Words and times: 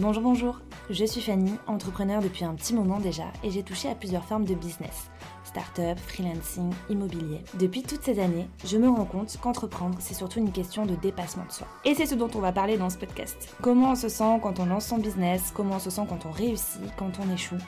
Bonjour, 0.00 0.24
bonjour, 0.24 0.60
je 0.90 1.04
suis 1.04 1.20
Fanny, 1.20 1.52
entrepreneur 1.68 2.20
depuis 2.20 2.44
un 2.44 2.54
petit 2.54 2.74
moment 2.74 2.98
déjà 2.98 3.26
et 3.44 3.50
j'ai 3.52 3.62
touché 3.62 3.88
à 3.88 3.94
plusieurs 3.94 4.24
formes 4.24 4.44
de 4.44 4.56
business. 4.56 5.08
Start-up, 5.44 5.96
freelancing, 5.98 6.72
immobilier. 6.90 7.44
Depuis 7.60 7.84
toutes 7.84 8.02
ces 8.02 8.18
années, 8.18 8.48
je 8.64 8.76
me 8.76 8.88
rends 8.88 9.04
compte 9.04 9.36
qu'entreprendre, 9.40 9.96
c'est 10.00 10.14
surtout 10.14 10.40
une 10.40 10.50
question 10.50 10.84
de 10.84 10.96
dépassement 10.96 11.44
de 11.44 11.52
soi. 11.52 11.68
Et 11.84 11.94
c'est 11.94 12.06
ce 12.06 12.16
dont 12.16 12.28
on 12.34 12.40
va 12.40 12.50
parler 12.50 12.76
dans 12.76 12.90
ce 12.90 12.98
podcast. 12.98 13.54
Comment 13.62 13.92
on 13.92 13.94
se 13.94 14.08
sent 14.08 14.40
quand 14.42 14.58
on 14.58 14.66
lance 14.66 14.86
son 14.86 14.98
business, 14.98 15.52
comment 15.54 15.76
on 15.76 15.78
se 15.78 15.90
sent 15.90 16.06
quand 16.08 16.26
on 16.26 16.32
réussit, 16.32 16.82
quand 16.96 17.12
on 17.20 17.32
échoue, 17.32 17.62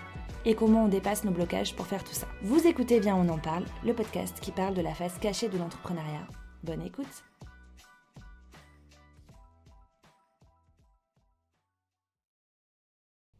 et 0.44 0.56
comment 0.56 0.86
on 0.86 0.88
dépasse 0.88 1.22
nos 1.22 1.30
blocages 1.30 1.76
pour 1.76 1.86
faire 1.86 2.02
tout 2.02 2.14
ça. 2.14 2.26
Vous 2.42 2.66
écoutez 2.66 2.98
bien 2.98 3.14
On 3.14 3.28
en 3.28 3.38
parle, 3.38 3.66
le 3.84 3.94
podcast 3.94 4.40
qui 4.40 4.50
parle 4.50 4.74
de 4.74 4.82
la 4.82 4.94
face 4.94 5.16
cachée 5.20 5.48
de 5.48 5.58
l'entrepreneuriat. 5.58 6.26
Bonne 6.64 6.82
écoute 6.82 7.22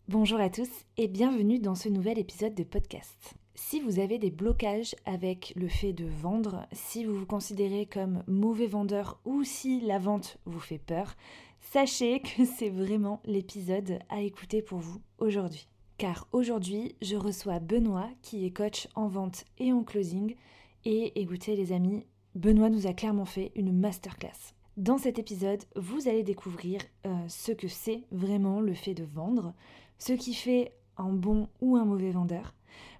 Bonjour 0.09 0.39
à 0.39 0.49
tous 0.49 0.71
et 0.97 1.09
bienvenue 1.09 1.59
dans 1.59 1.75
ce 1.75 1.89
nouvel 1.89 2.17
épisode 2.17 2.55
de 2.55 2.63
podcast. 2.63 3.35
Si 3.57 3.81
vous 3.81 3.99
avez 3.99 4.19
des 4.19 4.31
blocages 4.31 4.95
avec 5.05 5.53
le 5.57 5.67
fait 5.67 5.93
de 5.93 6.05
vendre, 6.05 6.65
si 6.71 7.05
vous 7.05 7.13
vous 7.13 7.27
considérez 7.27 7.87
comme 7.87 8.23
mauvais 8.29 8.69
vendeur 8.69 9.19
ou 9.25 9.43
si 9.43 9.81
la 9.81 9.99
vente 9.99 10.39
vous 10.45 10.61
fait 10.61 10.79
peur, 10.79 11.17
sachez 11.59 12.21
que 12.37 12.45
c'est 12.45 12.71
vraiment 12.71 13.21
l'épisode 13.25 13.99
à 14.09 14.21
écouter 14.21 14.63
pour 14.63 14.79
vous 14.79 15.01
aujourd'hui. 15.19 15.67
Car 15.99 16.29
aujourd'hui, 16.31 16.95
je 17.03 17.17
reçois 17.17 17.59
Benoît 17.59 18.09
qui 18.23 18.47
est 18.47 18.53
coach 18.53 18.87
en 18.95 19.09
vente 19.09 19.45
et 19.59 19.73
en 19.73 19.83
closing. 19.83 20.37
Et 20.85 21.21
écoutez 21.21 21.57
les 21.57 21.73
amis, 21.73 22.07
Benoît 22.37 22.71
nous 22.71 22.87
a 22.87 22.93
clairement 22.93 23.25
fait 23.25 23.51
une 23.57 23.77
masterclass. 23.77 24.55
Dans 24.77 24.99
cet 24.99 25.19
épisode, 25.19 25.65
vous 25.75 26.07
allez 26.07 26.23
découvrir 26.23 26.83
euh, 27.07 27.29
ce 27.29 27.51
que 27.51 27.67
c'est 27.67 28.03
vraiment 28.13 28.61
le 28.61 28.75
fait 28.75 28.93
de 28.93 29.05
vendre, 29.05 29.55
ce 29.99 30.13
qui 30.13 30.35
fait 30.35 30.73
un 30.97 31.13
bon 31.13 31.49
ou 31.61 31.77
un 31.77 31.85
mauvais 31.85 32.11
vendeur. 32.11 32.55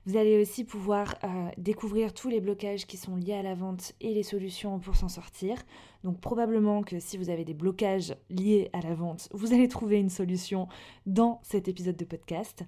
Vous 0.07 0.17
allez 0.17 0.41
aussi 0.41 0.63
pouvoir 0.63 1.17
euh, 1.25 1.49
découvrir 1.59 2.15
tous 2.15 2.29
les 2.29 2.41
blocages 2.41 2.87
qui 2.87 2.97
sont 2.97 3.17
liés 3.17 3.35
à 3.35 3.43
la 3.43 3.57
vente 3.57 3.93
et 4.01 4.15
les 4.15 4.23
solutions 4.23 4.79
pour 4.79 4.95
s'en 4.95 5.09
sortir. 5.09 5.57
Donc 6.05 6.21
probablement 6.21 6.85
que 6.85 7.01
si 7.01 7.17
vous 7.17 7.29
avez 7.29 7.45
des 7.45 7.55
blocages 7.55 8.15
liés 8.31 8.71
à 8.73 8.81
la 8.81 8.95
vente, 8.95 9.29
vous 9.33 9.53
allez 9.53 9.67
trouver 9.67 9.99
une 9.99 10.09
solution 10.09 10.69
dans 11.07 11.41
cet 11.43 11.67
épisode 11.67 11.97
de 11.97 12.05
podcast. 12.05 12.63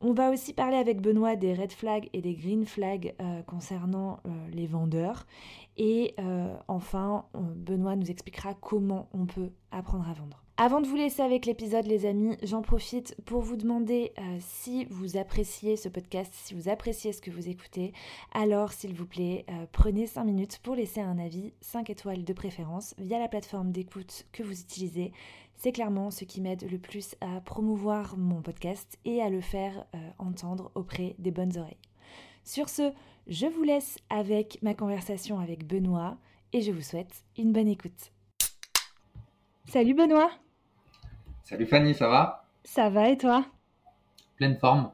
On 0.00 0.12
va 0.12 0.30
aussi 0.30 0.52
parler 0.52 0.76
avec 0.76 1.00
Benoît 1.00 1.34
des 1.34 1.54
red 1.54 1.72
flags 1.72 2.08
et 2.12 2.20
des 2.20 2.34
green 2.34 2.64
flags 2.64 3.16
euh, 3.20 3.42
concernant 3.42 4.20
euh, 4.24 4.30
les 4.52 4.68
vendeurs. 4.68 5.26
Et 5.78 6.14
enfin, 6.68 7.26
Benoît 7.34 7.96
nous 7.96 8.10
expliquera 8.10 8.54
comment 8.54 9.10
on 9.12 9.26
peut 9.26 9.50
apprendre 9.72 10.08
à 10.08 10.14
vendre. 10.14 10.45
Avant 10.58 10.80
de 10.80 10.86
vous 10.86 10.96
laisser 10.96 11.20
avec 11.20 11.44
l'épisode, 11.44 11.84
les 11.84 12.06
amis, 12.06 12.38
j'en 12.42 12.62
profite 12.62 13.14
pour 13.26 13.42
vous 13.42 13.56
demander 13.56 14.14
euh, 14.18 14.38
si 14.40 14.86
vous 14.86 15.18
appréciez 15.18 15.76
ce 15.76 15.90
podcast, 15.90 16.32
si 16.32 16.54
vous 16.54 16.70
appréciez 16.70 17.12
ce 17.12 17.20
que 17.20 17.30
vous 17.30 17.50
écoutez. 17.50 17.92
Alors, 18.32 18.72
s'il 18.72 18.94
vous 18.94 19.04
plaît, 19.04 19.44
euh, 19.50 19.66
prenez 19.70 20.06
5 20.06 20.24
minutes 20.24 20.58
pour 20.62 20.74
laisser 20.74 21.02
un 21.02 21.18
avis 21.18 21.52
5 21.60 21.90
étoiles 21.90 22.24
de 22.24 22.32
préférence 22.32 22.94
via 22.96 23.18
la 23.18 23.28
plateforme 23.28 23.70
d'écoute 23.70 24.24
que 24.32 24.42
vous 24.42 24.58
utilisez. 24.58 25.12
C'est 25.56 25.72
clairement 25.72 26.10
ce 26.10 26.24
qui 26.24 26.40
m'aide 26.40 26.66
le 26.70 26.78
plus 26.78 27.16
à 27.20 27.42
promouvoir 27.42 28.16
mon 28.16 28.40
podcast 28.40 28.98
et 29.04 29.20
à 29.20 29.28
le 29.28 29.42
faire 29.42 29.84
euh, 29.94 29.98
entendre 30.16 30.72
auprès 30.74 31.16
des 31.18 31.32
bonnes 31.32 31.58
oreilles. 31.58 31.76
Sur 32.44 32.70
ce, 32.70 32.94
je 33.26 33.46
vous 33.46 33.62
laisse 33.62 33.98
avec 34.08 34.58
ma 34.62 34.72
conversation 34.72 35.38
avec 35.38 35.66
Benoît 35.66 36.16
et 36.54 36.62
je 36.62 36.72
vous 36.72 36.80
souhaite 36.80 37.24
une 37.36 37.52
bonne 37.52 37.68
écoute. 37.68 38.10
Salut 39.66 39.92
Benoît 39.92 40.30
Salut 41.48 41.66
Fanny, 41.66 41.94
ça 41.94 42.08
va? 42.08 42.44
Ça 42.64 42.90
va 42.90 43.08
et 43.08 43.16
toi? 43.16 43.46
Pleine 44.34 44.56
forme. 44.56 44.90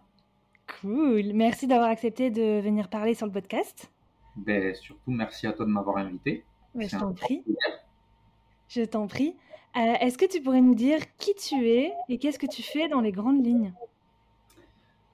Cool. 0.83 1.33
Merci 1.33 1.67
d'avoir 1.67 1.89
accepté 1.89 2.31
de 2.31 2.61
venir 2.61 2.91
parler 2.91 3.15
sur 3.15 3.25
le 3.25 3.33
podcast. 3.33 3.91
Ben, 4.37 4.75
surtout, 4.75 5.13
merci 5.13 5.47
à 5.47 5.55
toi 5.55 5.65
de 5.65 5.71
m'avoir 5.71 5.97
invité. 5.97 6.45
je 6.79 6.95
t'en 6.95 7.15
prie. 7.15 7.43
Je 8.69 8.83
t'en 8.83 9.07
prie. 9.07 9.35
Euh, 9.79 9.95
est-ce 10.03 10.19
que 10.19 10.27
tu 10.27 10.43
pourrais 10.43 10.61
nous 10.61 10.75
dire 10.75 11.01
qui 11.17 11.35
tu 11.37 11.67
es 11.67 11.95
et 12.11 12.19
qu'est-ce 12.19 12.39
que 12.39 12.47
tu 12.47 12.63
fais 12.63 12.87
dans 12.87 13.01
les 13.01 13.13
grandes 13.13 13.43
lignes? 13.43 13.73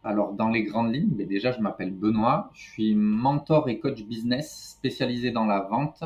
Alors, 0.03 0.33
dans 0.33 0.49
les 0.49 0.65
grandes 0.65 0.93
lignes, 0.93 1.11
ben 1.11 1.29
déjà, 1.29 1.53
je 1.53 1.61
m'appelle 1.61 1.93
Benoît. 1.93 2.51
Je 2.53 2.69
suis 2.69 2.97
mentor 2.97 3.69
et 3.69 3.79
coach 3.79 4.03
business 4.03 4.73
spécialisé 4.77 5.31
dans 5.31 5.47
la 5.47 5.61
vente 5.61 6.03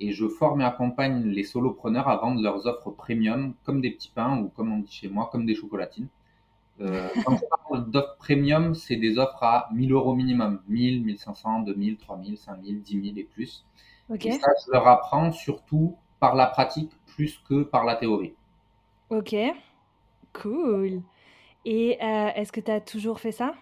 et 0.00 0.12
je 0.12 0.28
forme 0.28 0.60
et 0.60 0.64
accompagne 0.64 1.24
les 1.24 1.42
solopreneurs 1.42 2.08
à 2.08 2.16
vendre 2.16 2.42
leurs 2.42 2.66
offres 2.66 2.90
premium 2.90 3.54
comme 3.64 3.80
des 3.80 3.90
petits 3.90 4.12
pains 4.14 4.38
ou 4.38 4.48
comme 4.48 4.72
on 4.72 4.78
dit 4.78 4.92
chez 4.92 5.08
moi, 5.08 5.28
comme 5.32 5.46
des 5.46 5.54
chocolatines. 5.54 6.08
Euh, 6.80 7.08
quand 7.24 7.36
je 7.36 7.42
parle 7.48 7.90
d'offres 7.90 8.16
premium, 8.18 8.74
c'est 8.74 8.96
des 8.96 9.18
offres 9.18 9.42
à 9.42 9.68
1000 9.72 9.92
euros 9.92 10.14
minimum, 10.14 10.60
1000, 10.68 11.02
1500, 11.04 11.60
2000, 11.60 11.96
3000, 11.96 12.36
5000, 12.36 12.82
10 12.82 13.02
000 13.02 13.16
et 13.16 13.24
plus. 13.24 13.64
Et 14.20 14.32
ça, 14.32 14.48
je 14.64 14.72
leur 14.72 14.86
apprends 14.86 15.32
surtout 15.32 15.96
par 16.20 16.34
la 16.34 16.46
pratique 16.46 16.92
plus 17.06 17.38
que 17.48 17.62
par 17.62 17.84
la 17.84 17.96
théorie. 17.96 18.34
Ok, 19.10 19.34
cool. 20.32 21.02
Et 21.64 21.98
euh, 22.02 22.28
est-ce 22.34 22.52
que 22.52 22.60
tu 22.60 22.70
as 22.70 22.80
toujours 22.80 23.20
fait 23.20 23.32
ça? 23.32 23.54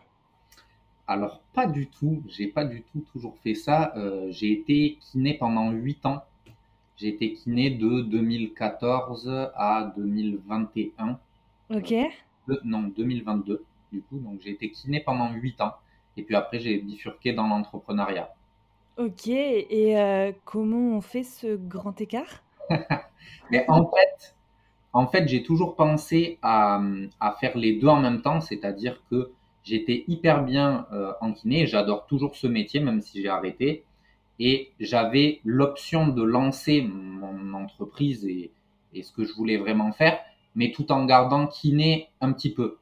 Alors 1.06 1.40
pas 1.52 1.66
du 1.66 1.88
tout, 1.88 2.22
j'ai 2.28 2.48
pas 2.48 2.64
du 2.64 2.82
tout 2.82 3.00
toujours 3.12 3.36
fait 3.38 3.54
ça. 3.54 3.92
Euh, 3.96 4.30
j'ai 4.30 4.52
été 4.52 4.98
kiné 5.00 5.34
pendant 5.34 5.70
8 5.70 6.04
ans. 6.06 6.24
J'ai 6.96 7.08
été 7.08 7.32
kiné 7.34 7.70
de 7.70 8.02
2014 8.02 9.28
à 9.56 9.92
2021. 9.96 11.18
Ok. 11.68 11.92
non, 12.64 12.84
2022 12.84 13.66
du 13.92 14.02
coup. 14.02 14.18
Donc 14.18 14.40
j'ai 14.40 14.50
été 14.50 14.70
kiné 14.70 15.00
pendant 15.00 15.32
8 15.32 15.60
ans. 15.60 15.74
Et 16.16 16.22
puis 16.22 16.34
après 16.36 16.58
j'ai 16.60 16.78
bifurqué 16.78 17.32
dans 17.32 17.46
l'entrepreneuriat. 17.48 18.34
Ok, 18.96 19.28
et 19.28 19.96
euh, 19.98 20.32
comment 20.44 20.96
on 20.96 21.00
fait 21.00 21.22
ce 21.24 21.54
grand 21.56 22.00
écart? 22.00 22.42
Mais 23.50 23.64
en 23.68 23.90
fait, 23.90 24.36
en 24.92 25.06
fait 25.08 25.28
j'ai 25.28 25.42
toujours 25.42 25.76
pensé 25.76 26.38
à, 26.42 26.80
à 27.20 27.32
faire 27.34 27.56
les 27.58 27.78
deux 27.78 27.88
en 27.88 28.00
même 28.00 28.22
temps, 28.22 28.40
c'est-à-dire 28.40 29.02
que 29.10 29.32
J'étais 29.64 30.04
hyper 30.08 30.44
bien 30.44 30.86
euh, 30.92 31.12
en 31.22 31.32
kiné, 31.32 31.66
j'adore 31.66 32.06
toujours 32.06 32.36
ce 32.36 32.46
métier, 32.46 32.80
même 32.80 33.00
si 33.00 33.22
j'ai 33.22 33.28
arrêté. 33.28 33.84
Et 34.38 34.72
j'avais 34.78 35.40
l'option 35.44 36.08
de 36.08 36.22
lancer 36.22 36.82
mon 36.82 37.54
entreprise 37.54 38.26
et, 38.26 38.50
ce 39.02 39.10
que 39.12 39.24
je 39.24 39.32
voulais 39.32 39.56
vraiment 39.56 39.90
faire, 39.90 40.20
mais 40.54 40.70
tout 40.70 40.92
en 40.92 41.04
gardant 41.04 41.48
kiné 41.48 42.08
un 42.20 42.32
petit 42.32 42.52
peu 42.52 42.78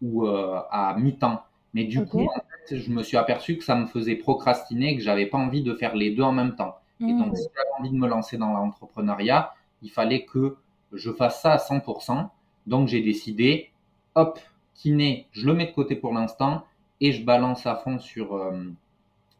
ou 0.00 0.26
euh, 0.26 0.60
à 0.70 0.96
mi-temps. 0.96 1.42
Mais 1.74 1.84
du 1.84 2.06
coup, 2.06 2.24
en 2.24 2.40
fait, 2.68 2.78
je 2.78 2.90
me 2.90 3.02
suis 3.02 3.18
aperçu 3.18 3.58
que 3.58 3.64
ça 3.64 3.74
me 3.74 3.86
faisait 3.86 4.14
procrastiner, 4.14 4.96
que 4.96 5.02
j'avais 5.02 5.26
pas 5.26 5.36
envie 5.36 5.62
de 5.62 5.74
faire 5.74 5.94
les 5.94 6.10
deux 6.10 6.22
en 6.22 6.32
même 6.32 6.56
temps. 6.56 6.78
Et 7.00 7.12
donc, 7.12 7.32
mmh. 7.32 7.36
si 7.36 7.48
j'avais 7.54 7.68
envie 7.78 7.90
de 7.90 8.00
me 8.00 8.08
lancer 8.08 8.38
dans 8.38 8.52
l'entrepreneuriat, 8.54 9.52
il 9.82 9.90
fallait 9.90 10.24
que 10.24 10.56
je 10.92 11.12
fasse 11.12 11.42
ça 11.42 11.52
à 11.52 11.56
100%. 11.58 12.28
Donc, 12.66 12.88
j'ai 12.88 13.02
décidé, 13.02 13.70
hop, 14.14 14.38
kiné, 14.76 15.26
je 15.32 15.46
le 15.46 15.54
mets 15.54 15.66
de 15.66 15.72
côté 15.72 15.96
pour 15.96 16.12
l'instant 16.12 16.64
et 17.00 17.12
je 17.12 17.24
balance 17.24 17.66
à 17.66 17.76
fond 17.76 17.98
sur, 17.98 18.34
euh, 18.34 18.62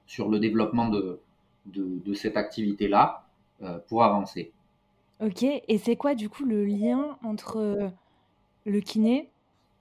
sur 0.06 0.28
le 0.28 0.38
développement 0.38 0.88
de, 0.88 1.20
de, 1.66 2.14
cette 2.14 2.36
activité-là 2.36 3.24
euh, 3.62 3.78
pour 3.88 4.04
avancer. 4.04 4.52
Ok, 5.20 5.42
et 5.44 5.78
c'est 5.78 5.96
quoi 5.96 6.14
du 6.14 6.28
coup 6.28 6.44
le 6.44 6.64
lien 6.64 7.16
entre 7.24 7.56
euh, 7.58 7.88
le 8.66 8.80
kiné 8.80 9.30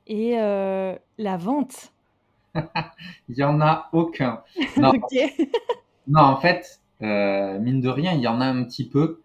et 0.07 0.35
la 0.35 1.37
vente? 1.37 1.91
Il 2.55 3.35
n'y 3.35 3.43
en 3.43 3.59
a 3.59 3.89
aucun. 3.91 4.43
Non, 4.77 4.93
non 6.07 6.21
en 6.21 6.37
fait, 6.37 6.79
mine 7.01 7.81
de 7.81 7.89
rien, 7.89 8.13
il 8.13 8.21
y 8.21 8.27
en 8.27 8.39
a 8.39 8.45
un 8.45 8.63
petit 8.63 8.87
peu. 8.87 9.19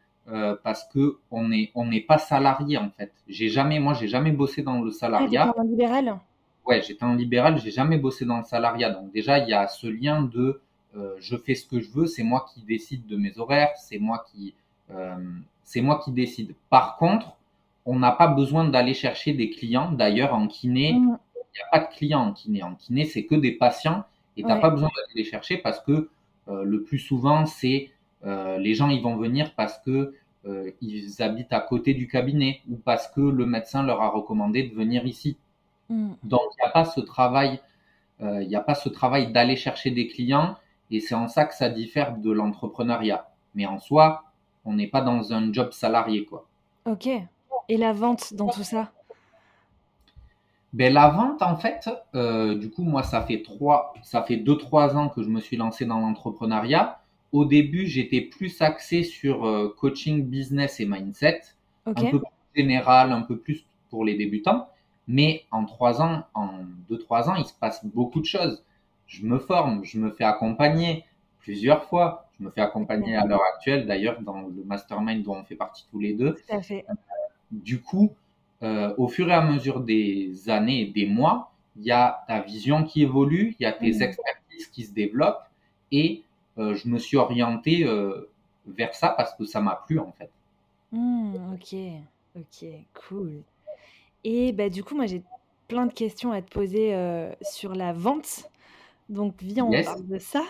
Parce 0.63 0.85
que 0.93 1.19
on 1.31 1.49
n'est 1.49 1.71
on 1.75 1.87
n'est 1.87 2.01
pas 2.01 2.19
salarié 2.19 2.79
en 2.79 2.91
fait. 2.91 3.13
J'ai 3.29 3.49
jamais, 3.49 3.81
moi, 3.81 3.95
j'ai 3.95 4.09
jamais 4.09 4.33
bossé 4.33 4.63
dans 4.63 4.81
le 4.81 4.91
salariat. 4.91 5.53
Ah, 5.57 5.61
en 5.61 5.65
libéral? 5.65 6.19
Ouais, 6.67 6.83
j'étais 6.83 7.05
en 7.05 7.15
libéral, 7.15 7.59
j'ai 7.59 7.71
jamais 7.71 7.99
bossé 7.99 8.25
dans 8.25 8.39
le 8.39 8.45
salariat. 8.45 8.91
Donc 8.91 9.13
déjà, 9.13 9.39
il 9.39 9.49
y 9.49 9.55
a 9.55 9.67
ce 9.67 9.87
lien 9.87 10.23
de 10.23 10.61
euh, 10.97 11.15
je 11.21 11.37
fais 11.37 11.55
ce 11.55 11.67
que 11.67 11.81
je 11.81 11.91
veux, 11.91 12.07
c'est 12.07 12.23
moi 12.23 12.47
qui 12.53 12.63
décide 12.63 13.07
de 13.07 13.17
mes 13.17 13.39
horaires, 13.39 13.71
c'est 13.77 13.99
moi 13.99 14.25
qui 14.31 14.55
euh, 14.91 15.17
c'est 15.63 15.81
moi 15.81 16.01
qui 16.05 16.11
décide. 16.11 16.55
Par 16.69 16.97
contre, 16.97 17.37
on 17.87 17.99
n'a 17.99 18.11
pas 18.11 18.27
besoin 18.27 18.69
d'aller 18.69 18.95
chercher 18.95 19.33
des 19.33 19.51
clients. 19.51 19.93
D'ailleurs, 19.93 20.35
en 20.35 20.49
kiné, 20.49 20.95
mm. 20.95 20.97
il 20.97 21.57
n'y 21.57 21.63
a 21.63 21.71
pas 21.71 21.79
de 21.79 21.95
clients 21.95 22.21
en 22.21 22.33
kiné. 22.33 22.63
En 22.63 22.75
kiné, 22.75 23.05
c'est 23.05 23.25
que 23.25 23.37
des 23.37 23.53
patients 23.53 24.05
et 24.37 24.43
tu 24.43 24.49
n'as 24.49 24.59
pas 24.59 24.71
besoin 24.71 24.89
d'aller 24.89 25.23
les 25.23 25.25
chercher 25.25 25.59
parce 25.59 25.81
que 25.81 26.09
euh, 26.49 26.65
le 26.65 26.83
plus 26.83 26.99
souvent, 26.99 27.47
c'est 27.47 27.91
les 28.23 28.75
gens 28.75 28.91
ils 28.91 29.01
vont 29.01 29.17
venir 29.17 29.55
parce 29.55 29.79
que 29.79 30.13
ils 30.81 31.23
habitent 31.23 31.53
à 31.53 31.61
côté 31.61 31.95
du 31.95 32.09
cabinet 32.09 32.63
ou 32.71 32.77
parce 32.77 33.09
que 33.09 33.21
le 33.21 33.47
médecin 33.47 33.83
leur 33.83 34.01
a 34.01 34.09
recommandé 34.09 34.63
de 34.63 34.75
venir 34.75 35.07
ici. 35.07 35.37
Mm. 35.91 36.13
Donc, 36.23 36.41
il 36.53 36.63
n'y 36.63 36.69
a 36.69 36.71
pas 36.71 36.85
ce 36.85 37.01
travail, 37.01 37.61
euh, 38.23 38.43
il 38.43 38.49
n'y 38.49 38.57
a 38.57 38.61
pas 38.61 38.75
ce 38.75 38.89
travail 38.89 39.33
d'aller 39.33 39.57
chercher 39.57 39.91
des 39.91 40.07
clients 40.07 40.57
et 40.91 41.01
c'est 41.01 41.15
en 41.15 41.29
ça 41.29 41.45
que 41.45 41.55
ça 41.55 41.69
diffère 41.69 42.17
de 42.17 42.31
l'entrepreneuriat. 42.31 43.29
Mais 43.55 43.67
en 43.67 43.79
soi, 43.79 44.25
on 44.65 44.75
n'est 44.75 44.87
pas 44.87 45.01
dans 45.01 45.33
un 45.33 45.53
job 45.53 45.73
salarié, 45.73 46.25
quoi. 46.25 46.47
Ok. 46.87 47.09
Et 47.69 47.77
la 47.77 47.93
vente 47.93 48.35
dans 48.35 48.49
tout 48.49 48.63
ça? 48.63 48.91
Ben, 50.73 50.93
La 50.93 51.09
vente, 51.09 51.43
en 51.43 51.57
fait, 51.57 51.91
euh, 52.15 52.55
du 52.57 52.71
coup, 52.71 52.85
moi, 52.85 53.03
ça 53.03 53.23
fait 53.23 53.43
trois, 53.43 53.93
ça 54.03 54.23
fait 54.23 54.37
deux, 54.37 54.57
trois 54.57 54.97
ans 54.97 55.09
que 55.09 55.23
je 55.23 55.29
me 55.29 55.41
suis 55.41 55.57
lancé 55.57 55.85
dans 55.85 55.99
l'entrepreneuriat. 55.99 57.00
Au 57.33 57.45
début, 57.45 57.87
j'étais 57.87 58.21
plus 58.21 58.61
axé 58.61 59.05
sur 59.05 59.47
euh, 59.47 59.75
coaching 59.79 60.27
business 60.27 60.81
et 60.81 60.87
mindset, 60.87 61.43
un 61.87 61.95
peu 61.95 62.19
plus 62.19 62.63
général, 62.63 63.13
un 63.13 63.23
peu 63.23 63.39
plus 63.39 63.65
pour 63.89 64.05
les 64.05 64.17
débutants. 64.17 64.69
Mais 65.07 65.45
en 65.51 65.65
trois 65.65 66.03
ans, 66.03 66.25
en 66.35 66.61
deux, 66.89 66.99
trois 66.99 67.29
ans, 67.29 67.35
il 67.37 67.45
se 67.45 67.53
passe 67.53 67.85
beaucoup 67.85 68.21
de 68.21 68.27
choses. 68.27 68.65
Je 69.07 69.25
me 69.25 69.39
forme, 69.39 69.85
je 69.85 69.99
me 69.99 70.11
fais 70.11 70.25
accompagner 70.25 71.05
plusieurs 71.41 71.85
fois. 71.85 72.29
Je 72.39 72.45
me 72.45 72.51
fais 72.51 72.61
accompagner 72.61 73.17
à 73.17 73.27
l'heure 73.27 73.43
actuelle, 73.55 73.87
d'ailleurs, 73.87 74.21
dans 74.23 74.43
le 74.43 74.65
mastermind 74.65 75.23
dont 75.23 75.37
on 75.37 75.45
fait 75.45 75.57
partie 75.57 75.87
tous 75.91 75.99
les 75.99 76.15
deux. 76.15 76.35
Tout 76.35 76.57
à 76.57 76.63
fait. 76.63 76.85
Du 77.51 77.81
coup, 77.81 78.13
euh, 78.63 78.95
au 78.99 79.09
fur 79.09 79.29
et 79.29 79.35
à 79.35 79.43
mesure 79.43 79.81
des 79.81 80.49
années 80.49 80.83
et 80.83 80.87
des 80.87 81.07
mois, 81.07 81.53
il 81.77 81.85
y 81.85 81.91
a 81.91 82.25
ta 82.29 82.41
vision 82.41 82.85
qui 82.85 83.03
évolue, 83.03 83.57
il 83.59 83.63
y 83.63 83.67
a 83.67 83.73
tes 83.73 83.93
mmh. 83.93 84.03
expertises 84.03 84.67
qui 84.73 84.85
se 84.85 84.93
développent 84.93 85.45
et 85.93 86.23
euh, 86.23 86.30
je 86.75 86.89
me 86.89 86.99
suis 86.99 87.17
orienté 87.17 87.85
euh, 87.85 88.31
vers 88.67 88.95
ça 88.95 89.11
parce 89.11 89.35
que 89.35 89.45
ça 89.45 89.61
m'a 89.61 89.77
plu 89.87 89.99
en 89.99 90.13
fait. 90.13 90.31
Mmh, 90.93 91.55
ok, 91.55 91.77
ok, 92.37 92.69
cool. 93.09 93.43
Et 94.25 94.53
bah, 94.53 94.69
du 94.69 94.85
coup, 94.85 94.95
moi 94.95 95.07
j'ai 95.07 95.23
plein 95.69 95.87
de 95.87 95.93
questions 95.93 96.33
à 96.33 96.43
te 96.43 96.51
poser 96.51 96.95
sur 97.43 97.75
la 97.75 97.93
vente. 97.93 98.51
Donc 99.09 99.35
viens, 99.41 99.65
on 99.65 99.83
parle 99.83 100.07
de 100.07 100.19
ça. 100.19 100.43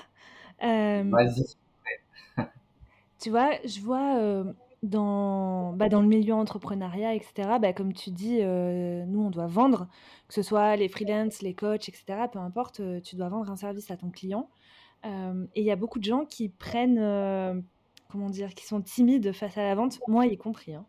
Vas-y. 0.61 1.45
tu 3.21 3.31
vois, 3.31 3.51
je 3.65 3.81
vois 3.81 4.45
dans, 4.83 5.73
bah, 5.75 5.89
dans 5.89 6.01
le 6.01 6.09
milieu 6.09 6.35
entrepreneuriat, 6.35 7.15
etc., 7.15 7.59
bah, 7.61 7.73
comme 7.73 7.93
tu 7.93 8.11
dis, 8.11 8.39
euh, 8.41 9.05
nous, 9.07 9.21
on 9.23 9.31
doit 9.31 9.47
vendre, 9.47 9.89
que 10.29 10.35
ce 10.35 10.43
soit 10.43 10.77
les 10.77 10.89
freelances, 10.89 11.43
les 11.43 11.55
coachs, 11.55 11.89
etc., 11.89 12.27
peu 12.33 12.39
importe, 12.39 12.81
euh, 12.81 13.01
tu 13.01 13.17
dois 13.17 13.29
vendre 13.29 13.51
un 13.51 13.57
service 13.57 13.91
à 13.91 13.97
ton 13.97 14.11
client. 14.11 14.49
Euh, 15.05 15.47
et 15.55 15.61
il 15.61 15.67
y 15.67 15.71
a 15.71 15.77
beaucoup 15.77 15.99
de 15.99 16.05
gens 16.05 16.25
qui 16.25 16.49
prennent, 16.49 17.65
comment 18.09 18.31
dire, 18.31 18.55
qui 18.55 18.67
sont 18.67 18.81
timides 18.81 19.33
face 19.33 19.57
à 19.57 19.63
la 19.63 19.75
vente, 19.75 19.99
moi 20.09 20.27
y 20.27 20.37
compris, 20.37 20.75
hein, 20.75 20.87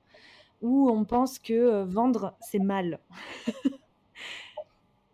où 0.61 0.89
on 0.89 1.05
pense 1.05 1.39
que 1.39 1.83
vendre, 1.83 2.35
c'est 2.39 2.59
mal. 2.59 2.99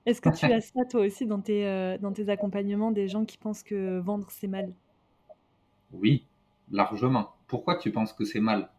Est-ce 0.06 0.22
que 0.22 0.30
tu 0.30 0.46
as 0.46 0.62
ça, 0.62 0.86
toi 0.86 1.02
aussi, 1.02 1.26
dans 1.26 1.42
tes, 1.42 1.98
dans 2.00 2.14
tes 2.14 2.30
accompagnements, 2.30 2.92
des 2.92 3.08
gens 3.08 3.26
qui 3.26 3.38
pensent 3.38 3.64
que 3.64 4.00
vendre, 4.00 4.28
c'est 4.32 4.48
mal? 4.48 4.74
Oui, 5.92 6.26
largement. 6.72 7.34
Pourquoi 7.48 7.76
tu 7.76 7.92
penses 7.92 8.14
que 8.14 8.26
c'est 8.26 8.40
mal? 8.40 8.70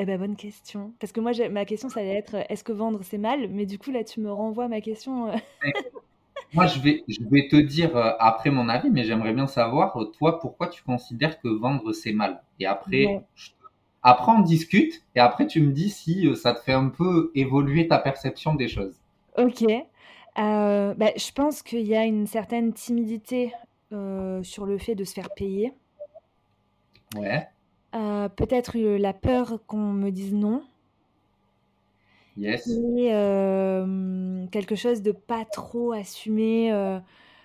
Eh 0.00 0.04
ben, 0.04 0.16
bonne 0.16 0.36
question. 0.36 0.92
Parce 1.00 1.12
que 1.12 1.20
moi, 1.20 1.32
ma 1.50 1.64
question, 1.64 1.88
ça 1.88 1.98
allait 1.98 2.14
être 2.14 2.36
est-ce 2.48 2.62
que 2.62 2.70
vendre, 2.70 3.00
c'est 3.02 3.18
mal? 3.18 3.48
Mais 3.50 3.66
du 3.66 3.80
coup, 3.80 3.90
là, 3.90 4.04
tu 4.04 4.20
me 4.20 4.30
renvoies 4.30 4.68
ma 4.68 4.80
question. 4.80 5.32
Euh. 6.52 6.54
moi, 6.54 6.66
je 6.66 6.80
vais, 6.80 7.04
je 7.08 7.18
vais 7.30 7.48
te 7.48 7.56
dire 7.56 7.96
euh, 7.96 8.12
après 8.18 8.50
mon 8.50 8.68
avis, 8.68 8.90
mais 8.90 9.04
j'aimerais 9.04 9.32
bien 9.32 9.46
savoir, 9.46 9.96
euh, 9.96 10.06
toi, 10.06 10.38
pourquoi 10.40 10.68
tu 10.68 10.82
considères 10.82 11.40
que 11.40 11.48
vendre, 11.48 11.92
c'est 11.92 12.12
mal? 12.12 12.42
Et 12.60 12.66
après, 12.66 13.22
après, 14.02 14.32
on 14.32 14.40
discute, 14.40 15.02
et 15.14 15.20
après, 15.20 15.46
tu 15.46 15.60
me 15.60 15.72
dis 15.72 15.90
si 15.90 16.28
ça 16.36 16.54
te 16.54 16.60
fait 16.60 16.72
un 16.72 16.88
peu 16.88 17.30
évoluer 17.34 17.88
ta 17.88 17.98
perception 17.98 18.54
des 18.54 18.68
choses. 18.68 18.94
Ok. 19.36 19.64
Bah, 20.36 21.12
je 21.16 21.32
pense 21.32 21.62
qu'il 21.62 21.86
y 21.86 21.96
a 21.96 22.04
une 22.04 22.26
certaine 22.26 22.72
timidité 22.72 23.52
sur 23.90 24.66
le 24.66 24.78
fait 24.78 24.94
de 24.94 25.04
se 25.04 25.14
faire 25.14 25.30
payer. 25.34 25.72
Ouais. 27.16 27.48
Euh, 27.94 28.28
peut-être 28.28 28.76
la 28.76 29.12
peur 29.12 29.60
qu'on 29.66 29.92
me 29.92 30.10
dise 30.10 30.34
non. 30.34 30.62
Yes. 32.38 32.68
Et 32.68 33.12
euh, 33.12 34.46
quelque 34.52 34.76
chose 34.76 35.02
de 35.02 35.12
pas 35.12 35.44
trop 35.44 35.92
assumé. 35.92 36.72
Euh. 36.72 37.00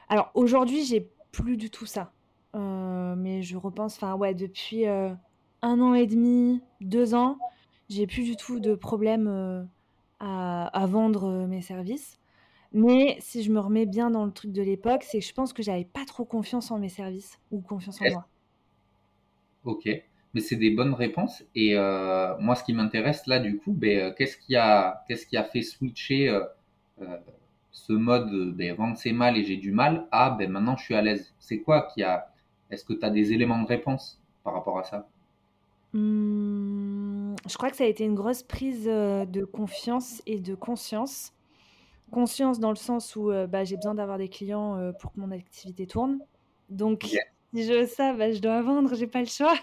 Alors 0.07 0.31
aujourd'hui, 0.35 0.83
j'ai 0.83 1.09
plus 1.31 1.57
du 1.57 1.69
tout 1.69 1.87
ça. 1.87 2.13
mais 2.53 3.41
je 3.41 3.57
repense, 3.57 3.95
enfin 3.95 4.15
ouais, 4.15 4.33
depuis 4.33 4.85
un 4.85 5.17
an 5.63 5.93
et 5.95 6.05
demi, 6.05 6.61
deux 6.79 7.15
ans, 7.15 7.37
j'ai 7.89 8.05
plus 8.05 8.23
du 8.23 8.35
tout 8.35 8.59
de 8.59 8.75
problème 8.75 9.67
à, 10.19 10.67
à, 10.67 10.85
vendre 10.85 11.47
mes 11.47 11.61
services. 11.61 12.19
Mais 12.71 13.17
si 13.19 13.43
je 13.43 13.51
me 13.51 13.59
remets 13.59 13.85
bien 13.85 14.11
dans 14.11 14.25
le 14.25 14.31
truc 14.31 14.51
de 14.51 14.61
l'époque, 14.61 15.03
c'est 15.03 15.19
que 15.19 15.25
je 15.25 15.33
pense 15.33 15.53
que 15.53 15.63
j'avais 15.63 15.85
pas 15.85 16.05
trop 16.05 16.25
confiance 16.25 16.69
en 16.71 16.79
mes 16.79 16.89
services 16.89 17.39
ou 17.51 17.61
confiance 17.61 17.99
en 18.01 18.11
moi. 18.11 18.27
Ok, 19.63 19.87
mais 20.33 20.41
c'est 20.41 20.55
des 20.55 20.71
bonnes 20.71 20.93
réponses. 20.93 21.43
Et 21.55 21.77
euh, 21.77 22.35
moi, 22.39 22.55
ce 22.55 22.63
qui 22.63 22.73
m'intéresse 22.73 23.27
là, 23.27 23.39
du 23.39 23.57
coup, 23.57 23.71
ben, 23.71 23.99
euh, 23.99 24.13
qu'est-ce 24.17 24.37
qui 24.37 24.55
a, 24.55 25.03
qu'est-ce 25.07 25.27
qui 25.27 25.37
a 25.37 25.43
fait 25.43 25.61
switcher 25.61 26.29
euh, 26.29 27.17
ce 27.71 27.93
mode 27.93 28.55
ben, 28.55 28.75
vendre 28.75 28.97
c'est 28.97 29.11
mal 29.13 29.37
et 29.37 29.43
j'ai 29.43 29.57
du 29.57 29.71
mal 29.71 30.07
à 30.11 30.31
ben, 30.31 30.49
maintenant 30.49 30.75
je 30.75 30.83
suis 30.83 30.95
à 30.95 31.01
l'aise. 31.01 31.33
C'est 31.39 31.59
quoi 31.59 31.87
qui 31.93 32.03
a 32.03 32.31
Est-ce 32.69 32.83
que 32.83 32.93
tu 32.93 33.05
as 33.05 33.09
des 33.09 33.33
éléments 33.33 33.61
de 33.61 33.67
réponse 33.67 34.19
par 34.43 34.53
rapport 34.53 34.79
à 34.79 34.83
ça? 34.83 35.07
Mmh, 35.93 37.35
Je 37.47 37.55
crois 37.55 37.69
que 37.69 37.77
ça 37.77 37.83
a 37.83 37.87
été 37.87 38.03
une 38.03 38.15
grosse 38.15 38.41
prise 38.41 38.85
de 38.85 39.45
confiance 39.45 40.23
et 40.25 40.39
de 40.39 40.55
conscience. 40.55 41.33
Conscience 42.11 42.59
dans 42.59 42.69
le 42.69 42.75
sens 42.75 43.15
où 43.15 43.31
bah, 43.49 43.63
j'ai 43.63 43.75
besoin 43.75 43.95
d'avoir 43.95 44.17
des 44.17 44.29
clients 44.29 44.91
pour 44.99 45.13
que 45.13 45.19
mon 45.19 45.31
activité 45.31 45.87
tourne. 45.87 46.19
Donc, 46.69 47.05
si 47.53 47.65
je 47.65 47.73
veux 47.73 47.85
ça, 47.85 48.13
bah, 48.13 48.31
je 48.31 48.39
dois 48.39 48.61
vendre, 48.61 48.95
j'ai 48.95 49.07
pas 49.07 49.19
le 49.19 49.27
choix. 49.27 49.53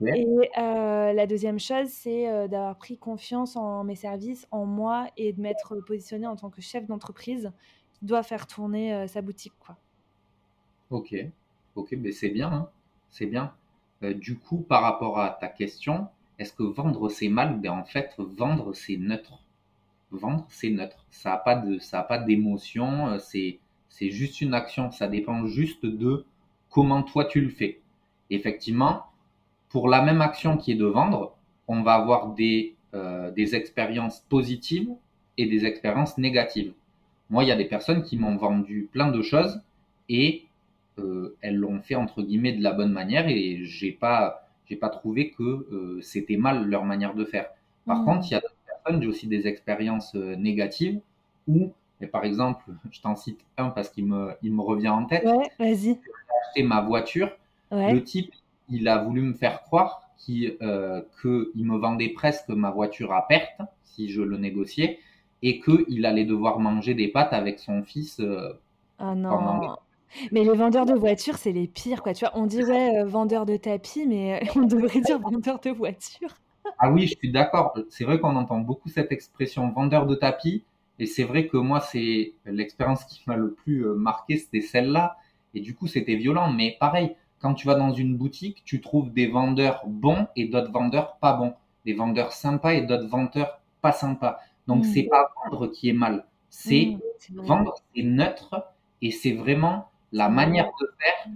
Et 0.00 0.26
euh, 0.58 1.12
la 1.12 1.26
deuxième 1.26 1.58
chose, 1.58 1.88
c'est 1.88 2.28
euh, 2.28 2.48
d'avoir 2.48 2.76
pris 2.76 2.98
confiance 2.98 3.56
en 3.56 3.84
mes 3.84 3.94
services, 3.94 4.46
en 4.50 4.66
moi, 4.66 5.08
et 5.16 5.32
de 5.32 5.40
m'être 5.40 5.76
positionné 5.86 6.26
en 6.26 6.36
tant 6.36 6.50
que 6.50 6.60
chef 6.60 6.86
d'entreprise 6.86 7.52
qui 7.92 8.04
doit 8.04 8.22
faire 8.22 8.46
tourner 8.46 8.94
euh, 8.94 9.06
sa 9.06 9.22
boutique. 9.22 9.52
Quoi. 9.60 9.76
Ok, 10.90 11.14
ok, 11.74 11.94
mais 11.98 12.12
c'est 12.12 12.30
bien, 12.30 12.52
hein. 12.52 12.70
c'est 13.10 13.26
bien. 13.26 13.54
du 14.02 14.38
coup, 14.38 14.58
par 14.58 14.82
rapport 14.82 15.18
à 15.18 15.30
ta 15.30 15.48
question, 15.48 16.08
est-ce 16.38 16.52
que 16.52 16.62
vendre 16.62 17.08
c'est 17.08 17.28
mal? 17.28 17.60
Ben, 17.60 17.72
En 17.72 17.84
fait, 17.84 18.14
vendre 18.18 18.74
c'est 18.74 18.96
neutre. 18.96 19.42
Vendre 20.10 20.46
c'est 20.48 20.70
neutre. 20.70 21.04
Ça 21.10 21.42
n'a 21.44 22.02
pas 22.02 22.18
d'émotion. 22.18 23.18
C'est, 23.18 23.58
c'est 23.88 24.10
juste 24.10 24.40
une 24.40 24.54
action. 24.54 24.90
Ça 24.90 25.08
dépend 25.08 25.46
juste 25.46 25.84
de 25.84 26.24
comment 26.76 27.02
toi 27.02 27.24
tu 27.24 27.40
le 27.40 27.48
fais. 27.48 27.80
Effectivement, 28.28 29.06
pour 29.70 29.88
la 29.88 30.02
même 30.02 30.20
action 30.20 30.58
qui 30.58 30.72
est 30.72 30.76
de 30.76 30.84
vendre, 30.84 31.34
on 31.68 31.80
va 31.80 31.94
avoir 31.94 32.34
des, 32.34 32.74
euh, 32.92 33.30
des 33.30 33.54
expériences 33.54 34.20
positives 34.28 34.90
et 35.38 35.46
des 35.46 35.64
expériences 35.64 36.18
négatives. 36.18 36.74
Moi, 37.30 37.44
il 37.44 37.48
y 37.48 37.50
a 37.50 37.56
des 37.56 37.64
personnes 37.64 38.02
qui 38.02 38.18
m'ont 38.18 38.36
vendu 38.36 38.90
plein 38.92 39.10
de 39.10 39.22
choses 39.22 39.62
et 40.10 40.44
euh, 40.98 41.34
elles 41.40 41.56
l'ont 41.56 41.80
fait 41.80 41.94
entre 41.94 42.20
guillemets 42.20 42.52
de 42.52 42.62
la 42.62 42.74
bonne 42.74 42.92
manière 42.92 43.26
et 43.26 43.64
j'ai 43.64 43.92
pas 43.92 44.46
j'ai 44.66 44.76
pas 44.76 44.90
trouvé 44.90 45.30
que 45.30 45.42
euh, 45.42 45.98
c'était 46.02 46.36
mal 46.36 46.66
leur 46.66 46.84
manière 46.84 47.14
de 47.14 47.24
faire. 47.24 47.46
Par 47.86 48.02
mmh. 48.02 48.04
contre, 48.04 48.26
il 48.26 48.32
y 48.32 48.34
a 48.34 48.40
d'autres 48.40 48.64
personnes, 48.66 49.00
j'ai 49.00 49.08
aussi 49.08 49.26
des 49.28 49.46
expériences 49.46 50.14
négatives 50.14 51.00
où, 51.48 51.72
par 52.12 52.24
exemple, 52.24 52.64
je 52.90 53.00
t'en 53.00 53.16
cite 53.16 53.40
un 53.56 53.70
parce 53.70 53.88
qu'il 53.88 54.04
me, 54.04 54.32
il 54.42 54.52
me 54.52 54.60
revient 54.60 54.90
en 54.90 55.06
tête. 55.06 55.24
Ouais, 55.24 55.50
vas-y 55.58 55.98
ma 56.62 56.80
voiture, 56.80 57.30
le 57.70 57.98
type, 58.00 58.32
il 58.68 58.88
a 58.88 59.02
voulu 59.02 59.22
me 59.22 59.34
faire 59.34 59.62
croire 59.62 60.06
qu'il 60.18 60.56
euh, 60.62 61.02
me 61.24 61.76
vendait 61.76 62.08
presque 62.08 62.48
ma 62.48 62.70
voiture 62.70 63.12
à 63.12 63.26
perte 63.26 63.60
si 63.84 64.10
je 64.10 64.22
le 64.22 64.36
négociais 64.36 64.98
et 65.42 65.60
qu'il 65.60 66.04
allait 66.06 66.24
devoir 66.24 66.58
manger 66.58 66.94
des 66.94 67.08
pâtes 67.08 67.32
avec 67.32 67.58
son 67.58 67.82
fils. 67.82 68.20
Euh, 68.20 68.52
ah 68.98 69.14
non. 69.14 69.76
Mais 70.32 70.44
les 70.44 70.54
vendeurs 70.54 70.86
de 70.86 70.94
voitures, 70.94 71.36
c'est 71.36 71.52
les 71.52 71.66
pires, 71.66 72.02
quoi. 72.02 72.14
Tu 72.14 72.24
vois, 72.24 72.32
on 72.36 72.46
dit 72.46 72.64
ouais, 72.64 73.00
euh, 73.00 73.04
vendeur 73.04 73.44
de 73.44 73.56
tapis, 73.56 74.06
mais 74.06 74.40
on 74.56 74.62
devrait 74.62 75.00
dire 75.00 75.18
vendeur 75.18 75.60
de 75.60 75.70
voitures. 75.70 76.34
ah 76.78 76.90
oui, 76.90 77.06
je 77.06 77.16
suis 77.16 77.30
d'accord. 77.30 77.76
C'est 77.90 78.04
vrai 78.04 78.18
qu'on 78.18 78.36
entend 78.36 78.58
beaucoup 78.58 78.88
cette 78.88 79.12
expression 79.12 79.68
vendeur 79.70 80.06
de 80.06 80.14
tapis. 80.14 80.64
Et 80.98 81.04
c'est 81.04 81.24
vrai 81.24 81.46
que 81.46 81.58
moi, 81.58 81.80
c'est 81.80 82.32
l'expérience 82.46 83.04
qui 83.04 83.22
m'a 83.26 83.36
le 83.36 83.52
plus 83.52 83.84
marqué, 83.84 84.38
c'était 84.38 84.62
celle-là. 84.62 85.18
Et 85.54 85.60
du 85.60 85.74
coup, 85.74 85.86
c'était 85.86 86.16
violent. 86.16 86.52
Mais 86.52 86.76
pareil, 86.78 87.14
quand 87.40 87.54
tu 87.54 87.66
vas 87.66 87.74
dans 87.74 87.92
une 87.92 88.16
boutique, 88.16 88.62
tu 88.64 88.80
trouves 88.80 89.12
des 89.12 89.26
vendeurs 89.26 89.82
bons 89.86 90.26
et 90.36 90.46
d'autres 90.46 90.72
vendeurs 90.72 91.16
pas 91.16 91.34
bons. 91.34 91.54
Des 91.84 91.94
vendeurs 91.94 92.32
sympas 92.32 92.74
et 92.74 92.82
d'autres 92.82 93.08
vendeurs 93.08 93.60
pas 93.80 93.92
sympas. 93.92 94.40
Donc, 94.66 94.84
ce 94.84 94.90
mm. 94.90 94.92
c'est 94.92 95.02
pas 95.04 95.32
vendre 95.44 95.66
qui 95.68 95.88
est 95.88 95.92
mal. 95.94 96.24
C'est 96.50 96.96
mm, 97.30 97.40
vendre, 97.40 97.74
c'est 97.94 98.02
neutre 98.02 98.66
et 99.02 99.10
c'est 99.10 99.32
vraiment 99.32 99.88
la 100.12 100.28
manière 100.28 100.70
de 100.80 100.90
faire 100.98 101.32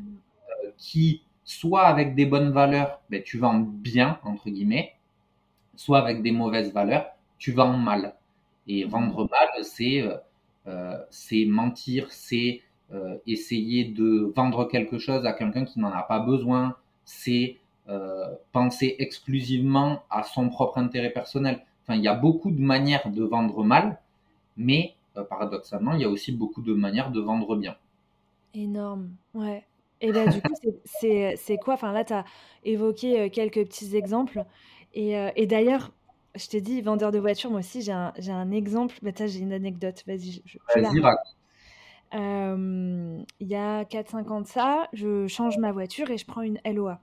euh, 0.64 0.70
qui, 0.78 1.22
soit 1.44 1.82
avec 1.82 2.14
des 2.14 2.26
bonnes 2.26 2.52
valeurs, 2.52 3.00
ben, 3.10 3.22
tu 3.22 3.38
vends 3.38 3.58
bien, 3.58 4.18
entre 4.24 4.50
guillemets, 4.50 4.94
soit 5.76 5.98
avec 5.98 6.22
des 6.22 6.32
mauvaises 6.32 6.72
valeurs, 6.72 7.06
tu 7.38 7.52
vends 7.52 7.76
mal. 7.76 8.14
Et 8.66 8.84
vendre 8.84 9.28
mal, 9.30 9.64
c'est 9.64 10.00
euh, 10.00 10.16
euh 10.66 11.46
mentir, 11.46 12.10
c'est 12.10 12.62
euh, 12.92 13.16
essayer 13.26 13.84
de 13.84 14.32
vendre 14.34 14.64
quelque 14.64 14.98
chose 14.98 15.24
à 15.24 15.32
quelqu'un 15.32 15.64
qui 15.64 15.78
n'en 15.78 15.92
a 15.92 16.02
pas 16.02 16.18
besoin, 16.18 16.76
c'est 17.04 17.56
euh, 17.88 18.26
penser 18.52 18.96
exclusivement 18.98 20.02
à 20.10 20.24
son 20.24 20.48
propre 20.48 20.78
intérêt 20.78 21.10
personnel. 21.10 21.60
enfin, 21.84 21.94
il 21.94 22.02
y 22.02 22.08
a 22.08 22.14
beaucoup 22.14 22.50
de 22.50 22.60
manières 22.60 23.08
de 23.08 23.22
vendre 23.22 23.62
mal, 23.62 24.00
mais 24.56 24.94
euh, 25.16 25.22
paradoxalement, 25.22 25.94
il 25.94 26.00
y 26.00 26.04
a 26.04 26.08
aussi 26.08 26.32
beaucoup 26.32 26.62
de 26.62 26.74
manières 26.74 27.12
de 27.12 27.20
vendre 27.20 27.54
bien. 27.54 27.76
Énorme, 28.54 29.10
ouais. 29.34 29.64
Et 30.00 30.10
ben 30.12 30.28
du 30.28 30.40
coup, 30.40 30.54
c'est 30.84 31.58
quoi? 31.62 31.74
Enfin 31.74 31.92
là, 31.92 32.04
tu 32.04 32.12
as 32.12 32.24
évoqué 32.64 33.30
quelques 33.30 33.66
petits 33.66 33.94
exemples. 33.94 34.44
Et, 34.94 35.12
et 35.36 35.46
d'ailleurs, 35.46 35.92
je 36.34 36.48
t'ai 36.48 36.60
dit, 36.60 36.80
vendeur 36.80 37.12
de 37.12 37.18
voiture, 37.18 37.50
moi 37.50 37.60
aussi, 37.60 37.82
j'ai 37.82 37.92
un, 37.92 38.12
un, 38.28 38.50
exemple. 38.50 38.96
Mais 39.02 39.12
bah, 39.12 39.26
j'ai 39.26 39.40
une 39.40 39.52
anecdote. 39.52 40.02
Vas-y, 40.06 40.42
je, 40.44 40.58
Vas-y, 40.74 41.00
Il 42.12 43.46
y 43.46 43.54
a 43.54 43.84
4-5 43.84 44.28
ans 44.28 44.40
de 44.40 44.46
ça, 44.46 44.88
je 44.92 45.26
change 45.26 45.58
ma 45.58 45.72
voiture 45.72 46.10
et 46.10 46.18
je 46.18 46.26
prends 46.26 46.42
une 46.42 46.58
LOA. 46.64 47.00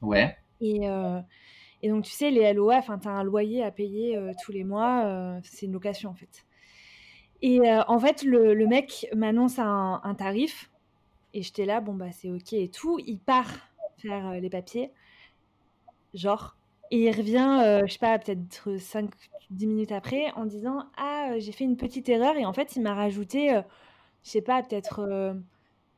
Ouais. 0.00 0.36
Et, 0.60 0.86
et 1.82 1.88
donc, 1.88 2.04
tu 2.04 2.10
sais, 2.10 2.30
les 2.30 2.52
LOA, 2.52 2.82
tu 2.82 2.90
as 2.90 3.10
un 3.10 3.24
loyer 3.24 3.62
à 3.62 3.70
payer 3.70 4.18
tous 4.42 4.52
les 4.52 4.64
mois. 4.64 5.38
c'est 5.42 5.66
une 5.66 5.72
location, 5.72 6.10
en 6.10 6.14
fait. 6.14 6.44
Et 7.42 7.60
en 7.88 7.98
fait, 7.98 8.22
le, 8.22 8.54
le 8.54 8.66
mec 8.66 9.06
m'annonce 9.14 9.58
un, 9.58 10.00
un, 10.02 10.14
tarif. 10.14 10.70
Et 11.34 11.42
j'étais 11.42 11.66
là, 11.66 11.80
bon, 11.80 11.94
bah, 11.94 12.12
c'est 12.12 12.30
OK 12.30 12.52
et 12.52 12.68
tout. 12.68 12.98
Il 13.06 13.18
part 13.18 13.50
faire 13.98 14.32
les 14.32 14.50
papiers. 14.50 14.92
Genre, 16.14 16.56
et 16.92 17.04
il 17.04 17.10
revient, 17.10 17.60
euh, 17.64 17.86
je 17.86 17.94
sais 17.94 17.98
pas, 17.98 18.18
peut-être 18.18 18.76
5-10 18.76 19.08
minutes 19.66 19.92
après 19.92 20.30
en 20.32 20.44
disant 20.44 20.84
Ah, 20.98 21.30
euh, 21.30 21.40
j'ai 21.40 21.50
fait 21.50 21.64
une 21.64 21.78
petite 21.78 22.08
erreur. 22.10 22.36
Et 22.36 22.44
en 22.44 22.52
fait, 22.52 22.76
il 22.76 22.82
m'a 22.82 22.94
rajouté, 22.94 23.54
euh, 23.54 23.62
je 24.24 24.30
sais 24.30 24.42
pas, 24.42 24.62
peut-être 24.62 25.36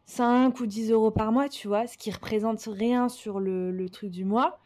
5 0.07 0.61
ou 0.61 0.66
10 0.66 0.90
euros 0.90 1.11
par 1.11 1.33
mois, 1.33 1.49
tu 1.49 1.69
vois, 1.69 1.87
ce 1.87 1.97
qui 1.99 2.11
représente 2.11 2.62
rien 2.64 3.09
sur 3.09 3.40
le, 3.40 3.71
le 3.71 3.88
truc 3.88 4.11
du 4.11 4.25
mois. 4.25 4.59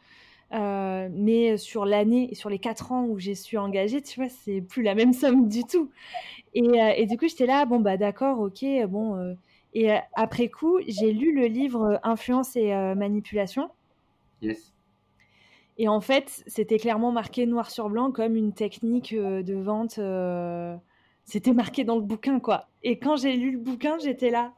mais 0.52 1.56
sur 1.56 1.84
l'année 1.84 2.30
et 2.30 2.34
sur 2.34 2.50
les 2.50 2.58
4 2.58 2.92
ans 2.92 3.04
où 3.04 3.18
j'ai 3.18 3.34
su 3.34 3.58
engager, 3.58 4.02
tu 4.02 4.20
vois, 4.20 4.28
c'est 4.28 4.60
plus 4.60 4.82
la 4.82 4.94
même 4.94 5.12
somme 5.12 5.48
du 5.48 5.64
tout. 5.64 5.90
Et, 6.54 6.78
et 6.96 7.06
du 7.06 7.16
coup, 7.18 7.28
j'étais 7.28 7.46
là, 7.46 7.66
bon, 7.66 7.80
bah 7.80 7.96
d'accord, 7.96 8.40
ok, 8.40 8.64
bon. 8.88 9.36
et 9.74 9.90
après 10.14 10.48
coup, 10.48 10.78
j'ai 10.86 11.12
lu 11.12 11.34
le 11.34 11.46
livre 11.46 12.00
Influence 12.02 12.56
et 12.56 12.72
manipulation. 12.94 13.70
Yes. 14.42 14.72
Et 15.78 15.86
en 15.88 16.00
fait, 16.00 16.42
c'était 16.48 16.78
clairement 16.78 17.12
marqué 17.12 17.46
noir 17.46 17.70
sur 17.70 17.88
blanc 17.88 18.10
comme 18.10 18.34
une 18.34 18.52
technique 18.52 19.12
euh, 19.12 19.42
de 19.42 19.54
vente. 19.54 19.98
Euh, 21.28 21.32
c'était 21.32 21.52
marqué 21.52 21.84
dans 21.84 21.96
le 21.96 22.02
bouquin, 22.02 22.40
quoi. 22.40 22.68
Et 22.82 22.98
quand 22.98 23.16
j'ai 23.16 23.36
lu 23.36 23.52
le 23.52 23.58
bouquin, 23.58 23.98
j'étais 23.98 24.30
là. 24.30 24.52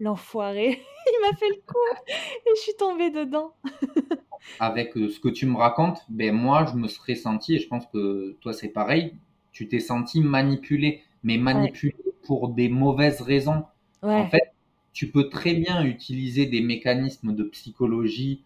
L'enfoiré, 0.00 0.68
il 1.06 1.20
m'a 1.20 1.36
fait 1.36 1.48
le 1.48 1.62
coup 1.66 1.78
et 2.08 2.50
je 2.56 2.60
suis 2.60 2.74
tombée 2.74 3.10
dedans. 3.10 3.52
Avec 4.60 4.96
euh, 4.96 5.08
ce 5.08 5.20
que 5.20 5.28
tu 5.28 5.46
me 5.46 5.56
racontes, 5.56 6.00
ben 6.08 6.34
moi, 6.34 6.64
je 6.64 6.76
me 6.76 6.88
serais 6.88 7.14
senti, 7.14 7.54
et 7.54 7.58
je 7.58 7.68
pense 7.68 7.86
que 7.86 8.36
toi, 8.40 8.52
c'est 8.52 8.70
pareil, 8.70 9.14
tu 9.52 9.68
t'es 9.68 9.78
senti 9.78 10.20
manipulé, 10.20 11.02
mais 11.22 11.38
manipulé 11.38 11.94
pour 12.24 12.48
des 12.48 12.68
mauvaises 12.68 13.20
raisons. 13.20 13.64
En 14.02 14.26
fait, 14.28 14.52
tu 14.92 15.08
peux 15.08 15.28
très 15.28 15.54
bien 15.54 15.84
utiliser 15.84 16.46
des 16.46 16.60
mécanismes 16.60 17.36
de 17.36 17.44
psychologie 17.44 18.42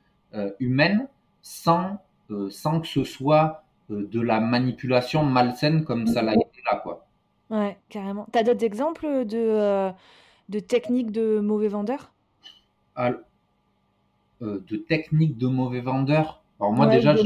humaine 0.61 1.09
sans, 1.47 2.00
euh, 2.33 2.50
sans 2.50 2.81
que 2.81 2.88
ce 2.88 3.05
soit 3.05 3.62
euh, 3.93 4.09
de 4.11 4.21
la 4.21 4.41
manipulation 4.41 5.23
malsaine 5.25 5.85
comme 5.85 6.09
ça 6.09 6.21
l'a 6.21 6.33
été 6.35 6.61
là. 6.65 6.81
Quoi. 6.83 7.05
Ouais, 7.50 7.79
carrément. 7.88 8.26
Tu 8.33 8.38
as 8.38 8.43
d'autres 8.43 8.65
exemples 8.65 9.25
de, 9.25 9.37
euh, 9.37 9.91
de 10.49 10.59
techniques 10.59 11.12
de 11.12 11.38
mauvais 11.38 11.69
vendeurs? 11.69 12.12
De 14.41 14.76
techniques 14.76 15.38
de 15.38 15.47
mauvais 15.47 15.81
vendeurs? 15.81 16.43
Alors 16.59 16.73
moi 16.73 16.87
déjà, 16.87 17.15
je 17.15 17.23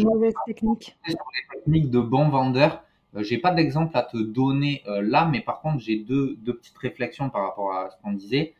techniques. 0.47 0.97
Sur 1.07 1.19
les 1.35 1.59
techniques 1.59 1.91
de 1.91 2.01
bons 2.01 2.29
vendeurs. 2.29 2.85
j'ai 3.17 3.39
pas 3.39 3.53
d'exemple 3.53 3.97
à 3.97 4.03
te 4.03 4.17
donner 4.17 4.83
là, 4.87 5.25
mais 5.27 5.41
par 5.41 5.61
contre, 5.61 5.79
j'ai 5.81 5.97
deux, 5.97 6.37
deux, 6.41 6.57
petites 6.57 6.79
réflexions 6.79 7.31
par 7.31 7.43
rapport 7.43 7.73
à 7.73 7.91
ce 7.91 7.97
qu'on 8.03 8.13
disait. 8.13 8.55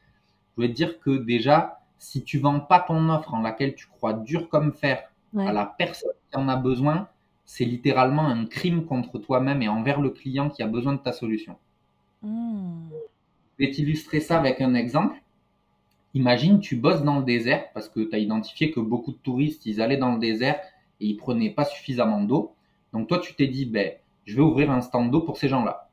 Je 0.51 0.57
voulais 0.57 0.69
te 0.69 0.75
dire 0.75 1.01
que 1.01 1.11
déjà, 1.11 1.81
si 1.99 2.25
tu 2.25 2.39
vends 2.39 2.61
pas 2.61 2.81
ton 2.81 3.09
offre 3.11 3.35
en 3.35 3.43
laquelle 3.43 3.75
tu 3.75 3.87
crois 3.87 4.15
dur 4.15 4.49
comme 4.49 4.73
fer 4.73 5.03
à 5.37 5.53
la 5.53 5.67
personne 5.67 6.11
qui 6.31 6.37
en 6.37 6.49
a 6.49 6.57
besoin, 6.57 7.09
c'est 7.53 7.65
littéralement 7.65 8.29
un 8.29 8.47
crime 8.47 8.85
contre 8.85 9.19
toi-même 9.19 9.61
et 9.61 9.69
envers 9.69 10.01
le 10.01 10.11
client 10.11 10.51
qui 10.51 10.63
a 10.63 10.69
besoin 10.69 10.93
de 10.93 11.01
ta 11.01 11.11
solution. 11.11 11.57
Hmm. 12.23 12.89
Je 13.59 13.65
vais 13.67 13.73
t'illustrer 13.73 14.21
ça 14.21 14.39
avec 14.39 14.61
un 14.61 14.75
exemple. 14.75 15.21
Imagine, 16.15 16.61
tu 16.61 16.77
bosses 16.77 17.03
dans 17.03 17.19
le 17.19 17.25
désert 17.25 17.73
parce 17.75 17.89
que 17.89 18.09
tu 18.09 18.15
as 18.15 18.21
identifié 18.21 18.71
que 18.71 18.79
beaucoup 18.79 19.11
de 19.11 19.17
touristes, 19.17 19.67
ils 19.67 19.83
allaient 19.83 19.97
dans 19.97 20.13
le 20.13 20.21
désert 20.21 20.61
et 21.01 21.07
ils 21.07 21.17
prenaient 21.17 21.51
pas 21.51 21.65
suffisamment 21.65 22.23
d'eau. 22.23 22.55
Donc 22.93 23.09
toi, 23.09 23.19
tu 23.19 23.35
t'es 23.35 23.49
dit, 23.49 23.67
ben, 23.67 23.95
je 24.27 24.37
vais 24.37 24.43
ouvrir 24.43 24.71
un 24.71 24.81
stand 24.81 25.11
d'eau 25.11 25.23
pour 25.23 25.37
ces 25.37 25.49
gens-là. 25.49 25.89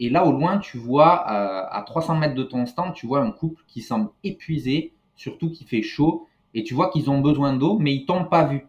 Et 0.00 0.08
là, 0.08 0.24
au 0.24 0.32
loin, 0.32 0.56
tu 0.56 0.78
vois, 0.78 1.26
euh, 1.30 1.66
à 1.70 1.82
300 1.86 2.16
mètres 2.16 2.34
de 2.34 2.44
ton 2.44 2.64
stand, 2.64 2.94
tu 2.94 3.06
vois 3.06 3.20
un 3.20 3.30
couple 3.30 3.62
qui 3.68 3.82
semble 3.82 4.08
épuisé, 4.24 4.94
surtout 5.16 5.50
qui 5.50 5.64
fait 5.64 5.82
chaud, 5.82 6.26
et 6.54 6.64
tu 6.64 6.72
vois 6.72 6.88
qu'ils 6.88 7.10
ont 7.10 7.20
besoin 7.20 7.52
d'eau, 7.52 7.78
mais 7.78 7.94
ils 7.94 8.06
t'ont 8.06 8.24
pas 8.24 8.46
vu. 8.46 8.66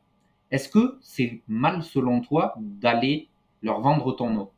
Est-ce 0.52 0.70
que 0.70 0.98
c'est 1.02 1.42
mal 1.48 1.84
selon 1.84 2.22
toi 2.22 2.56
d'aller 2.58 3.28
leur 3.62 3.82
vendre 3.82 4.12
ton 4.14 4.36
eau 4.38 4.52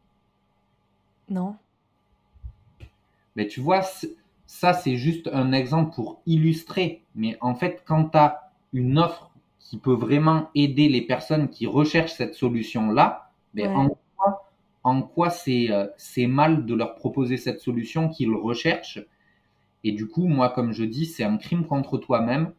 Non. 1.29 1.55
Mais 3.35 3.47
tu 3.47 3.61
vois, 3.61 3.81
ça 4.45 4.73
c'est 4.73 4.97
juste 4.97 5.29
un 5.31 5.51
exemple 5.51 5.93
pour 5.95 6.21
illustrer. 6.25 7.03
Mais 7.15 7.37
en 7.41 7.55
fait, 7.55 7.83
quand 7.85 8.09
tu 8.09 8.17
as 8.17 8.51
une 8.73 8.97
offre 8.97 9.31
qui 9.59 9.77
peut 9.77 9.93
vraiment 9.93 10.49
aider 10.55 10.89
les 10.89 11.01
personnes 11.01 11.49
qui 11.49 11.67
recherchent 11.67 12.13
cette 12.13 12.35
solution-là, 12.35 13.31
ben 13.53 13.89
en 14.83 15.01
quoi, 15.01 15.33
euh, 15.49 15.87
c'est 15.97 16.27
mal 16.27 16.65
de 16.65 16.73
leur 16.73 16.95
proposer 16.95 17.35
cette 17.35 17.59
solution 17.59 18.07
qu'ils 18.07 18.33
recherchent? 18.33 19.01
Et 19.83 19.91
du 19.91 20.07
coup, 20.07 20.27
moi, 20.27 20.49
comme 20.49 20.71
je 20.71 20.85
dis, 20.85 21.05
c'est 21.05 21.25
un 21.25 21.37
crime 21.37 21.65
contre 21.65 21.97
toi-même 21.97 22.53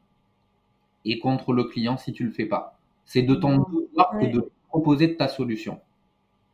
et 1.06 1.18
contre 1.18 1.54
le 1.54 1.64
client 1.64 1.96
si 1.96 2.12
tu 2.12 2.24
le 2.24 2.30
fais 2.30 2.44
pas. 2.44 2.77
C'est 3.08 3.22
de 3.22 3.34
devoir 3.34 4.20
que 4.20 4.26
de 4.26 4.52
proposer 4.68 5.16
ta 5.16 5.28
solution. 5.28 5.80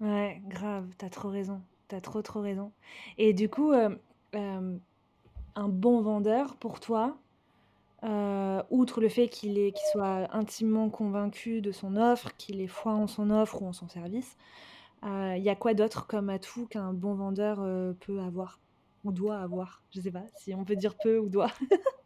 Ouais, 0.01 0.41
grave, 0.49 0.87
t'as 0.97 1.09
trop 1.11 1.29
raison. 1.29 1.61
T'as 1.89 2.01
trop, 2.01 2.23
trop 2.23 2.41
raison. 2.41 2.71
Et 3.19 3.33
du 3.33 3.49
coup, 3.49 3.73
euh, 3.73 3.91
euh, 4.37 4.77
un 5.57 5.69
bon 5.69 6.01
vendeur 6.01 6.55
pour 6.55 6.79
toi, 6.79 7.19
euh, 8.05 8.63
outre 8.71 9.01
le 9.01 9.09
fait 9.09 9.29
qu'il 9.29 9.55
qu'il 9.55 9.87
soit 9.91 10.29
intimement 10.33 10.91
convaincu 10.91 11.61
de 11.61 11.73
son 11.73 11.97
offre, 11.97 12.37
qu'il 12.37 12.61
ait 12.61 12.69
foi 12.69 12.93
en 12.93 13.09
son 13.09 13.31
offre 13.31 13.61
ou 13.63 13.67
en 13.67 13.73
son 13.73 13.89
service, 13.89 14.37
il 15.03 15.43
y 15.43 15.51
a 15.51 15.57
quoi 15.57 15.75
d'autre 15.75 16.07
comme 16.07 16.31
atout 16.31 16.67
qu'un 16.67 16.95
bon 16.95 17.15
vendeur 17.15 17.57
peut 18.01 18.21
avoir 18.21 18.59
ou 19.05 19.13
doit 19.13 19.39
avoir? 19.39 19.83
Je 19.91 20.01
sais 20.01 20.13
pas 20.13 20.25
si 20.39 20.55
on 20.55 20.65
peut 20.65 20.77
dire 20.77 20.95
peu 20.97 21.19
ou 21.19 21.29
doit. 21.29 21.51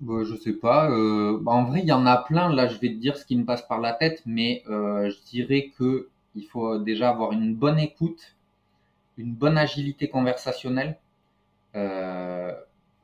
Bah, 0.00 0.22
je 0.24 0.34
sais 0.34 0.52
pas. 0.52 0.90
Euh, 0.90 1.38
bah, 1.40 1.52
en 1.52 1.64
vrai, 1.64 1.80
il 1.80 1.86
y 1.86 1.92
en 1.92 2.06
a 2.06 2.16
plein. 2.16 2.52
Là, 2.52 2.66
je 2.66 2.78
vais 2.78 2.88
te 2.88 2.98
dire 2.98 3.16
ce 3.16 3.24
qui 3.24 3.36
me 3.36 3.44
passe 3.44 3.62
par 3.62 3.80
la 3.80 3.92
tête, 3.92 4.22
mais 4.26 4.62
euh, 4.68 5.10
je 5.10 5.30
dirais 5.30 5.72
que 5.78 6.08
il 6.34 6.44
faut 6.44 6.78
déjà 6.78 7.10
avoir 7.10 7.32
une 7.32 7.54
bonne 7.54 7.78
écoute, 7.78 8.36
une 9.16 9.32
bonne 9.32 9.56
agilité 9.56 10.08
conversationnelle. 10.08 10.98
Euh, 11.76 12.52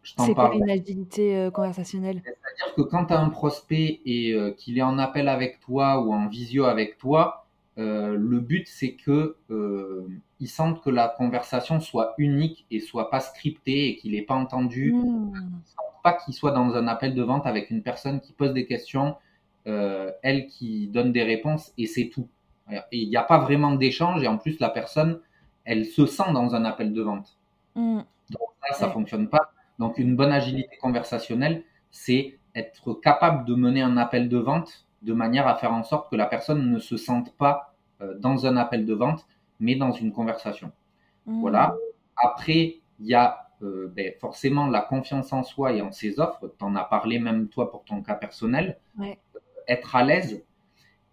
je 0.02 0.14
t'en 0.14 0.35
parle. 0.35 0.52
C'est 0.52 0.59
quoi 0.59 0.66
une 0.66 0.70
agilité 0.70 1.49
conversationnelle? 1.54 2.23
C'est-à-dire 2.25 2.75
que 2.75 2.82
quand 2.82 3.06
tu 3.06 3.12
as 3.12 3.20
un 3.20 3.28
prospect 3.28 4.00
et 4.04 4.37
qu'il 4.56 4.78
est 4.78 4.82
en 4.82 4.99
appel 4.99 5.28
avec 5.28 5.61
toi 5.61 6.00
ou 6.00 6.12
en 6.12 6.26
visio 6.26 6.64
avec 6.64 6.99
toi, 6.99 7.47
le 7.76 8.40
but 8.40 8.66
c'est 8.66 8.94
que 8.94 9.37
il 10.40 10.49
sente 10.49 10.82
que 10.82 10.90
la 10.90 11.09
conversation 11.09 11.78
soit 11.78 12.14
unique 12.18 12.66
et 12.73 12.80
soit 12.80 13.11
pas 13.11 13.20
scriptée 13.20 13.88
et 13.88 13.97
qu'il 13.97 14.12
n'ait 14.12 14.23
pas 14.23 14.35
entendu. 14.35 14.92
Mmh 14.92 15.32
pas 16.02 16.14
qu'il 16.14 16.35
soit 16.35 16.52
dans 16.52 16.75
un 16.75 16.87
appel 16.88 17.14
de 17.14 17.23
vente 17.23 17.47
avec 17.47 17.71
une 17.71 17.83
personne 17.83 18.21
qui 18.21 18.33
pose 18.33 18.52
des 18.52 18.66
questions, 18.66 19.16
euh, 19.66 20.11
elle 20.23 20.47
qui 20.47 20.88
donne 20.88 21.12
des 21.12 21.23
réponses 21.23 21.73
et 21.78 21.87
c'est 21.87 22.09
tout. 22.09 22.28
Et 22.92 22.99
il 22.99 23.09
n'y 23.09 23.16
a 23.16 23.23
pas 23.23 23.38
vraiment 23.38 23.73
d'échange 23.73 24.23
et 24.23 24.28
en 24.28 24.38
plus 24.38 24.61
la 24.61 24.71
personne, 24.71 25.21
elle 25.64 25.85
se 25.85 26.07
sent 26.07 26.33
dans 26.33 26.54
un 26.54 26.64
appel 26.64 26.92
de 26.92 27.02
vente. 27.02 27.37
Mm. 27.75 28.00
Donc 28.30 28.49
ça, 28.69 28.75
ça 28.75 28.90
fonctionne 28.90 29.28
pas. 29.28 29.52
Donc 29.78 29.99
une 29.99 30.14
bonne 30.14 30.33
agilité 30.33 30.76
conversationnelle, 30.76 31.64
c'est 31.90 32.38
être 32.54 32.95
capable 32.95 33.45
de 33.45 33.54
mener 33.54 33.83
un 33.83 33.97
appel 33.97 34.28
de 34.28 34.38
vente 34.38 34.87
de 35.02 35.12
manière 35.12 35.49
à 35.49 35.57
faire 35.57 35.73
en 35.73 35.83
sorte 35.83 36.11
que 36.11 36.16
la 36.16 36.26
personne 36.26 36.71
ne 36.71 36.78
se 36.78 36.97
sente 36.97 37.33
pas 37.37 37.75
euh, 38.02 38.14
dans 38.19 38.47
un 38.47 38.57
appel 38.57 38.87
de 38.87 38.95
vente, 38.95 39.26
mais 39.59 39.75
dans 39.75 39.92
une 39.92 40.12
conversation. 40.12 40.71
Mm. 41.26 41.40
Voilà. 41.40 41.76
Après, 42.16 42.76
il 43.00 43.07
y 43.07 43.14
a 43.14 43.50
euh, 43.62 43.93
ben, 43.95 44.12
forcément 44.21 44.67
la 44.67 44.81
confiance 44.81 45.33
en 45.33 45.43
soi 45.43 45.73
et 45.73 45.83
en 45.83 45.93
ses 45.93 46.19
offres, 46.19 46.52
tu 46.59 46.64
en 46.64 46.76
as 46.76 46.85
parlé 46.85 47.19
même 47.19 47.49
toi 47.49 47.71
pour 47.71 47.85
ton 47.85 48.02
cas 48.02 48.14
personnel, 48.14 48.79
être 49.69 49.97
à 49.97 50.02
l'aise 50.02 50.43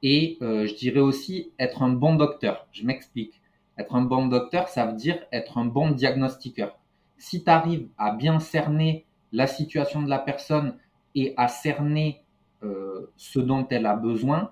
et 0.04 0.38
euh, 0.42 0.68
je 0.68 0.76
dirais 0.76 1.00
aussi 1.00 1.52
être 1.60 1.82
un 1.82 1.90
bon 1.90 2.16
docteur. 2.16 2.68
Je 2.72 2.86
m'explique. 2.86 3.42
Être 3.78 3.96
un 3.96 4.02
bon 4.02 4.28
docteur, 4.28 4.70
ça 4.70 4.86
veut 4.86 4.96
dire 4.96 5.20
être 5.32 5.58
un 5.58 5.66
bon 5.66 5.92
diagnostiqueur. 5.92 6.78
Si 7.18 7.44
tu 7.44 7.50
arrives 7.50 7.90
à 7.98 8.12
bien 8.12 8.40
cerner 8.40 9.06
la 9.32 9.48
situation 9.48 10.02
de 10.02 10.10
la 10.10 10.20
personne 10.20 10.78
et 11.16 11.34
à 11.38 11.48
cerner 11.48 12.24
euh, 12.64 13.12
ce 13.18 13.40
dont 13.40 13.68
elle 13.70 13.86
a 13.86 13.96
besoin, 13.96 14.52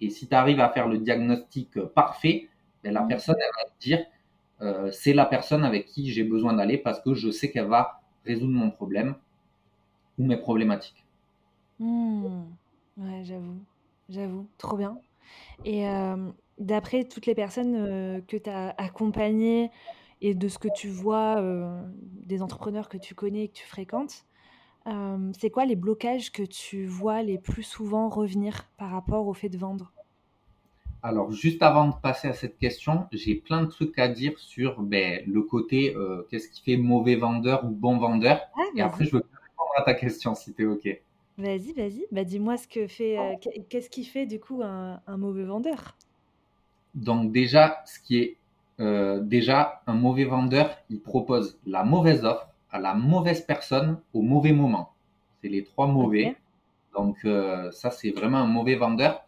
et 0.00 0.10
si 0.10 0.28
tu 0.28 0.34
arrives 0.34 0.60
à 0.60 0.68
faire 0.68 0.88
le 0.88 0.98
diagnostic 0.98 1.80
parfait, 1.94 2.48
ben, 2.82 2.92
la 2.92 3.02
personne, 3.02 3.36
elle 3.38 3.64
va 3.64 3.72
dire, 3.80 4.04
c'est 4.92 5.12
la 5.12 5.26
personne 5.26 5.64
avec 5.64 5.86
qui 5.86 6.10
j'ai 6.12 6.24
besoin 6.24 6.52
d'aller 6.52 6.78
parce 6.78 7.00
que 7.00 7.14
je 7.14 7.30
sais 7.30 7.50
qu'elle 7.50 7.66
va 7.66 8.00
résoudre 8.24 8.52
mon 8.52 8.70
problème 8.70 9.14
ou 10.18 10.26
mes 10.26 10.36
problématiques. 10.36 11.04
Mmh. 11.78 12.44
Ouais, 12.98 13.24
j'avoue, 13.24 13.58
j'avoue, 14.08 14.46
trop 14.58 14.76
bien. 14.76 14.98
Et 15.64 15.84
d'après 16.58 17.04
toutes 17.04 17.26
les 17.26 17.34
personnes 17.34 18.22
que 18.26 18.36
tu 18.36 18.50
as 18.50 18.74
accompagnées 18.78 19.70
et 20.20 20.34
de 20.34 20.48
ce 20.48 20.58
que 20.58 20.68
tu 20.68 20.88
vois 20.88 21.42
des 22.26 22.42
entrepreneurs 22.42 22.88
que 22.88 22.98
tu 22.98 23.14
connais 23.14 23.44
et 23.44 23.48
que 23.48 23.54
tu 23.54 23.66
fréquentes, 23.66 24.26
c'est 25.38 25.50
quoi 25.50 25.64
les 25.64 25.76
blocages 25.76 26.30
que 26.32 26.42
tu 26.42 26.86
vois 26.86 27.22
les 27.22 27.38
plus 27.38 27.62
souvent 27.62 28.08
revenir 28.08 28.68
par 28.76 28.90
rapport 28.90 29.26
au 29.26 29.34
fait 29.34 29.48
de 29.48 29.58
vendre? 29.58 29.92
Alors, 31.02 31.32
juste 31.32 31.62
avant 31.62 31.88
de 31.88 31.94
passer 32.00 32.28
à 32.28 32.32
cette 32.32 32.58
question, 32.58 33.06
j'ai 33.12 33.34
plein 33.34 33.62
de 33.62 33.68
trucs 33.68 33.98
à 33.98 34.08
dire 34.08 34.38
sur 34.38 34.80
ben, 34.82 35.22
le 35.26 35.42
côté 35.42 35.96
qu'est-ce 36.30 36.48
qui 36.48 36.62
fait 36.62 36.76
mauvais 36.76 37.16
vendeur 37.16 37.64
ou 37.64 37.70
bon 37.70 37.98
vendeur. 37.98 38.40
Ah, 38.56 38.60
et 38.76 38.82
après, 38.82 39.04
je 39.04 39.12
veux 39.12 39.18
répondre 39.18 39.72
à 39.76 39.82
ta 39.82 39.94
question 39.94 40.34
si 40.34 40.54
tu 40.54 40.62
es 40.62 40.66
OK. 40.66 41.00
Vas-y, 41.38 41.72
vas-y. 41.72 42.06
Bah, 42.12 42.24
dis-moi 42.24 42.56
ce 42.56 42.68
que 42.68 42.86
fait, 42.86 43.18
euh, 43.18 43.34
qu'est-ce 43.68 43.88
qui 43.88 44.04
fait 44.04 44.26
du 44.26 44.38
coup 44.38 44.62
un, 44.62 45.00
mauvais 45.16 45.44
vendeur? 45.44 45.96
Donc 46.94 47.32
déjà, 47.32 47.82
ce 47.86 47.98
qui 47.98 48.18
est 48.18 48.36
euh, 48.80 49.20
déjà 49.20 49.82
un 49.86 49.94
mauvais 49.94 50.24
vendeur, 50.24 50.76
il 50.90 51.00
propose 51.00 51.58
la 51.66 51.84
mauvaise 51.84 52.24
offre 52.24 52.48
à 52.70 52.78
la 52.78 52.94
mauvaise 52.94 53.40
personne 53.42 53.98
au 54.12 54.20
mauvais 54.20 54.52
moment. 54.52 54.92
C'est 55.40 55.48
les 55.48 55.64
trois 55.64 55.86
mauvais. 55.86 56.36
Donc 56.94 57.16
euh, 57.24 57.70
ça, 57.70 57.90
c'est 57.90 58.10
vraiment 58.10 58.38
un 58.38 58.46
mauvais 58.46 58.76
vendeur. 58.76 59.24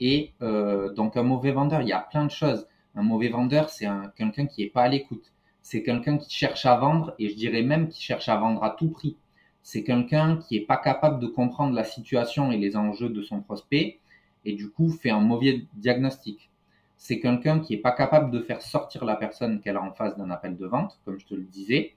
Et 0.00 0.32
donc 0.40 1.16
un 1.16 1.22
mauvais 1.22 1.52
vendeur, 1.52 1.80
il 1.82 1.88
y 1.88 1.92
a 1.92 2.00
plein 2.00 2.24
de 2.24 2.30
choses. 2.30 2.66
Un 2.94 3.02
mauvais 3.02 3.28
vendeur, 3.28 3.70
c'est 3.70 3.86
quelqu'un 4.16 4.46
qui 4.46 4.62
n'est 4.62 4.70
pas 4.70 4.82
à 4.82 4.88
l'écoute. 4.88 5.32
C'est 5.62 5.82
quelqu'un 5.82 6.18
qui 6.18 6.30
cherche 6.30 6.66
à 6.66 6.76
vendre 6.76 7.14
et 7.18 7.28
je 7.28 7.36
dirais 7.36 7.62
même 7.62 7.88
qui 7.88 8.02
cherche 8.02 8.28
à 8.28 8.36
vendre 8.36 8.64
à 8.64 8.70
tout 8.70 8.88
prix 8.88 9.16
c'est 9.62 9.84
quelqu'un 9.84 10.38
qui 10.38 10.56
est 10.56 10.66
pas 10.66 10.76
capable 10.76 11.20
de 11.20 11.26
comprendre 11.26 11.74
la 11.74 11.84
situation 11.84 12.50
et 12.50 12.58
les 12.58 12.76
enjeux 12.76 13.08
de 13.08 13.22
son 13.22 13.40
prospect 13.40 13.98
et 14.44 14.54
du 14.54 14.70
coup 14.70 14.90
fait 14.90 15.10
un 15.10 15.20
mauvais 15.20 15.64
diagnostic. 15.74 16.50
C'est 16.96 17.20
quelqu'un 17.20 17.60
qui 17.60 17.74
est 17.74 17.78
pas 17.78 17.92
capable 17.92 18.30
de 18.30 18.40
faire 18.40 18.62
sortir 18.62 19.04
la 19.04 19.16
personne 19.16 19.60
qu'elle 19.60 19.76
a 19.76 19.82
en 19.82 19.92
face 19.92 20.16
d'un 20.16 20.30
appel 20.30 20.56
de 20.56 20.66
vente, 20.66 21.00
comme 21.04 21.18
je 21.18 21.26
te 21.26 21.34
le 21.34 21.42
disais. 21.42 21.94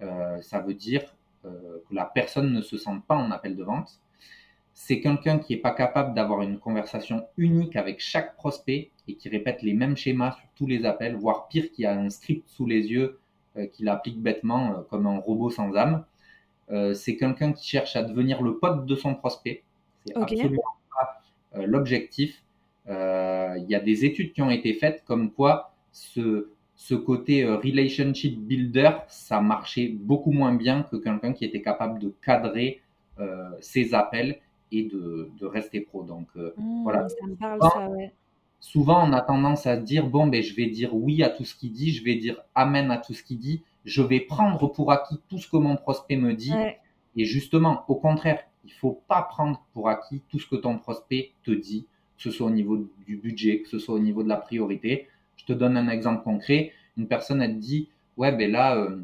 Euh, 0.00 0.40
ça 0.42 0.60
veut 0.60 0.74
dire 0.74 1.02
euh, 1.44 1.78
que 1.88 1.94
la 1.94 2.04
personne 2.04 2.52
ne 2.52 2.60
se 2.60 2.76
sent 2.76 3.00
pas 3.06 3.16
en 3.16 3.30
appel 3.30 3.56
de 3.56 3.62
vente. 3.62 4.00
C'est 4.74 5.00
quelqu'un 5.00 5.38
qui 5.38 5.54
est 5.54 5.58
pas 5.58 5.72
capable 5.72 6.14
d'avoir 6.14 6.42
une 6.42 6.58
conversation 6.58 7.26
unique 7.36 7.76
avec 7.76 8.00
chaque 8.00 8.36
prospect 8.36 8.90
et 9.06 9.14
qui 9.14 9.28
répète 9.28 9.62
les 9.62 9.74
mêmes 9.74 9.96
schémas 9.96 10.32
sur 10.32 10.48
tous 10.56 10.66
les 10.66 10.84
appels, 10.84 11.16
voire 11.16 11.48
pire, 11.48 11.70
qui 11.72 11.84
a 11.84 11.98
un 11.98 12.10
script 12.10 12.48
sous 12.48 12.66
les 12.66 12.90
yeux 12.90 13.18
euh, 13.56 13.66
qu'il 13.66 13.88
applique 13.88 14.20
bêtement 14.20 14.82
comme 14.90 15.06
un 15.06 15.18
robot 15.18 15.50
sans 15.50 15.74
âme. 15.74 16.04
Euh, 16.70 16.94
c'est 16.94 17.16
quelqu'un 17.16 17.52
qui 17.52 17.68
cherche 17.68 17.96
à 17.96 18.02
devenir 18.02 18.42
le 18.42 18.56
pote 18.58 18.86
de 18.86 18.94
son 18.94 19.14
prospect. 19.14 19.62
C'est 20.06 20.16
absolument 20.16 20.62
pas 20.90 21.20
euh, 21.58 21.66
l'objectif. 21.66 22.42
Euh, 22.88 23.54
il 23.58 23.68
y 23.68 23.74
a 23.74 23.80
des 23.80 24.04
études 24.04 24.32
qui 24.32 24.42
ont 24.42 24.50
été 24.50 24.74
faites 24.74 25.04
comme 25.04 25.30
quoi 25.30 25.74
ce, 25.92 26.48
ce 26.74 26.94
côté 26.94 27.44
relationship 27.44 28.40
builder, 28.40 28.90
ça 29.08 29.40
marchait 29.40 29.88
beaucoup 29.88 30.32
moins 30.32 30.54
bien 30.54 30.84
que 30.84 30.96
quelqu'un 30.96 31.32
qui 31.32 31.44
était 31.44 31.62
capable 31.62 31.98
de 31.98 32.12
cadrer 32.24 32.80
ses 33.60 33.94
appels 33.94 34.40
et 34.72 34.84
de, 34.84 35.30
de 35.38 35.46
rester 35.46 35.80
pro. 35.80 36.02
Donc 36.02 36.28
mmh, 36.34 36.82
voilà. 36.82 37.08
Ça 37.08 37.26
me 37.26 37.36
parle, 37.36 37.60
ça, 37.62 37.88
ouais 37.88 38.12
souvent 38.62 39.08
on 39.08 39.12
a 39.12 39.20
tendance 39.20 39.66
à 39.66 39.76
dire 39.76 40.06
bon 40.06 40.28
ben 40.28 40.40
je 40.40 40.54
vais 40.54 40.66
dire 40.66 40.94
oui 40.94 41.24
à 41.24 41.28
tout 41.28 41.44
ce 41.44 41.56
qu'il 41.56 41.72
dit, 41.72 41.90
je 41.90 42.04
vais 42.04 42.14
dire 42.14 42.36
amen 42.54 42.92
à 42.92 42.96
tout 42.96 43.12
ce 43.12 43.24
qu'il 43.24 43.38
dit, 43.38 43.60
je 43.84 44.02
vais 44.02 44.20
prendre 44.20 44.68
pour 44.68 44.92
acquis 44.92 45.20
tout 45.28 45.38
ce 45.38 45.48
que 45.48 45.56
mon 45.56 45.76
prospect 45.76 46.16
me 46.16 46.34
dit. 46.34 46.52
Et 47.16 47.24
justement, 47.24 47.84
au 47.88 47.96
contraire, 47.96 48.40
il 48.64 48.72
faut 48.72 49.02
pas 49.08 49.22
prendre 49.22 49.62
pour 49.72 49.88
acquis 49.88 50.22
tout 50.30 50.38
ce 50.38 50.46
que 50.46 50.56
ton 50.56 50.78
prospect 50.78 51.32
te 51.42 51.50
dit, 51.50 51.86
que 52.16 52.22
ce 52.22 52.30
soit 52.30 52.46
au 52.46 52.50
niveau 52.50 52.88
du 53.06 53.16
budget, 53.16 53.60
que 53.60 53.68
ce 53.68 53.78
soit 53.78 53.94
au 53.94 53.98
niveau 53.98 54.22
de 54.22 54.28
la 54.28 54.36
priorité. 54.36 55.08
Je 55.36 55.44
te 55.44 55.52
donne 55.52 55.76
un 55.76 55.88
exemple 55.88 56.22
concret. 56.22 56.72
Une 56.96 57.08
personne, 57.08 57.42
elle 57.42 57.56
te 57.56 57.60
dit, 57.60 57.88
ouais, 58.16 58.32
ben 58.32 58.50
là, 58.50 58.76
euh, 58.76 59.02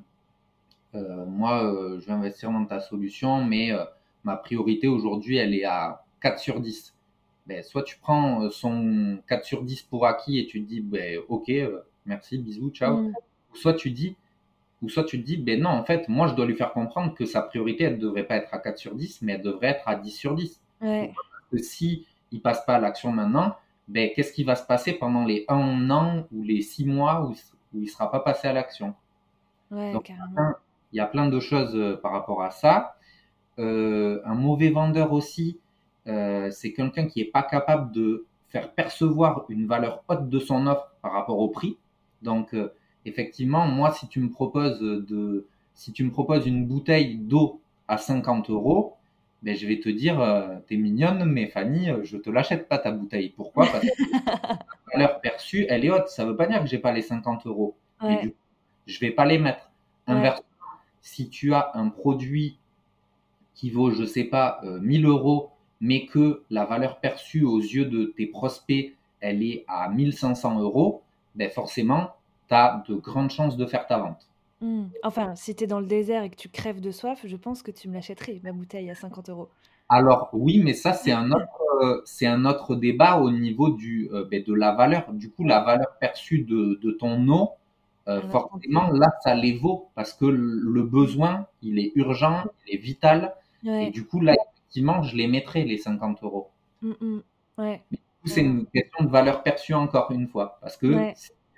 euh, 0.95 1.27
moi, 1.27 1.64
euh, 1.64 2.01
je 2.01 2.07
vais 2.07 2.12
investir 2.12 2.51
dans 2.51 2.64
ta 2.64 2.81
solution, 2.81 3.45
mais 3.45 3.73
ma 4.25 4.37
priorité 4.37 4.89
aujourd'hui, 4.89 5.37
elle 5.37 5.55
est 5.55 5.65
à 5.65 6.05
4 6.21 6.39
sur 6.39 6.61
10. 6.61 6.95
Ben, 7.47 7.63
soit 7.63 7.83
tu 7.83 7.99
prends 7.99 8.51
son 8.51 9.19
4 9.27 9.45
sur 9.45 9.63
10 9.63 9.83
pour 9.83 10.07
acquis 10.07 10.39
et 10.39 10.47
tu 10.47 10.63
te 10.63 10.69
dis, 10.69 10.81
ben, 10.81 11.21
ok, 11.29 11.51
merci, 12.05 12.39
bisous, 12.39 12.71
ciao. 12.71 12.97
Mm. 12.97 13.13
Soit 13.55 13.75
tu 13.75 13.91
dis, 13.91 14.17
ou 14.83 14.89
soit 14.89 15.05
tu 15.05 15.21
te 15.21 15.27
dis, 15.27 15.37
ben 15.37 15.61
non, 15.61 15.71
en 15.71 15.85
fait, 15.85 16.09
moi, 16.09 16.29
je 16.29 16.35
dois 16.35 16.47
lui 16.47 16.55
faire 16.55 16.73
comprendre 16.73 17.15
que 17.15 17.25
sa 17.25 17.43
priorité, 17.43 17.85
elle 17.85 17.97
ne 17.97 18.01
devrait 18.01 18.25
pas 18.25 18.37
être 18.37 18.53
à 18.55 18.59
4 18.59 18.79
sur 18.79 18.95
10, 18.95 19.23
mais 19.23 19.33
elle 19.33 19.43
devrait 19.43 19.69
être 19.69 19.89
à 19.89 19.97
10 19.97 20.11
sur 20.11 20.35
10. 20.35 20.61
Ouais. 20.81 21.13
Parce 21.15 21.47
que 21.51 21.59
si 21.59 22.07
il 22.31 22.41
passe 22.41 22.65
pas 22.65 22.77
à 22.77 22.79
l'action 22.79 23.11
maintenant, 23.11 23.57
ben, 23.89 24.11
qu'est-ce 24.15 24.33
qui 24.33 24.45
va 24.45 24.55
se 24.55 24.65
passer 24.65 24.93
pendant 24.93 25.25
les 25.25 25.45
1 25.49 25.91
an 25.91 26.27
ou 26.33 26.43
les 26.43 26.61
6 26.61 26.85
mois 26.85 27.23
où, 27.23 27.31
où 27.31 27.81
il 27.81 27.85
ne 27.85 27.87
sera 27.87 28.11
pas 28.11 28.21
passé 28.21 28.47
à 28.47 28.53
l'action? 28.53 28.95
Ouais, 29.71 29.93
Donc, 29.93 30.13
il 30.93 30.97
y 30.97 31.01
a 31.01 31.07
plein 31.07 31.29
de 31.29 31.41
choses 31.41 31.75
euh, 31.75 31.97
par 31.97 32.13
rapport 32.13 32.43
à 32.43 32.51
ça. 32.51 32.97
Euh, 33.59 34.21
un 34.25 34.35
mauvais 34.35 34.71
vendeur 34.71 35.12
aussi, 35.12 35.59
euh, 36.09 36.51
c'est 36.51 36.73
quelqu'un 36.73 37.07
qui 37.07 37.21
n'est 37.21 37.31
pas 37.31 37.42
capable 37.42 37.92
de 37.92 38.25
faire 38.49 38.73
percevoir 38.73 39.44
une 39.49 39.66
valeur 39.66 40.03
haute 40.09 40.29
de 40.29 40.38
son 40.38 40.66
offre 40.66 40.90
par 41.03 41.12
rapport 41.12 41.38
au 41.38 41.49
prix. 41.49 41.77
Donc, 42.23 42.55
euh, 42.55 42.73
effectivement, 43.05 43.66
moi, 43.66 43.92
si 43.92 44.09
tu 44.09 44.21
me 44.21 44.31
proposes 44.31 44.81
de, 44.81 45.47
si 45.75 45.92
tu 45.92 46.05
me 46.05 46.11
proposes 46.11 46.47
une 46.47 46.66
bouteille 46.66 47.16
d'eau 47.16 47.61
à 47.88 47.99
50 47.99 48.49
euros, 48.51 48.94
ben, 49.42 49.55
je 49.55 49.66
vais 49.66 49.79
te 49.79 49.88
dire, 49.88 50.21
euh, 50.21 50.57
t'es 50.66 50.77
mignonne, 50.77 51.25
mais 51.25 51.47
Fanny, 51.47 51.90
je 52.03 52.16
te 52.16 52.31
l'achète 52.31 52.68
pas 52.68 52.79
ta 52.79 52.90
bouteille. 52.90 53.29
Pourquoi? 53.37 53.66
Parce 53.66 53.85
que 53.85 53.88
la 54.37 54.59
valeur 54.92 55.21
perçue, 55.21 55.66
elle 55.68 55.85
est 55.85 55.90
haute. 55.90 56.09
Ça 56.09 56.25
veut 56.25 56.37
pas 56.37 56.47
dire 56.47 56.61
que 56.61 56.66
j'ai 56.68 56.79
pas 56.79 56.92
les 56.92 57.03
50 57.03 57.47
euros. 57.47 57.77
Ouais. 58.03 58.23
du 58.23 58.31
coup, 58.31 58.37
je 58.87 58.99
vais 59.01 59.11
pas 59.11 59.27
les 59.27 59.38
mettre. 59.38 59.71
Inversement, 60.07 60.44
si 61.03 61.29
tu 61.29 61.53
as 61.53 61.71
un 61.75 61.90
produit 61.90 62.59
qui 63.59 63.71
vaut, 63.71 63.90
je 63.90 64.05
sais 64.05 64.25
pas, 64.25 64.61
1000 64.62 65.05
euh, 65.05 65.11
euros, 65.11 65.51
mais 65.81 66.07
que 66.07 66.44
la 66.49 66.64
valeur 66.64 67.01
perçue 67.01 67.42
aux 67.42 67.59
yeux 67.59 67.87
de 67.87 68.14
tes 68.16 68.27
prospects, 68.27 68.94
elle 69.21 69.42
est 69.42 69.64
à 69.66 69.88
1500 69.88 70.61
euros, 70.61 71.03
ben 71.35 71.51
forcément, 71.51 72.14
tu 72.49 72.55
as 72.55 72.85
de 72.88 72.94
grandes 72.94 73.31
chances 73.31 73.57
de 73.57 73.66
faire 73.66 73.87
ta 73.88 73.99
vente. 73.99 74.29
Hmm. 74.61 74.87
Enfin, 75.03 75.35
si 75.35 75.57
tu 75.57 75.64
es 75.64 75.66
dans 75.66 75.81
le 75.81 75.87
désert 75.87 76.23
et 76.23 76.31
que 76.31 76.37
tu 76.37 76.49
crèves 76.49 76.81
de 76.81 76.92
soif, 76.92 77.21
je 77.25 77.37
pense 77.37 77.62
que 77.62 77.73
tu 77.73 77.88
me 77.88 77.94
l'achèterais, 77.94 78.40
ma 78.44 78.53
bouteille 78.53 78.90
à 78.90 78.94
50 78.94 79.29
euros. 79.29 79.49
Alors 79.88 80.29
oui, 80.33 80.61
mais 80.62 80.75
ça 80.75 80.92
c'est 80.92 81.12
un 81.12 81.33
autre, 81.33 81.62
euh, 81.83 82.03
un 82.23 82.44
autre 82.44 82.77
débat 82.77 83.18
au 83.18 83.31
niveau 83.31 83.71
du, 83.71 84.09
euh, 84.12 84.25
ben, 84.31 84.42
de 84.44 84.55
la 84.55 84.73
valeur. 84.73 85.12
Du 85.12 85.31
coup, 85.31 85.44
la 85.44 85.61
valeur 85.61 85.97
perçue 86.01 86.40
de, 86.40 86.79
de 86.81 86.90
ton 86.92 87.27
eau, 87.29 87.51
euh, 88.07 88.23
forcément 88.31 88.90
là, 88.90 89.12
ça 89.23 89.35
les 89.35 89.57
vaut 89.57 89.88
parce 89.94 90.12
que 90.12 90.27
le 90.27 90.83
besoin, 90.83 91.47
il 91.62 91.79
est 91.79 91.92
urgent, 91.94 92.44
il 92.66 92.75
est 92.75 92.79
vital. 92.79 93.35
Et 93.64 93.90
du 93.90 94.07
coup, 94.07 94.21
là, 94.21 94.35
effectivement, 94.35 95.03
je 95.03 95.16
les 95.16 95.27
mettrai 95.27 95.64
les 95.64 95.79
50 95.79 96.23
euros. 96.23 96.51
Hmm. 96.83 97.18
Ouais. 97.57 97.83
c'est 98.25 98.42
une 98.42 98.66
question 98.66 99.05
de 99.05 99.11
valeur 99.11 99.42
perçue 99.42 99.75
encore 99.75 100.12
une 100.12 100.29
fois, 100.29 100.59
parce 100.61 100.77
que 100.77 101.12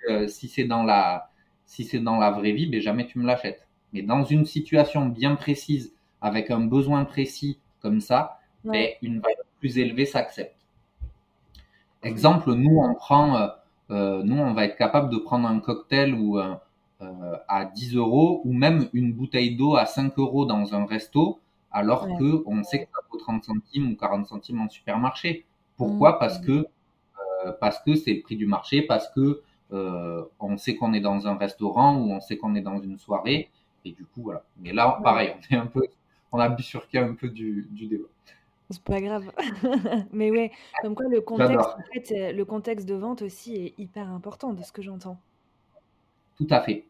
euh, 0.09 0.27
si 0.27 0.47
c'est 0.47 0.63
dans 0.63 0.83
la 0.83 1.29
si 1.65 1.83
c'est 1.83 1.99
dans 1.99 2.17
la 2.17 2.31
vraie 2.31 2.53
vie, 2.53 2.65
ben 2.65 2.81
jamais 2.81 3.05
tu 3.05 3.19
me 3.19 3.25
l'achètes. 3.25 3.67
Mais 3.93 4.01
dans 4.01 4.23
une 4.23 4.45
situation 4.45 5.05
bien 5.05 5.35
précise, 5.35 5.93
avec 6.19 6.49
un 6.49 6.61
besoin 6.61 7.05
précis 7.05 7.59
comme 7.81 8.01
ça, 8.01 8.39
ben, 8.63 8.89
une 9.01 9.19
valeur 9.19 9.45
plus 9.59 9.77
élevée 9.77 10.05
s'accepte. 10.05 10.55
Exemple, 12.03 12.53
nous 12.53 12.79
on 12.79 12.95
prend, 12.95 13.37
euh, 13.37 13.47
euh, 13.91 14.23
nous 14.23 14.37
on 14.37 14.53
va 14.53 14.65
être 14.65 14.75
capable 14.75 15.11
de 15.11 15.17
prendre 15.17 15.47
un 15.47 15.59
cocktail 15.59 16.15
ou 16.15 16.39
à 17.47 17.65
10 17.65 17.95
euros 17.95 18.41
ou 18.43 18.53
même 18.53 18.87
une 18.93 19.13
bouteille 19.13 19.55
d'eau 19.55 19.75
à 19.75 19.85
5 19.85 20.17
euros 20.17 20.45
dans 20.45 20.75
un 20.75 20.85
resto, 20.85 21.39
alors 21.71 22.07
que 22.17 22.43
on 22.45 22.63
sait 22.63 22.85
que 22.85 22.91
ça 22.91 22.99
vaut 23.09 23.17
30 23.17 23.43
centimes 23.43 23.91
ou 23.91 23.95
40 23.95 24.27
centimes 24.27 24.61
en 24.61 24.69
supermarché. 24.69 25.45
Pourquoi. 25.77 26.19
Parce 26.19 26.39
que 26.39 26.67
parce 27.59 27.79
que 27.79 27.95
c'est 27.95 28.13
le 28.13 28.21
prix 28.21 28.35
du 28.35 28.45
marché, 28.45 28.83
parce 28.83 29.09
que 29.09 29.41
euh, 29.73 30.23
on 30.39 30.57
sait 30.57 30.75
qu'on 30.75 30.93
est 30.93 30.99
dans 30.99 31.27
un 31.27 31.35
restaurant 31.35 31.97
ou 31.97 32.11
on 32.11 32.19
sait 32.19 32.37
qu'on 32.37 32.55
est 32.55 32.61
dans 32.61 32.79
une 32.79 32.97
soirée. 32.97 33.49
Et 33.85 33.93
du 33.93 34.05
coup, 34.05 34.23
voilà. 34.23 34.43
Mais 34.59 34.73
là, 34.73 34.99
pareil, 35.03 35.33
on 35.35 35.55
est 35.55 35.57
un 35.57 35.65
peu, 35.65 35.81
on 36.31 36.39
a 36.39 36.49
bifurqué 36.49 36.99
un 36.99 37.13
peu 37.15 37.29
du, 37.29 37.67
du 37.71 37.87
débat. 37.87 38.07
C'est 38.69 38.83
pas 38.83 39.01
grave. 39.01 39.31
Mais 40.13 40.31
ouais, 40.31 40.51
comme 40.81 40.95
quoi 40.95 41.07
le 41.07 41.21
contexte, 41.21 41.55
en 41.59 41.93
fait, 41.93 42.11
euh, 42.11 42.31
le 42.31 42.45
contexte 42.45 42.87
de 42.87 42.95
vente 42.95 43.21
aussi 43.21 43.55
est 43.55 43.73
hyper 43.77 44.09
important 44.09 44.53
de 44.53 44.63
ce 44.63 44.71
que 44.71 44.81
j'entends. 44.81 45.19
Tout 46.37 46.47
à 46.49 46.61
fait. 46.61 46.85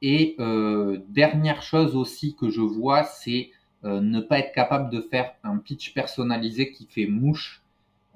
Et 0.00 0.36
euh, 0.38 1.00
dernière 1.08 1.62
chose 1.62 1.96
aussi 1.96 2.36
que 2.36 2.50
je 2.50 2.60
vois, 2.60 3.02
c'est 3.02 3.50
ne 3.84 4.20
pas 4.20 4.40
être 4.40 4.52
capable 4.52 4.90
de 4.90 5.00
faire 5.00 5.34
un 5.44 5.58
pitch 5.58 5.94
personnalisé 5.94 6.72
qui 6.72 6.86
fait 6.86 7.06
mouche. 7.06 7.62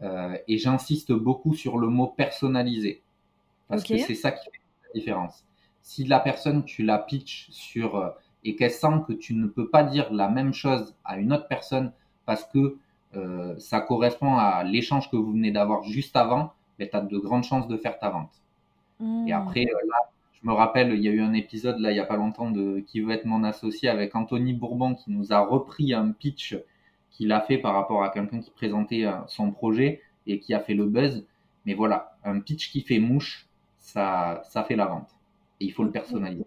et 0.03 0.59
j'insiste 0.59 1.13
beaucoup 1.13 1.55
sur 1.55 1.79
le 1.79 1.89
mot 1.89 2.09
personnalisé. 2.09 3.03
Parce 3.69 3.85
que 3.85 3.97
c'est 3.97 4.15
ça 4.15 4.33
qui 4.33 4.45
fait 4.45 4.61
la 4.89 5.01
différence. 5.01 5.45
Si 5.81 6.05
la 6.05 6.21
personne, 6.21 6.65
tu 6.65 6.83
la 6.83 6.99
pitch 6.99 7.51
sur, 7.51 7.97
euh, 7.97 8.11
et 8.45 8.55
qu'elle 8.55 8.71
sent 8.71 9.03
que 9.07 9.13
tu 9.13 9.35
ne 9.35 9.47
peux 9.47 9.69
pas 9.69 9.83
dire 9.83 10.13
la 10.13 10.29
même 10.29 10.53
chose 10.53 10.95
à 11.05 11.19
une 11.19 11.33
autre 11.33 11.49
personne 11.49 11.93
parce 12.27 12.45
que 12.45 12.77
euh, 13.17 13.59
ça 13.59 13.81
correspond 13.81 14.37
à 14.37 14.63
l'échange 14.65 15.11
que 15.11 15.17
vous 15.17 15.33
venez 15.33 15.51
d'avoir 15.51 15.85
juste 15.85 16.17
avant, 16.17 16.53
ben, 16.79 16.89
tu 16.89 16.97
as 16.97 17.01
de 17.01 17.19
grandes 17.19 17.45
chances 17.45 17.67
de 17.67 17.77
faire 17.77 17.99
ta 17.99 18.11
vente. 18.11 18.31
Et 19.01 19.05
hmm. 19.05 19.33
après, 19.33 19.65
euh, 19.65 19.87
là, 19.89 19.97
je 20.43 20.49
me 20.49 20.55
rappelle, 20.55 20.93
il 20.95 21.03
y 21.03 21.09
a 21.09 21.13
eu 21.13 21.21
un 21.21 21.33
épisode, 21.33 21.79
là, 21.79 21.91
il 21.91 21.95
n'y 21.95 22.01
a 22.01 22.05
pas 22.05 22.17
longtemps, 22.17 22.51
de 22.51 22.81
Qui 22.81 23.01
veut 23.01 23.13
être 23.13 23.25
mon 23.25 23.45
associé 23.45 23.89
avec 23.89 24.15
Anthony 24.15 24.55
Bourbon 24.55 24.95
qui 24.95 25.11
nous 25.11 25.33
a 25.33 25.41
repris 25.41 25.95
un 25.95 26.13
pitch 26.13 26.57
qu'il 27.11 27.33
a 27.33 27.41
fait 27.41 27.59
par 27.59 27.75
rapport 27.75 28.03
à 28.03 28.11
quelqu'un 28.11 28.41
qui 28.41 28.51
présentait 28.51 29.05
euh, 29.05 29.13
son 29.29 29.53
projet 29.53 30.01
et 30.27 30.39
qui 30.41 30.55
a 30.55 30.61
fait 30.61 30.75
le 30.75 30.87
buzz. 30.87 31.25
Mais 31.67 31.75
voilà, 31.75 32.17
un 32.25 32.41
pitch 32.41 32.71
qui 32.71 32.81
fait 32.81 32.99
mouche, 32.99 33.47
ça, 33.79 34.43
ça 34.49 34.65
fait 34.65 34.77
la 34.77 34.87
vente. 34.87 35.11
Et 35.61 35.67
il 35.67 35.73
faut 35.73 35.85
le 35.85 35.91
personnaliser. 35.91 36.47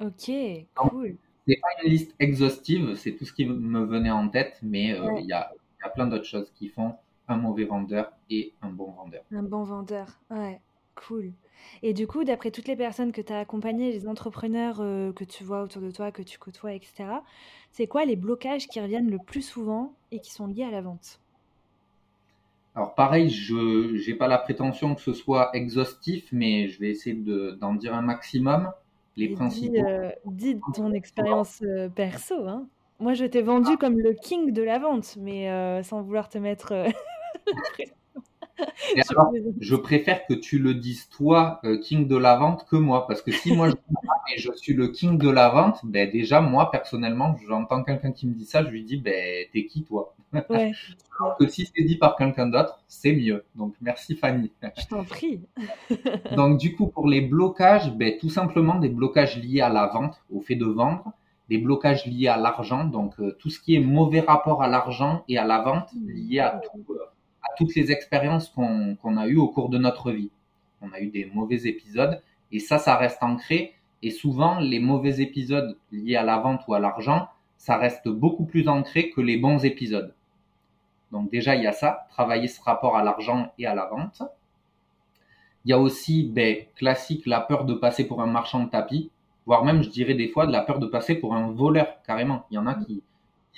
Ok, 0.00 0.30
cool. 0.74 1.16
C'est 1.46 1.60
pas 1.60 1.68
une 1.84 1.90
liste 1.90 2.14
exhaustive, 2.18 2.94
c'est 2.94 3.16
tout 3.16 3.26
ce 3.26 3.32
qui 3.32 3.44
me 3.44 3.84
venait 3.84 4.10
en 4.10 4.28
tête, 4.28 4.58
mais 4.62 4.98
il 5.18 5.26
y 5.26 5.32
a 5.32 5.52
y 5.84 5.86
a 5.86 5.90
plein 5.90 6.06
d'autres 6.06 6.24
choses 6.24 6.50
qui 6.54 6.68
font 6.68 6.94
un 7.28 7.36
mauvais 7.36 7.64
vendeur 7.64 8.12
et 8.30 8.52
un 8.62 8.70
bon 8.70 8.90
vendeur. 8.92 9.22
Un 9.30 9.42
bon 9.42 9.64
vendeur, 9.64 10.06
ouais, 10.30 10.60
cool. 10.94 11.32
Et 11.82 11.92
du 11.92 12.06
coup, 12.06 12.24
d'après 12.24 12.50
toutes 12.50 12.68
les 12.68 12.76
personnes 12.76 13.12
que 13.12 13.20
tu 13.20 13.32
as 13.32 13.40
accompagnées, 13.40 13.92
les 13.92 14.06
entrepreneurs 14.06 14.78
euh, 14.80 15.12
que 15.12 15.24
tu 15.24 15.44
vois 15.44 15.62
autour 15.62 15.82
de 15.82 15.90
toi, 15.90 16.12
que 16.12 16.22
tu 16.22 16.38
côtoies, 16.38 16.74
etc., 16.74 17.04
c'est 17.70 17.86
quoi 17.86 18.04
les 18.04 18.16
blocages 18.16 18.66
qui 18.68 18.80
reviennent 18.80 19.10
le 19.10 19.18
plus 19.18 19.42
souvent 19.42 19.94
et 20.12 20.20
qui 20.20 20.32
sont 20.32 20.46
liés 20.46 20.64
à 20.64 20.70
la 20.70 20.80
vente? 20.80 21.20
Alors 22.74 22.94
pareil, 22.94 23.30
je 23.30 24.08
n'ai 24.08 24.16
pas 24.16 24.26
la 24.26 24.38
prétention 24.38 24.94
que 24.94 25.00
ce 25.00 25.12
soit 25.12 25.50
exhaustif, 25.54 26.28
mais 26.32 26.68
je 26.68 26.80
vais 26.80 26.90
essayer 26.90 27.14
d'en 27.14 27.74
dire 27.74 27.94
un 27.94 28.02
maximum. 28.02 28.70
Les 29.16 29.28
principaux. 29.28 29.76
Euh, 29.76 30.10
dis, 30.26 30.58
ton 30.74 30.90
expérience 30.92 31.62
euh, 31.62 31.88
perso. 31.88 32.48
Hein. 32.48 32.66
Moi, 32.98 33.14
je 33.14 33.24
t'ai 33.24 33.42
vendu 33.42 33.70
ah. 33.74 33.76
comme 33.78 33.98
le 33.98 34.12
king 34.12 34.52
de 34.52 34.62
la 34.62 34.80
vente, 34.80 35.16
mais 35.20 35.82
sans 35.84 36.02
vouloir 36.02 36.28
te 36.28 36.38
mettre. 36.38 36.86
Je 39.60 39.76
préfère 39.76 40.26
que 40.26 40.34
tu 40.34 40.58
le 40.58 40.74
dises 40.74 41.08
toi, 41.08 41.60
euh, 41.64 41.78
king 41.78 42.06
de 42.06 42.16
la 42.16 42.36
vente, 42.36 42.66
que 42.68 42.76
moi. 42.76 43.06
Parce 43.06 43.22
que 43.22 43.32
si 43.32 43.54
moi 43.54 43.68
je, 43.68 43.74
je 44.36 44.52
suis 44.52 44.74
le 44.74 44.88
king 44.88 45.18
de 45.18 45.28
la 45.28 45.48
vente, 45.48 45.80
ben 45.84 46.10
déjà, 46.10 46.40
moi, 46.40 46.70
personnellement, 46.70 47.36
j'entends 47.46 47.82
quelqu'un 47.82 48.12
qui 48.12 48.26
me 48.26 48.34
dit 48.34 48.46
ça, 48.46 48.64
je 48.64 48.70
lui 48.70 48.84
dis, 48.84 48.96
ben, 48.96 49.46
t'es 49.52 49.66
qui 49.66 49.82
toi? 49.82 50.14
Ouais. 50.32 50.72
Alors 51.20 51.36
que 51.36 51.46
si 51.46 51.70
c'est 51.72 51.84
dit 51.84 51.96
par 51.96 52.16
quelqu'un 52.16 52.46
d'autre, 52.46 52.82
c'est 52.88 53.12
mieux. 53.12 53.44
Donc, 53.54 53.74
merci 53.80 54.16
Fanny. 54.16 54.50
Je 54.62 54.86
t'en 54.86 55.04
prie. 55.04 55.40
Donc, 56.36 56.58
du 56.58 56.74
coup, 56.74 56.88
pour 56.88 57.08
les 57.08 57.20
blocages, 57.20 57.92
ben, 57.92 58.18
tout 58.18 58.30
simplement 58.30 58.76
des 58.76 58.88
blocages 58.88 59.36
liés 59.36 59.60
à 59.60 59.68
la 59.68 59.86
vente, 59.86 60.20
au 60.32 60.40
fait 60.40 60.56
de 60.56 60.66
vendre 60.66 61.12
des 61.48 61.58
blocages 61.58 62.06
liés 62.06 62.28
à 62.28 62.36
l'argent, 62.36 62.84
donc 62.84 63.14
euh, 63.20 63.36
tout 63.38 63.50
ce 63.50 63.60
qui 63.60 63.74
est 63.74 63.80
mauvais 63.80 64.20
rapport 64.20 64.62
à 64.62 64.68
l'argent 64.68 65.24
et 65.28 65.38
à 65.38 65.44
la 65.44 65.60
vente 65.60 65.90
lié 65.92 66.38
à, 66.38 66.56
euh, 66.56 66.94
à 67.44 67.54
toutes 67.56 67.74
les 67.74 67.92
expériences 67.92 68.48
qu'on 68.48 69.16
a 69.16 69.26
eues 69.26 69.36
au 69.36 69.48
cours 69.48 69.68
de 69.68 69.78
notre 69.78 70.12
vie. 70.12 70.30
On 70.80 70.92
a 70.92 71.00
eu 71.00 71.08
des 71.08 71.26
mauvais 71.26 71.66
épisodes 71.66 72.20
et 72.52 72.58
ça, 72.58 72.78
ça 72.78 72.96
reste 72.96 73.22
ancré. 73.22 73.74
Et 74.02 74.10
souvent, 74.10 74.58
les 74.58 74.80
mauvais 74.80 75.20
épisodes 75.20 75.78
liés 75.92 76.16
à 76.16 76.22
la 76.22 76.38
vente 76.38 76.62
ou 76.68 76.74
à 76.74 76.80
l'argent, 76.80 77.28
ça 77.56 77.76
reste 77.76 78.08
beaucoup 78.08 78.44
plus 78.44 78.68
ancré 78.68 79.10
que 79.10 79.20
les 79.20 79.38
bons 79.38 79.64
épisodes. 79.64 80.14
Donc 81.12 81.30
déjà, 81.30 81.54
il 81.54 81.62
y 81.62 81.66
a 81.66 81.72
ça, 81.72 82.06
travailler 82.10 82.48
ce 82.48 82.60
rapport 82.60 82.96
à 82.96 83.04
l'argent 83.04 83.52
et 83.58 83.66
à 83.66 83.74
la 83.74 83.86
vente. 83.86 84.22
Il 85.64 85.70
y 85.70 85.72
a 85.72 85.78
aussi, 85.78 86.24
ben, 86.24 86.56
classique, 86.74 87.24
la 87.24 87.40
peur 87.40 87.64
de 87.64 87.74
passer 87.74 88.06
pour 88.06 88.20
un 88.20 88.26
marchand 88.26 88.64
de 88.64 88.68
tapis 88.68 89.10
voire 89.46 89.64
même, 89.64 89.82
je 89.82 89.90
dirais 89.90 90.14
des 90.14 90.28
fois, 90.28 90.46
de 90.46 90.52
la 90.52 90.62
peur 90.62 90.78
de 90.78 90.86
passer 90.86 91.14
pour 91.14 91.34
un 91.34 91.50
voleur, 91.52 92.02
carrément. 92.06 92.46
Il 92.50 92.54
y 92.54 92.58
en 92.58 92.66
a 92.66 92.74
qui 92.74 93.02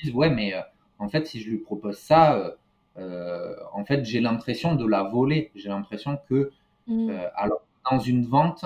disent, 0.03 0.14
ouais, 0.14 0.31
mais 0.31 0.55
euh, 0.55 0.61
en 0.99 1.09
fait, 1.09 1.27
si 1.27 1.40
je 1.40 1.51
lui 1.51 1.59
propose 1.59 1.96
ça, 1.96 2.35
euh, 2.35 2.51
en 2.98 3.85
fait, 3.85 4.04
j'ai 4.04 4.20
l'impression 4.20 4.74
de 4.74 4.87
la 4.87 5.02
voler. 5.02 5.50
J'ai 5.54 5.68
l'impression 5.68 6.18
que, 6.28 6.50
mm. 6.87 7.11
euh, 7.11 7.28
alors, 7.35 7.61
dans 7.90 7.98
une 7.98 8.24
vente, 8.24 8.64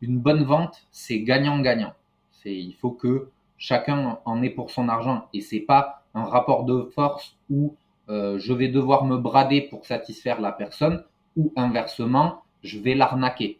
une 0.00 0.18
bonne 0.18 0.44
vente, 0.44 0.86
c'est 0.90 1.20
gagnant-gagnant. 1.20 1.94
C'est, 2.30 2.54
il 2.54 2.74
faut 2.74 2.90
que 2.90 3.28
chacun 3.58 4.18
en 4.24 4.42
ait 4.42 4.50
pour 4.50 4.70
son 4.70 4.88
argent 4.88 5.28
et 5.32 5.40
c'est 5.40 5.60
pas 5.60 6.02
un 6.14 6.24
rapport 6.24 6.64
de 6.64 6.90
force 6.94 7.36
où 7.48 7.74
je 8.08 8.52
vais 8.52 8.68
devoir 8.68 9.06
me 9.06 9.16
brader 9.16 9.62
pour 9.62 9.86
satisfaire 9.86 10.38
la 10.38 10.52
personne 10.52 11.02
ou 11.36 11.52
inversement, 11.56 12.42
je 12.62 12.78
vais 12.78 12.94
l'arnaquer. 12.94 13.58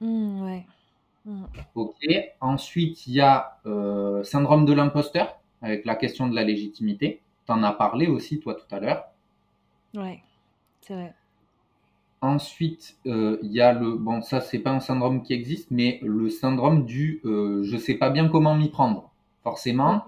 Mm, 0.00 0.42
ouais. 0.44 0.66
Mm. 1.24 1.44
Ok. 1.74 2.00
Ensuite, 2.40 3.06
il 3.06 3.14
y 3.14 3.20
a 3.20 3.58
euh, 3.66 4.22
syndrome 4.24 4.64
de 4.64 4.72
l'imposteur 4.72 5.38
avec 5.60 5.84
la 5.84 5.94
question 5.94 6.28
de 6.28 6.34
la 6.34 6.42
légitimité. 6.42 7.20
Tu 7.46 7.52
en 7.52 7.62
as 7.62 7.72
parlé 7.72 8.06
aussi, 8.06 8.40
toi, 8.40 8.54
tout 8.54 8.74
à 8.74 8.80
l'heure. 8.80 9.04
Ouais, 9.94 10.22
c'est 10.80 10.94
vrai. 10.94 11.14
Ensuite, 12.20 12.96
euh, 13.06 13.38
il 13.42 13.52
y 13.52 13.60
a 13.60 13.72
le. 13.72 13.96
Bon, 13.96 14.22
ça, 14.22 14.40
c'est 14.40 14.60
pas 14.60 14.70
un 14.70 14.80
syndrome 14.80 15.22
qui 15.22 15.32
existe, 15.32 15.70
mais 15.70 15.98
le 16.02 16.30
syndrome 16.30 16.84
du 16.84 17.20
euh, 17.24 17.62
je 17.64 17.76
sais 17.76 17.94
pas 17.94 18.10
bien 18.10 18.28
comment 18.28 18.54
m'y 18.54 18.70
prendre. 18.70 19.10
Forcément, 19.42 20.04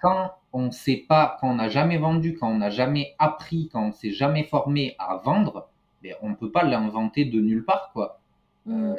quand 0.00 0.32
on 0.52 0.70
sait 0.70 1.04
pas, 1.08 1.38
quand 1.40 1.50
on 1.50 1.54
n'a 1.54 1.68
jamais 1.68 1.96
vendu, 1.98 2.36
quand 2.36 2.48
on 2.48 2.58
n'a 2.58 2.70
jamais 2.70 3.14
appris, 3.18 3.70
quand 3.72 3.88
on 3.88 3.92
s'est 3.92 4.10
jamais 4.10 4.44
formé 4.44 4.96
à 4.98 5.16
vendre, 5.16 5.68
ben, 6.02 6.14
on 6.22 6.34
peut 6.34 6.50
pas 6.50 6.64
l'inventer 6.64 7.24
de 7.24 7.40
nulle 7.40 7.64
part, 7.64 7.90
quoi. 7.92 8.20
Mm. 8.66 8.94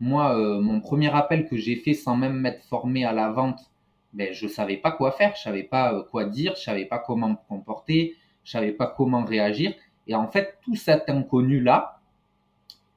Moi, 0.00 0.36
euh, 0.36 0.60
mon 0.60 0.80
premier 0.80 1.14
appel 1.14 1.48
que 1.48 1.56
j'ai 1.56 1.76
fait 1.76 1.94
sans 1.94 2.16
même 2.16 2.34
m'être 2.40 2.64
formé 2.64 3.04
à 3.04 3.12
la 3.12 3.30
vente, 3.30 3.70
ben, 4.12 4.32
je 4.32 4.48
savais 4.48 4.76
pas 4.76 4.90
quoi 4.90 5.12
faire, 5.12 5.34
je 5.36 5.42
savais 5.42 5.62
pas 5.62 5.94
euh, 5.94 6.02
quoi 6.02 6.24
dire, 6.24 6.54
je 6.56 6.62
savais 6.62 6.86
pas 6.86 6.98
comment 6.98 7.28
me 7.28 7.36
comporter, 7.48 8.16
je 8.44 8.50
savais 8.50 8.72
pas 8.72 8.86
comment 8.86 9.24
réagir. 9.24 9.74
Et 10.06 10.14
en 10.14 10.28
fait, 10.28 10.58
tout 10.62 10.74
cet 10.74 11.08
inconnu-là 11.08 12.00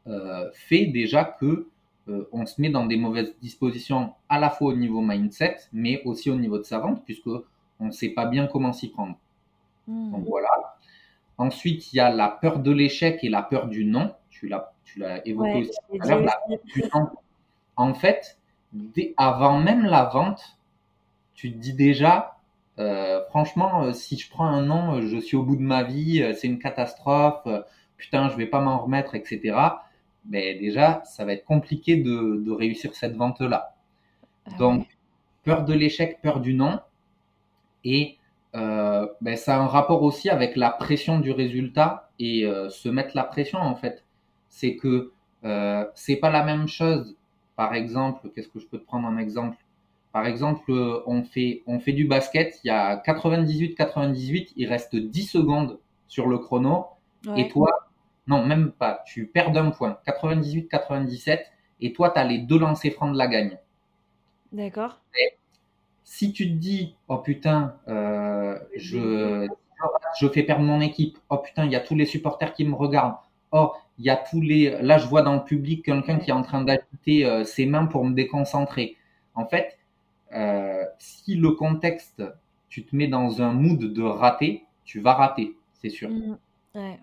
euh, 0.08 0.50
fait 0.54 0.86
déjà 0.88 1.24
que 1.24 1.68
on 2.32 2.46
se 2.46 2.62
met 2.62 2.70
dans 2.70 2.86
des 2.86 2.98
mauvaises 2.98 3.36
dispositions 3.42 4.14
à 4.30 4.40
la 4.40 4.52
fois 4.52 4.68
au 4.68 4.76
niveau 4.76 5.02
mindset, 5.02 5.58
mais 5.74 6.04
aussi 6.04 6.30
au 6.30 6.36
niveau 6.36 6.60
de 6.60 6.64
sa 6.64 6.78
vente, 6.78 7.04
puisque 7.04 7.26
on 7.80 7.86
ne 7.86 7.92
sait 7.92 8.10
pas 8.10 8.28
bien 8.28 8.46
comment 8.46 8.74
s'y 8.74 8.90
prendre. 8.90 9.18
Hmm. 9.88 10.12
Donc 10.12 10.26
voilà. 10.28 10.78
Ensuite, 11.40 11.92
il 11.92 11.98
y 11.98 12.00
a 12.00 12.12
la 12.12 12.30
peur 12.30 12.60
de 12.60 12.72
l'échec 12.72 13.24
et 13.24 13.30
la 13.30 13.42
peur 13.42 13.68
du 13.68 13.86
non. 13.86 14.14
Tu 14.30 14.48
l'as 14.48 14.72
tu 14.86 15.00
l'as 15.00 15.26
évoqué 15.28 15.62
aussi 15.62 15.72
tout 15.90 15.98
à 16.02 16.16
l'heure, 16.16 17.12
En 17.76 17.94
fait, 17.94 18.38
avant 19.18 19.60
même 19.60 19.84
la 19.84 20.06
vente, 20.06 20.58
tu 21.34 21.52
te 21.52 21.58
dis 21.58 21.74
déjà, 21.74 22.35
euh, 22.80 23.22
franchement, 23.30 23.84
euh, 23.84 23.94
si 23.94 24.18
je 24.18 24.30
prends 24.30 24.48
un 24.48 24.64
nom, 24.64 25.02
je 25.02 25.18
suis 25.18 25.38
au 25.38 25.44
bout 25.44 25.56
de 25.56 25.62
ma 25.62 25.84
vie, 25.84 26.22
euh, 26.22 26.34
c'est 26.34 26.48
une 26.48 26.60
catastrophe, 26.60 27.48
putain, 27.98 28.30
je 28.30 28.36
vais 28.36 28.46
pas 28.46 28.62
m'en 28.62 28.80
remettre, 28.80 29.16
etc. 29.16 29.58
Mais 30.30 30.56
déjà, 30.56 31.04
ça 31.06 31.26
va 31.26 31.34
être 31.34 31.46
compliqué 31.46 31.98
de, 31.98 32.52
réussir 32.52 32.96
cette 32.96 33.16
vente-là. 33.16 33.76
Ah 34.46 34.58
Donc, 34.58 34.88
peur 35.44 35.66
de 35.66 35.74
l'échec, 35.74 36.20
peur 36.22 36.40
du 36.40 36.54
non. 36.54 36.80
Et 37.84 38.18
ben, 38.54 39.36
ça 39.36 39.58
a 39.58 39.60
un 39.60 39.68
rapport 39.68 40.02
aussi 40.04 40.30
avec 40.30 40.56
la 40.56 40.70
pression 40.70 41.20
du 41.20 41.32
résultat 41.32 42.10
et 42.20 42.50
se 42.70 42.90
mettre 42.90 43.12
la 43.16 43.26
pression, 43.26 43.60
en 43.60 43.76
fait 43.76 44.06
c'est 44.56 44.78
que 44.78 45.12
euh, 45.44 45.86
c'est 45.96 46.16
pas 46.16 46.30
la 46.30 46.44
même 46.44 46.68
chose. 46.68 47.18
Par 47.58 47.74
exemple, 47.74 48.30
qu'est-ce 48.34 48.48
que 48.48 48.60
je 48.60 48.68
peux 48.68 48.80
te 48.80 48.86
prendre 48.86 49.08
en 49.08 49.18
exemple? 49.18 49.58
Par 50.16 50.28
exemple, 50.28 50.72
euh, 50.72 51.04
on 51.08 51.26
fait, 51.26 51.62
on 51.68 51.82
fait 51.82 51.92
du 51.92 52.06
basket, 52.06 52.62
il 52.64 52.68
y 52.68 52.70
a 52.70 52.96
98-98, 53.06 54.54
il 54.56 54.66
reste 54.66 54.96
10 54.96 55.24
secondes 55.24 55.78
sur 56.08 56.28
le 56.28 56.38
chrono, 56.38 56.86
et 57.36 57.50
toi, 57.50 57.90
non, 58.26 58.46
même 58.46 58.72
pas, 58.72 59.04
tu 59.06 59.28
perds 59.28 59.52
d'un 59.52 59.72
point, 59.72 59.98
98-97, 60.08 61.40
et 61.82 61.92
toi, 61.92 62.12
tu 62.12 62.20
as 62.20 62.24
les 62.24 62.38
deux 62.38 62.58
lancers 62.58 62.94
francs 62.94 63.12
de 63.12 63.18
la 63.18 63.28
gagne. 63.28 63.58
D'accord. 64.54 65.02
Si 66.06 66.32
tu 66.32 66.48
te 66.48 66.54
dis, 66.54 66.96
oh 67.10 67.18
putain, 67.18 67.76
euh, 67.90 68.58
je, 68.78 69.50
je 70.18 70.28
fais 70.30 70.44
perdre 70.44 70.64
mon 70.64 70.80
équipe, 70.80 71.18
oh 71.30 71.40
putain, 71.40 71.66
il 71.66 71.74
y 71.74 71.76
a 71.76 71.82
tous 71.82 71.96
les 71.96 72.06
supporters 72.06 72.54
qui 72.54 72.64
me 72.64 72.76
regardent, 72.76 73.18
oh, 73.52 73.74
il 73.98 74.06
y 74.06 74.10
a 74.10 74.16
tous 74.16 74.40
les. 74.40 74.82
Là, 74.82 74.98
je 74.98 75.08
vois 75.08 75.24
dans 75.24 75.36
le 75.36 75.44
public 75.44 75.84
quelqu'un 75.84 76.20
qui 76.20 76.30
est 76.30 76.34
en 76.34 76.42
train 76.42 76.64
d'agiter 76.64 77.26
euh, 77.26 77.44
ses 77.44 77.66
mains 77.66 77.86
pour 77.86 78.06
me 78.06 78.14
déconcentrer. 78.14 78.96
En 79.34 79.46
fait, 79.46 79.78
si 81.00 81.36
le 81.36 81.52
contexte, 81.52 82.24
tu 82.70 82.86
te 82.86 82.96
mets 82.96 83.08
dans 83.08 83.42
un 83.42 83.54
mood 83.54 83.80
de 83.80 84.02
rater, 84.04 84.66
tu 84.84 85.00
vas 85.00 85.14
rater, 85.14 85.56
c'est 85.74 85.90
sûr. 85.90 86.12
Mmh, 86.74 86.98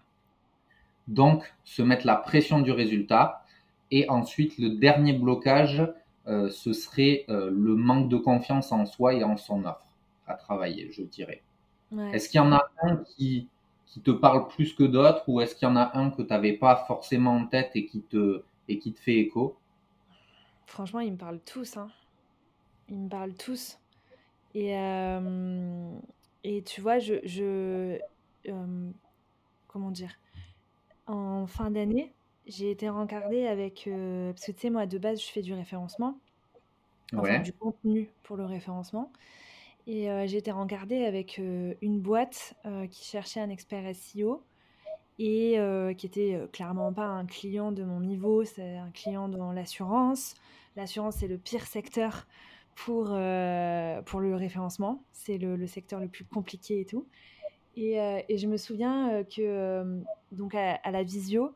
Donc, 1.09 1.53
se 1.65 1.83
mettre 1.83 2.07
la 2.07 2.17
pression 2.17 2.61
du 2.61 2.71
résultat. 2.73 3.45
Et 3.91 4.09
ensuite, 4.09 4.59
le 4.59 4.71
dernier 4.71 5.13
blocage, 5.13 5.83
euh, 6.27 6.49
ce 6.51 6.73
serait 6.73 7.25
le 7.29 7.75
manque 7.77 8.09
de 8.09 8.17
confiance 8.17 8.73
en 8.73 8.87
soi 8.87 9.15
et 9.15 9.25
en 9.25 9.37
son 9.37 9.65
offre 9.65 9.87
à 10.27 10.35
travailler, 10.35 10.91
je 10.93 11.03
dirais. 11.03 11.43
Est-ce 12.13 12.29
qu'il 12.29 12.39
y 12.39 12.45
en 12.45 12.53
a 12.53 12.71
un 12.83 12.97
qui, 12.99 13.49
qui 13.87 14.01
te 14.03 14.11
parle 14.13 14.49
plus 14.49 14.75
que 14.75 14.85
d'autres 14.85 15.25
ou 15.29 15.41
est-ce 15.41 15.55
qu'il 15.57 15.69
y 15.69 15.71
en 15.71 15.77
a 15.77 15.99
un 15.99 16.11
que 16.11 16.23
tu 16.23 16.29
n'avais 16.29 16.55
pas 16.55 16.77
forcément 16.87 17.37
en 17.37 17.47
tête 17.47 17.73
et 17.75 17.87
qui 17.87 18.03
te, 18.03 18.45
et 18.69 18.79
qui 18.79 18.93
te 18.93 19.01
fait 19.01 19.19
écho? 19.19 19.59
Franchement, 20.67 20.99
ils 21.01 21.13
me 21.13 21.17
parlent 21.19 21.41
tous. 21.45 21.77
Hein. 21.77 21.93
Ils 22.89 22.99
me 22.99 23.09
parlent 23.09 23.35
tous. 23.35 23.79
Et, 24.55 24.77
euh, 24.77 25.91
et 26.45 26.63
tu 26.63 26.81
vois, 26.81 26.99
je. 26.99 27.15
je 27.25 27.99
euh, 28.49 28.91
comment 29.69 29.91
dire 29.91 30.19
En 31.07 31.47
fin 31.47 31.71
d'année, 31.71 32.13
j'ai 32.47 32.71
été 32.71 32.89
rencardée 32.89 33.47
avec. 33.47 33.87
Euh, 33.87 34.33
parce 34.33 34.47
que 34.47 34.53
tu 34.53 34.61
sais, 34.61 34.71
moi, 34.71 34.87
de 34.87 34.99
base, 34.99 35.21
je 35.21 35.27
fais 35.27 35.43
du 35.43 35.55
référencement. 35.55 36.19
Enfin, 37.15 37.41
du 37.41 37.53
contenu 37.53 38.09
pour 38.23 38.37
le 38.37 38.45
référencement. 38.45 39.13
Et 39.87 40.07
j'ai 40.29 40.39
été 40.39 40.51
rencardée 40.53 41.05
avec 41.05 41.39
une 41.39 42.01
boîte 42.01 42.55
qui 42.89 43.05
cherchait 43.05 43.41
un 43.41 43.51
expert 43.51 43.95
SEO 43.95 44.43
et 45.19 45.59
qui 45.99 46.07
était 46.07 46.41
clairement 46.53 46.91
pas 46.93 47.05
un 47.05 47.27
client 47.27 47.71
de 47.71 47.83
mon 47.83 48.01
niveau, 48.01 48.45
c'est 48.45 48.77
un 48.77 48.91
client 48.93 49.29
dans 49.29 49.53
l'assurance. 49.53 50.37
L'assurance, 50.77 51.17
c'est 51.17 51.27
le 51.27 51.37
pire 51.37 51.67
secteur 51.67 52.27
pour, 52.75 53.05
pour 53.05 54.21
le 54.21 54.35
référencement. 54.35 55.03
C'est 55.13 55.39
le, 55.39 55.67
secteur 55.67 56.01
le 56.01 56.09
plus 56.09 56.25
compliqué 56.25 56.81
et 56.81 56.85
tout. 56.85 57.07
Et, 57.77 57.97
et 58.29 58.39
je 58.39 58.47
me 58.47 58.57
souviens 58.57 59.25
que, 59.25 60.03
donc 60.33 60.55
à, 60.55 60.91
la 60.91 61.03
visio, 61.03 61.55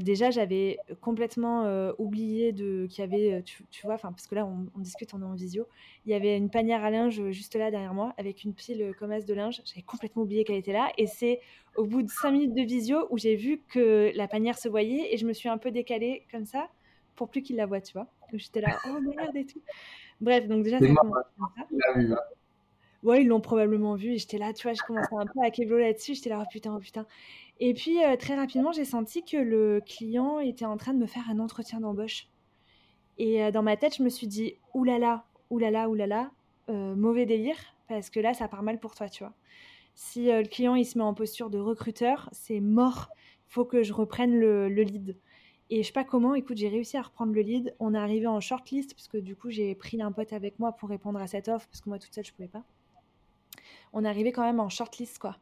déjà, 0.00 0.30
j'avais 0.30 0.78
complètement 1.00 1.66
oublié 1.98 2.54
qu'il 2.54 2.98
y 2.98 3.02
avait, 3.02 3.42
tu, 3.42 3.64
vois, 3.84 3.98
parce 3.98 4.26
que 4.26 4.34
là, 4.34 4.46
on, 4.46 4.78
discute, 4.78 5.12
on 5.12 5.20
est 5.20 5.26
en 5.26 5.34
visio. 5.34 5.66
Il 6.06 6.12
y 6.12 6.14
avait 6.14 6.36
une 6.36 6.50
panière 6.50 6.82
à 6.84 6.90
linge 6.90 7.30
juste 7.30 7.56
là 7.56 7.70
derrière 7.70 7.94
moi, 7.94 8.14
avec 8.16 8.44
une 8.44 8.54
pile 8.54 8.94
comme 8.98 9.10
de 9.10 9.34
linge. 9.34 9.60
J'avais 9.64 9.82
complètement 9.82 10.22
oublié 10.22 10.44
qu'elle 10.44 10.56
était 10.56 10.72
là. 10.72 10.92
Et 10.96 11.06
c'est 11.06 11.40
au 11.76 11.84
bout 11.84 12.02
de 12.02 12.08
cinq 12.08 12.32
minutes 12.32 12.54
de 12.54 12.62
visio 12.62 13.06
où 13.10 13.18
j'ai 13.18 13.36
vu 13.36 13.60
que 13.68 14.12
la 14.14 14.28
panière 14.28 14.58
se 14.58 14.68
voyait 14.68 15.12
et 15.12 15.16
je 15.16 15.26
me 15.26 15.32
suis 15.32 15.48
un 15.48 15.58
peu 15.58 15.70
décalée 15.70 16.26
comme 16.30 16.44
ça 16.44 16.68
pour 17.16 17.28
plus 17.28 17.42
qu'il 17.42 17.56
la 17.56 17.66
voie, 17.66 17.80
tu 17.80 17.92
vois. 17.92 18.06
J'étais 18.32 18.60
là, 18.60 18.78
oh 18.88 19.00
merde 19.00 19.36
et 19.36 19.44
tout. 19.44 19.60
Bref, 20.20 20.46
donc 20.48 20.64
déjà, 20.64 20.78
ça 20.78 20.86
commence 20.86 21.16
hein. 21.40 22.16
Ouais, 23.02 23.20
ils 23.22 23.28
l'ont 23.28 23.40
probablement 23.40 23.96
vu 23.96 24.12
et 24.12 24.18
j'étais 24.18 24.38
là, 24.38 24.54
tu 24.54 24.62
vois, 24.62 24.72
je 24.72 24.80
commençais 24.82 25.14
un 25.14 25.26
peu 25.26 25.40
à 25.44 25.50
kéblo 25.50 25.78
là-dessus. 25.78 26.14
J'étais 26.14 26.30
là, 26.30 26.40
oh 26.42 26.48
putain, 26.50 26.74
oh 26.74 26.78
putain. 26.78 27.06
Et 27.60 27.74
puis, 27.74 28.02
euh, 28.02 28.16
très 28.16 28.34
rapidement, 28.34 28.72
j'ai 28.72 28.86
senti 28.86 29.22
que 29.22 29.36
le 29.36 29.82
client 29.86 30.38
était 30.40 30.64
en 30.64 30.78
train 30.78 30.94
de 30.94 30.98
me 30.98 31.06
faire 31.06 31.28
un 31.28 31.38
entretien 31.38 31.80
d'embauche. 31.80 32.28
Et 33.18 33.44
euh, 33.44 33.50
dans 33.50 33.62
ma 33.62 33.76
tête, 33.76 33.96
je 33.96 34.02
me 34.02 34.08
suis 34.08 34.26
dit, 34.26 34.54
oulala, 34.72 35.24
oulala, 35.50 35.90
oulala, 35.90 36.30
euh, 36.70 36.94
mauvais 36.96 37.26
délire, 37.26 37.58
parce 37.88 38.08
que 38.08 38.20
là, 38.20 38.32
ça 38.32 38.48
part 38.48 38.62
mal 38.62 38.80
pour 38.80 38.94
toi, 38.94 39.10
tu 39.10 39.22
vois. 39.22 39.34
Si 39.94 40.24
le 40.26 40.42
client, 40.48 40.74
il 40.74 40.86
se 40.86 40.96
met 40.96 41.04
en 41.04 41.14
posture 41.14 41.50
de 41.50 41.58
recruteur, 41.58 42.30
c'est 42.32 42.60
mort. 42.60 43.10
Il 43.48 43.52
faut 43.52 43.64
que 43.66 43.82
je 43.82 43.92
reprenne 43.92 44.34
le, 44.34 44.68
le 44.68 44.82
lead. 44.82 45.16
Et 45.70 45.82
je 45.82 45.86
sais 45.86 45.92
pas 45.92 46.04
comment, 46.04 46.34
écoute, 46.34 46.58
j'ai 46.58 46.68
réussi 46.68 46.96
à 46.96 47.02
reprendre 47.02 47.32
le 47.32 47.40
lead. 47.40 47.74
On 47.80 47.94
est 47.94 47.98
arrivé 47.98 48.26
en 48.26 48.40
shortlist, 48.40 48.94
parce 48.94 49.08
que 49.08 49.16
du 49.16 49.34
coup, 49.34 49.50
j'ai 49.50 49.74
pris 49.74 50.00
un 50.02 50.12
pote 50.12 50.32
avec 50.32 50.58
moi 50.58 50.72
pour 50.72 50.88
répondre 50.88 51.18
à 51.18 51.26
cette 51.26 51.48
offre, 51.48 51.66
parce 51.68 51.80
que 51.80 51.88
moi, 51.88 51.98
toute 51.98 52.14
seule, 52.14 52.24
je 52.24 52.32
pouvais 52.32 52.48
pas. 52.48 52.64
On 53.92 54.04
est 54.04 54.08
arrivé 54.08 54.32
quand 54.32 54.42
même 54.42 54.60
en 54.60 54.68
shortlist, 54.68 55.18
quoi. 55.18 55.36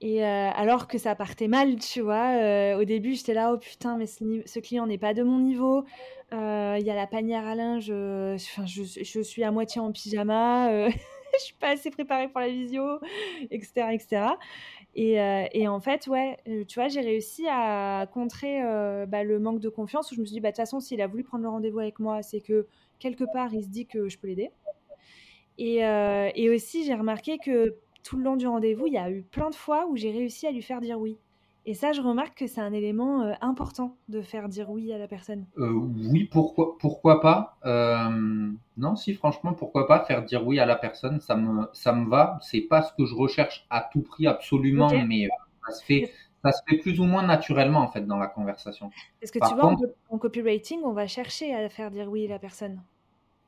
Et 0.00 0.24
euh, 0.24 0.50
alors 0.54 0.88
que 0.88 0.98
ça 0.98 1.14
partait 1.14 1.48
mal, 1.48 1.76
tu 1.76 2.02
vois, 2.02 2.36
euh, 2.36 2.78
au 2.78 2.84
début 2.84 3.14
j'étais 3.14 3.32
là, 3.32 3.54
oh 3.54 3.58
putain, 3.58 3.96
mais 3.96 4.06
ce, 4.06 4.58
client 4.58 4.86
n'est 4.86 4.98
pas 4.98 5.14
de 5.14 5.22
mon 5.22 5.38
niveau. 5.38 5.86
Euh, 6.34 6.76
il 6.78 6.84
y 6.84 6.90
a 6.90 6.94
la 6.94 7.06
panière 7.06 7.46
à 7.46 7.54
linge, 7.54 7.90
enfin, 7.90 8.66
je, 8.66 8.82
je, 8.82 9.20
suis 9.22 9.42
à 9.42 9.50
moitié 9.50 9.80
en 9.80 9.92
pyjama, 9.92 10.88
je 10.90 11.38
suis 11.38 11.54
pas 11.54 11.70
assez 11.70 11.90
préparée 11.90 12.28
pour 12.28 12.40
la 12.40 12.48
visio, 12.48 13.00
etc. 13.50 13.88
etc. 13.92 14.26
Et, 14.98 15.18
et 15.52 15.68
en 15.68 15.78
fait, 15.78 16.06
ouais, 16.06 16.38
tu 16.66 16.80
vois, 16.80 16.88
j'ai 16.88 17.02
réussi 17.02 17.46
à 17.50 18.08
contrer 18.12 18.62
bah, 19.06 19.24
le 19.24 19.38
manque 19.38 19.60
de 19.60 19.68
confiance 19.68 20.10
où 20.10 20.14
je 20.14 20.20
me 20.20 20.24
suis 20.24 20.32
dit, 20.32 20.40
bah, 20.40 20.48
de 20.48 20.52
toute 20.54 20.62
façon, 20.62 20.80
s'il 20.80 21.02
a 21.02 21.06
voulu 21.06 21.22
prendre 21.22 21.44
le 21.44 21.50
rendez-vous 21.50 21.80
avec 21.80 21.98
moi, 21.98 22.22
c'est 22.22 22.40
que 22.40 22.66
quelque 22.98 23.24
part, 23.30 23.52
il 23.52 23.62
se 23.62 23.68
dit 23.68 23.86
que 23.86 24.08
je 24.08 24.18
peux 24.18 24.26
l'aider. 24.26 24.50
Et 25.58 26.50
aussi, 26.50 26.84
j'ai 26.84 26.94
remarqué 26.94 27.36
que 27.38 27.76
tout 28.02 28.16
le 28.16 28.22
long 28.22 28.36
du 28.36 28.46
rendez-vous, 28.46 28.86
il 28.86 28.94
y 28.94 28.98
a 28.98 29.10
eu 29.10 29.22
plein 29.22 29.50
de 29.50 29.54
fois 29.54 29.86
où 29.86 29.96
j'ai 29.96 30.10
réussi 30.10 30.46
à 30.46 30.50
lui 30.50 30.62
faire 30.62 30.80
dire 30.80 30.98
oui. 30.98 31.18
Et 31.68 31.74
ça, 31.74 31.92
je 31.92 32.00
remarque 32.00 32.38
que 32.38 32.46
c'est 32.46 32.60
un 32.60 32.72
élément 32.72 33.22
euh, 33.22 33.32
important 33.40 33.96
de 34.08 34.22
faire 34.22 34.48
dire 34.48 34.70
oui 34.70 34.92
à 34.92 34.98
la 34.98 35.08
personne. 35.08 35.46
Euh, 35.58 35.72
oui, 35.72 36.24
pourquoi, 36.24 36.78
pourquoi 36.78 37.20
pas 37.20 37.58
euh, 37.66 38.52
Non, 38.76 38.94
si, 38.94 39.14
franchement, 39.14 39.52
pourquoi 39.52 39.88
pas 39.88 40.04
faire 40.04 40.22
dire 40.22 40.46
oui 40.46 40.60
à 40.60 40.66
la 40.66 40.76
personne 40.76 41.20
Ça 41.20 41.34
me, 41.34 41.66
ça 41.72 41.92
me 41.92 42.08
va. 42.08 42.38
C'est 42.40 42.60
pas 42.60 42.82
ce 42.82 42.92
que 42.92 43.04
je 43.04 43.16
recherche 43.16 43.66
à 43.68 43.88
tout 43.92 44.02
prix, 44.02 44.28
absolument, 44.28 44.90
mais 45.08 45.28
ça 45.66 45.72
se 45.72 45.84
fait. 45.84 46.12
Ça 46.44 46.52
se 46.52 46.60
fait 46.68 46.76
plus 46.76 47.00
ou 47.00 47.04
moins 47.04 47.24
naturellement 47.24 47.80
en 47.80 47.88
fait 47.88 48.06
dans 48.06 48.18
la 48.18 48.28
conversation. 48.28 48.90
Est-ce 49.20 49.32
que 49.32 49.40
tu 49.40 49.54
vois, 49.56 49.74
en 50.10 50.18
copywriting, 50.18 50.80
on 50.84 50.92
va 50.92 51.08
chercher 51.08 51.52
à 51.52 51.68
faire 51.68 51.90
dire 51.90 52.08
oui 52.08 52.24
à 52.26 52.28
la 52.28 52.38
personne 52.38 52.80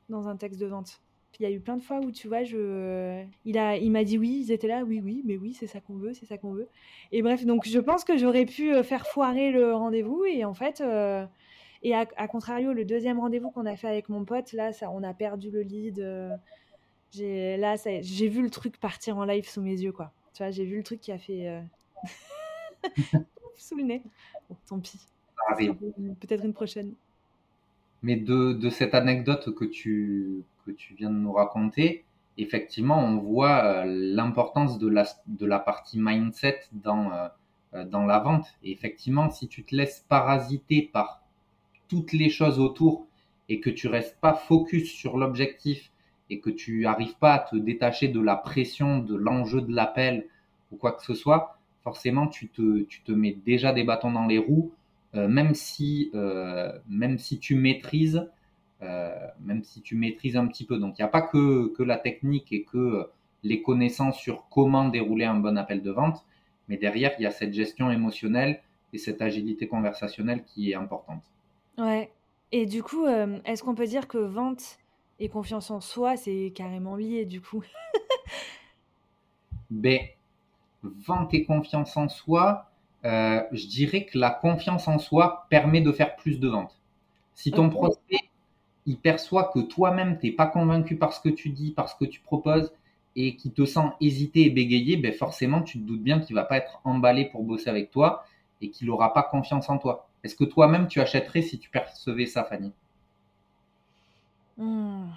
dans 0.09 0.27
un 0.27 0.37
texte 0.37 0.59
de 0.59 0.67
vente. 0.67 1.01
Il 1.41 1.45
y 1.45 1.47
a 1.47 1.51
eu 1.51 1.61
plein 1.61 1.77
de 1.77 1.83
fois 1.83 2.01
où, 2.01 2.11
tu 2.11 2.27
vois, 2.27 2.43
je... 2.43 3.25
il, 3.45 3.59
a... 3.59 3.77
il 3.77 3.93
m'a 3.93 4.03
dit 4.03 4.19
oui, 4.19 4.41
ils 4.45 4.53
étaient 4.53 4.67
là, 4.67 4.83
oui, 4.83 5.01
oui, 5.01 5.23
mais 5.25 5.37
oui, 5.37 5.55
c'est 5.55 5.69
ça 5.69 5.81
qu'on 5.81 5.95
veut, 5.95 6.13
c'est 6.13 6.27
ça 6.27 6.37
qu'on 6.37 6.53
veut. 6.53 6.69
Et 7.13 7.23
bref, 7.23 7.45
donc 7.45 7.67
je 7.67 7.79
pense 7.79 8.03
que 8.03 8.17
j'aurais 8.17 8.45
pu 8.45 8.75
euh, 8.75 8.83
faire 8.83 9.07
foirer 9.07 9.53
le 9.53 9.73
rendez-vous. 9.75 10.25
Et 10.25 10.45
en 10.45 10.55
fait, 10.55 10.81
euh, 10.81 11.25
et 11.83 11.95
à, 11.95 12.07
contrario, 12.27 12.73
le 12.73 12.85
deuxième 12.85 13.21
rendez-vous 13.21 13.51
qu'on 13.51 13.67
a 13.67 13.77
fait 13.77 13.87
avec 13.87 14.09
mon 14.09 14.25
pote, 14.25 14.53
là, 14.53 14.73
ça, 14.73 14.91
on 14.91 15.05
a 15.05 15.15
perdu 15.15 15.51
le 15.51 15.63
lead. 15.63 16.01
Euh, 16.01 16.35
j'ai, 17.13 17.57
là, 17.57 17.77
j'ai 17.77 18.29
vu 18.29 18.43
le 18.43 18.51
truc 18.51 18.79
partir 18.79 19.17
en 19.17 19.25
live 19.25 19.49
sous 19.49 19.63
mes 19.63 19.81
yeux, 19.81 19.93
quoi. 19.93 20.13
Tu 20.35 20.43
vois, 20.43 20.51
j'ai 20.51 20.65
vu 20.65 20.79
le 20.79 20.83
truc 20.83 21.01
qui 21.01 21.13
a 21.13 21.19
fait 21.19 21.63
sous 23.57 23.77
le 23.77 23.85
nez. 23.85 24.03
Bon, 24.51 24.57
tant 24.67 24.81
pis. 24.81 24.99
Peut-être 26.21 26.45
une 26.45 26.53
prochaine. 26.53 26.95
Mais 28.03 28.17
de, 28.17 28.71
cette 28.71 28.95
anecdote 28.95 29.55
que 29.55 29.65
tu, 29.65 30.45
que 30.65 30.71
tu 30.71 30.95
viens 30.95 31.11
de 31.11 31.17
nous 31.17 31.33
raconter, 31.33 32.05
effectivement, 32.37 32.99
on 32.99 33.19
voit 33.19 33.65
euh, 33.65 33.85
l'importance 33.87 34.79
de 34.79 34.89
la, 34.89 35.05
de 35.27 35.47
la 35.47 35.59
partie 35.59 35.99
mindset 35.99 36.61
dans, 36.73 37.13
euh, 37.13 37.29
euh, 37.75 37.85
dans 37.85 38.07
la 38.07 38.21
vente. 38.21 38.47
Et 38.63 38.73
effectivement, 38.73 39.31
si 39.31 39.49
tu 39.49 39.65
te 39.65 39.75
laisses 39.75 40.05
parasiter 40.09 40.89
par 40.93 41.23
toutes 41.89 42.13
les 42.13 42.31
choses 42.31 42.61
autour 42.61 43.07
et 43.49 43.61
que 43.61 43.71
tu 43.71 43.89
restes 43.89 44.19
pas 44.21 44.35
focus 44.35 44.91
sur 44.91 45.17
l'objectif 45.17 45.91
et 46.31 46.41
que 46.41 46.51
tu 46.51 46.87
arrives 46.87 47.17
pas 47.19 47.35
à 47.35 47.39
te 47.41 47.57
détacher 47.57 48.09
de 48.09 48.21
la 48.21 48.37
pression, 48.37 48.99
de 48.99 49.17
l'enjeu 49.17 49.61
de 49.61 49.75
l'appel 49.75 50.27
ou 50.71 50.77
quoi 50.77 50.93
que 50.93 51.03
ce 51.03 51.15
soit, 51.15 51.59
forcément, 51.83 52.27
tu 52.29 52.49
te, 52.49 52.83
tu 52.83 53.03
te 53.03 53.13
mets 53.13 53.37
déjà 53.45 53.73
des 53.73 53.85
bâtons 53.85 54.13
dans 54.13 54.27
les 54.27 54.39
roues, 54.39 54.73
même, 55.15 55.55
si, 55.55 56.11
même 56.89 57.19
si 57.19 57.39
tu 57.39 57.55
maîtrises 57.55 58.29
euh, 58.81 59.13
même 59.41 59.65
si 59.65 59.83
tu 59.83 59.97
maîtrises 59.97 60.37
un 60.37 60.47
petit 60.47 60.65
peu. 60.65 60.79
Donc 60.79 60.99
il 60.99 61.03
n'y 61.03 61.05
a 61.05 61.09
pas 61.09 61.23
que, 61.23 61.69
que 61.75 61.83
la 61.83 61.99
technique 61.99 62.53
et 62.53 62.63
que 62.63 63.09
les 63.43 63.61
connaissances 63.63 64.19
sur 64.19 64.49
comment 64.51 64.89
dérouler 64.89 65.25
un 65.25 65.35
bon 65.35 65.59
appel 65.59 65.83
de 65.83 65.91
vente, 65.91 66.25
mais 66.69 66.77
derrière, 66.77 67.13
il 67.19 67.23
y 67.23 67.27
a 67.27 67.31
cette 67.31 67.53
gestion 67.53 67.91
émotionnelle 67.91 68.63
et 68.93 68.99
cette 68.99 69.21
agilité 69.21 69.67
conversationnelle 69.67 70.45
qui 70.45 70.71
est 70.71 70.75
importante. 70.75 71.25
Ouais. 71.77 72.13
Et 72.53 72.67
du 72.67 72.83
coup, 72.83 73.05
euh, 73.05 73.41
est-ce 73.45 73.63
qu'on 73.65 73.75
peut 73.75 73.87
dire 73.87 74.07
que 74.07 74.19
vente 74.19 74.79
et 75.19 75.29
confiance 75.29 75.71
en 75.71 75.81
soi, 75.81 76.17
c'est 76.17 76.53
carrément 76.55 76.97
lié 76.97 77.25
du 77.25 77.41
coup? 77.41 77.65
Ben, 79.71 80.01
vente 80.83 81.35
et 81.35 81.45
confiance 81.45 81.95
en 81.99 82.09
soi, 82.09 82.68
euh, 83.05 83.43
je 83.53 83.67
dirais 83.67 84.05
que 84.05 84.19
la 84.19 84.31
confiance 84.31 84.89
en 84.89 84.99
soi 84.99 85.47
permet 85.51 85.81
de 85.81 85.93
faire 85.93 86.17
plus 86.17 86.41
de 86.41 86.49
ventes. 86.49 86.77
Si 87.35 87.53
ton 87.53 87.71
prospect 87.71 88.19
il 88.87 88.97
perçoit 88.97 89.51
que 89.53 89.61
toi-même, 89.61 90.19
tu 90.19 90.27
n'es 90.27 90.33
pas 90.33 90.47
convaincu 90.47 90.97
par 90.97 91.13
ce 91.13 91.21
que 91.21 91.29
tu 91.29 91.51
dis, 91.51 91.73
par 91.73 91.91
ce 91.91 91.95
que 91.97 92.07
tu 92.07 92.21
proposes, 92.21 92.73
et 93.17 93.37
qui 93.37 93.51
te 93.51 93.65
sent 93.67 93.91
hésiter 94.01 94.47
et 94.47 94.51
bégayer, 94.51 94.97
ben 94.97 95.13
forcément, 95.13 95.61
tu 95.61 95.79
te 95.79 95.85
doutes 95.85 96.03
bien 96.03 96.21
qu'il 96.21 96.35
va 96.35 96.45
pas 96.45 96.57
être 96.57 96.81
emballé 96.85 97.27
pour 97.27 97.43
bosser 97.43 97.69
avec 97.69 97.91
toi 97.91 98.25
et 98.61 98.71
qu'il 98.71 98.87
n'aura 98.87 99.13
pas 99.13 99.23
confiance 99.23 99.69
en 99.69 99.79
toi. 99.79 100.09
Est-ce 100.25 100.35
que 100.35 100.45
toi-même, 100.45 100.89
tu 100.89 101.01
achèterais 101.01 101.43
si 101.43 101.59
tu 101.59 101.69
percevais 101.69 102.27
ça, 102.27 102.45
Fanny? 102.45 102.73
Mmh. 104.57 105.09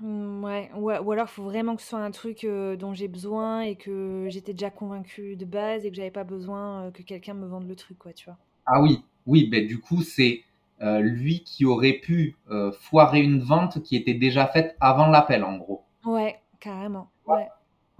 Mmh, 0.00 0.44
ouais. 0.44 0.70
Ou, 0.76 0.90
alors, 0.90 1.26
il 1.28 1.34
faut 1.34 1.42
vraiment 1.42 1.76
que 1.76 1.82
ce 1.82 1.88
soit 1.88 1.98
un 1.98 2.10
truc 2.10 2.44
euh, 2.44 2.76
dont 2.76 2.94
j'ai 2.94 3.08
besoin 3.08 3.60
et 3.62 3.76
que 3.76 4.26
j'étais 4.28 4.52
déjà 4.52 4.70
convaincu 4.70 5.36
de 5.36 5.44
base 5.44 5.84
et 5.84 5.90
que 5.90 5.96
j'avais 5.96 6.10
pas 6.10 6.24
besoin 6.24 6.84
euh, 6.84 6.90
que 6.90 7.02
quelqu'un 7.02 7.34
me 7.34 7.46
vende 7.46 7.68
le 7.68 7.76
truc, 7.76 7.98
quoi, 7.98 8.12
tu 8.12 8.26
vois. 8.26 8.38
Ah 8.66 8.80
oui, 8.80 9.02
oui, 9.26 9.48
ben 9.48 9.66
du 9.66 9.80
coup, 9.80 10.02
c'est 10.02 10.42
euh, 10.80 11.00
lui 11.00 11.42
qui 11.42 11.64
aurait 11.64 11.94
pu 11.94 12.36
foirer 12.80 13.20
une 13.20 13.40
vente 13.40 13.82
qui 13.82 13.96
était 13.96 14.14
déjà 14.14 14.46
faite 14.46 14.76
avant 14.80 15.08
l'appel, 15.08 15.42
en 15.42 15.56
gros. 15.56 15.84
Ouais, 16.04 16.40
carrément. 16.60 17.10
Ouais. 17.26 17.48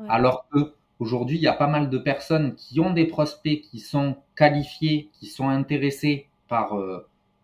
Alors 0.08 0.46
que 0.52 0.74
aujourd'hui, 1.00 1.36
il 1.36 1.42
y 1.42 1.48
a 1.48 1.52
pas 1.52 1.66
mal 1.66 1.90
de 1.90 1.98
personnes 1.98 2.54
qui 2.54 2.78
ont 2.80 2.92
des 2.92 3.06
prospects 3.06 3.60
qui 3.62 3.80
sont 3.80 4.16
qualifiés, 4.36 5.10
qui 5.12 5.26
sont 5.26 5.48
intéressés 5.48 6.28
par 6.48 6.76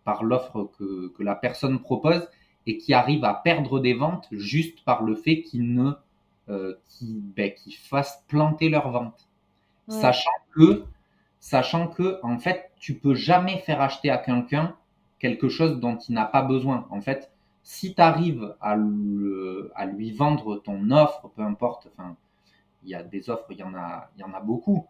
par 0.05 0.23
l'offre 0.23 0.71
que, 0.79 1.09
que 1.09 1.23
la 1.23 1.35
personne 1.35 1.81
propose 1.81 2.29
et 2.67 2.79
qui 2.79 2.95
arrivent 2.95 3.25
à 3.25 3.35
perdre 3.35 3.81
des 3.81 3.95
ventes 3.95 4.29
juste 4.33 4.85
par 4.85 5.03
le 5.03 5.15
fait 5.15 5.43
qu'ils 5.43 5.73
ne 5.75 5.93
qui, 6.89 7.23
ben, 7.37 7.53
fassent 7.89 8.23
planter 8.29 8.69
leur 8.69 8.91
vente. 8.91 9.29
Sachant 9.89 10.31
que 10.55 10.85
sachant 11.41 11.89
que 11.89 12.19
en 12.23 12.39
fait, 12.39 12.71
tu 12.79 12.95
peux 12.95 13.15
jamais 13.15 13.59
faire 13.59 13.83
acheter 13.83 14.09
à 14.09 14.17
quelqu'un 14.17 14.75
quelque 15.19 15.51
chose 15.51 15.79
dont 15.79 15.99
il 15.99 16.15
n'a 16.15 16.25
pas 16.25 16.41
besoin. 16.41 16.87
En 16.91 17.03
fait, 17.03 17.31
si 17.63 17.95
tu 17.95 18.01
arrives 18.01 18.55
à, 18.61 18.77
à, 19.75 19.87
lui 19.87 20.11
vendre 20.13 20.57
ton 20.57 20.91
offre, 20.91 21.31
peu 21.37 21.43
importe, 21.43 21.89
enfin, 21.93 22.17
il 22.83 22.91
y 22.91 22.95
a 22.95 23.03
des 23.03 23.29
offres, 23.31 23.47
il 23.51 23.59
y 23.59 23.63
en 23.63 23.75
a, 23.75 24.11
il 24.17 24.21
y 24.21 24.25
en 24.25 24.33
a 24.33 24.41
beaucoup, 24.41 24.87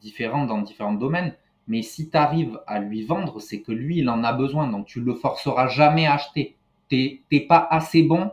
différentes 0.00 0.48
dans 0.48 0.62
différents 0.62 0.94
domaines. 0.94 1.34
Mais 1.66 1.82
si 1.82 2.08
tu 2.08 2.16
arrives 2.16 2.60
à 2.66 2.80
lui 2.80 3.04
vendre, 3.04 3.40
c'est 3.40 3.60
que 3.60 3.72
lui, 3.72 3.98
il 3.98 4.08
en 4.10 4.24
a 4.24 4.32
besoin. 4.32 4.68
Donc, 4.68 4.86
tu 4.86 5.00
le 5.00 5.14
forceras 5.14 5.68
jamais 5.68 6.06
à 6.06 6.14
acheter. 6.14 6.56
Tu 6.90 7.22
n'es 7.30 7.40
pas 7.40 7.66
assez 7.70 8.02
bon 8.02 8.30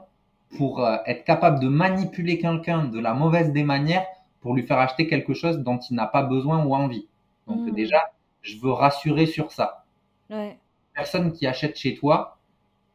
pour 0.58 0.84
euh, 0.84 0.98
être 1.06 1.24
capable 1.24 1.60
de 1.60 1.68
manipuler 1.68 2.40
quelqu'un 2.40 2.86
de 2.86 3.00
la 3.00 3.14
mauvaise 3.14 3.52
des 3.52 3.64
manières 3.64 4.06
pour 4.42 4.56
lui 4.56 4.64
faire 4.64 4.80
acheter 4.80 5.08
quelque 5.08 5.34
chose 5.34 5.60
dont 5.60 5.80
il 5.90 5.96
n'a 5.96 6.08
pas 6.08 6.24
besoin 6.24 6.64
ou 6.66 6.74
envie. 6.74 7.08
Donc, 7.48 7.60
mmh. 7.60 7.72
déjà, 7.72 8.12
je 8.42 8.58
veux 8.58 8.72
rassurer 8.72 9.26
sur 9.26 9.52
ça. 9.52 9.86
Ouais. 10.30 10.58
Personne 10.94 11.32
qui 11.32 11.46
achète 11.46 11.78
chez 11.78 11.96
toi, 11.96 12.38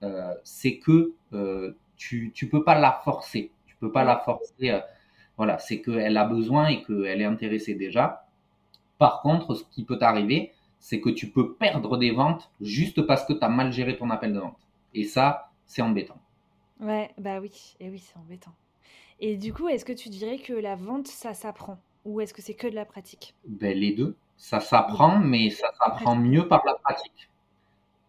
euh, 0.03 0.35
c'est 0.45 0.79
que 0.79 1.13
euh, 1.33 1.77
tu 1.97 2.33
ne 2.43 2.49
peux 2.49 2.65
pas 2.65 2.79
la 2.79 3.01
forcer. 3.05 3.51
Tu 3.67 3.77
peux 3.77 3.93
pas 3.93 4.05
la 4.05 4.19
forcer. 4.19 4.81
voilà, 5.37 5.59
c'est 5.59 5.81
qu'elle 5.81 6.17
a 6.17 6.25
besoin 6.25 6.69
et 6.69 6.83
qu'elle 6.83 7.21
est 7.21 7.25
intéressée 7.25 7.75
déjà. 7.75 8.27
Par 8.99 9.21
contre, 9.23 9.55
ce 9.55 9.65
qui 9.71 9.85
peut 9.85 9.99
t'arriver, 9.99 10.53
c'est 10.79 11.01
que 11.01 11.11
tu 11.11 11.31
peux 11.31 11.55
perdre 11.55 11.97
des 11.97 12.11
ventes 12.11 12.51
juste 12.61 13.03
parce 13.03 13.25
que 13.25 13.33
tu 13.33 13.45
as 13.45 13.49
mal 13.49 13.73
géré 13.73 13.97
ton 13.97 14.11
appel 14.11 14.33
de 14.33 14.41
vente. 14.41 14.59
Et 14.95 15.05
ça, 15.05 15.52
c'est 15.73 15.81
embêtant. 15.83 16.19
Ouais, 16.81 17.11
bah 17.19 17.41
oui, 17.41 17.75
et 17.81 17.89
oui, 17.89 17.99
c'est 17.99 18.19
embêtant. 18.19 18.53
Et 19.21 19.37
du 19.37 19.55
coup, 19.55 19.69
est-ce 19.69 19.85
que 19.85 19.93
tu 19.93 20.11
dirais 20.11 20.39
que 20.39 20.53
la 20.53 20.77
vente, 20.77 21.07
ça 21.07 21.33
s'apprend? 21.33 21.79
Ou 22.05 22.21
est-ce 22.21 22.35
que 22.35 22.43
c'est 22.43 22.55
que 22.55 22.67
de 22.67 22.75
la 22.75 22.85
pratique? 22.85 23.35
Ben, 23.49 23.77
Les 23.79 23.93
deux. 23.93 24.17
Ça 24.37 24.61
s'apprend, 24.61 25.19
mais 25.19 25.51
ça 25.51 25.69
s'apprend 25.83 26.17
mieux 26.17 26.47
par 26.49 26.63
la 26.67 26.75
pratique. 26.75 27.31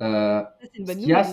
Euh, 0.02 0.44
c'est 0.60 0.78
une 0.78 0.86
bonne 0.86 1.00
nouvelle. 1.00 1.26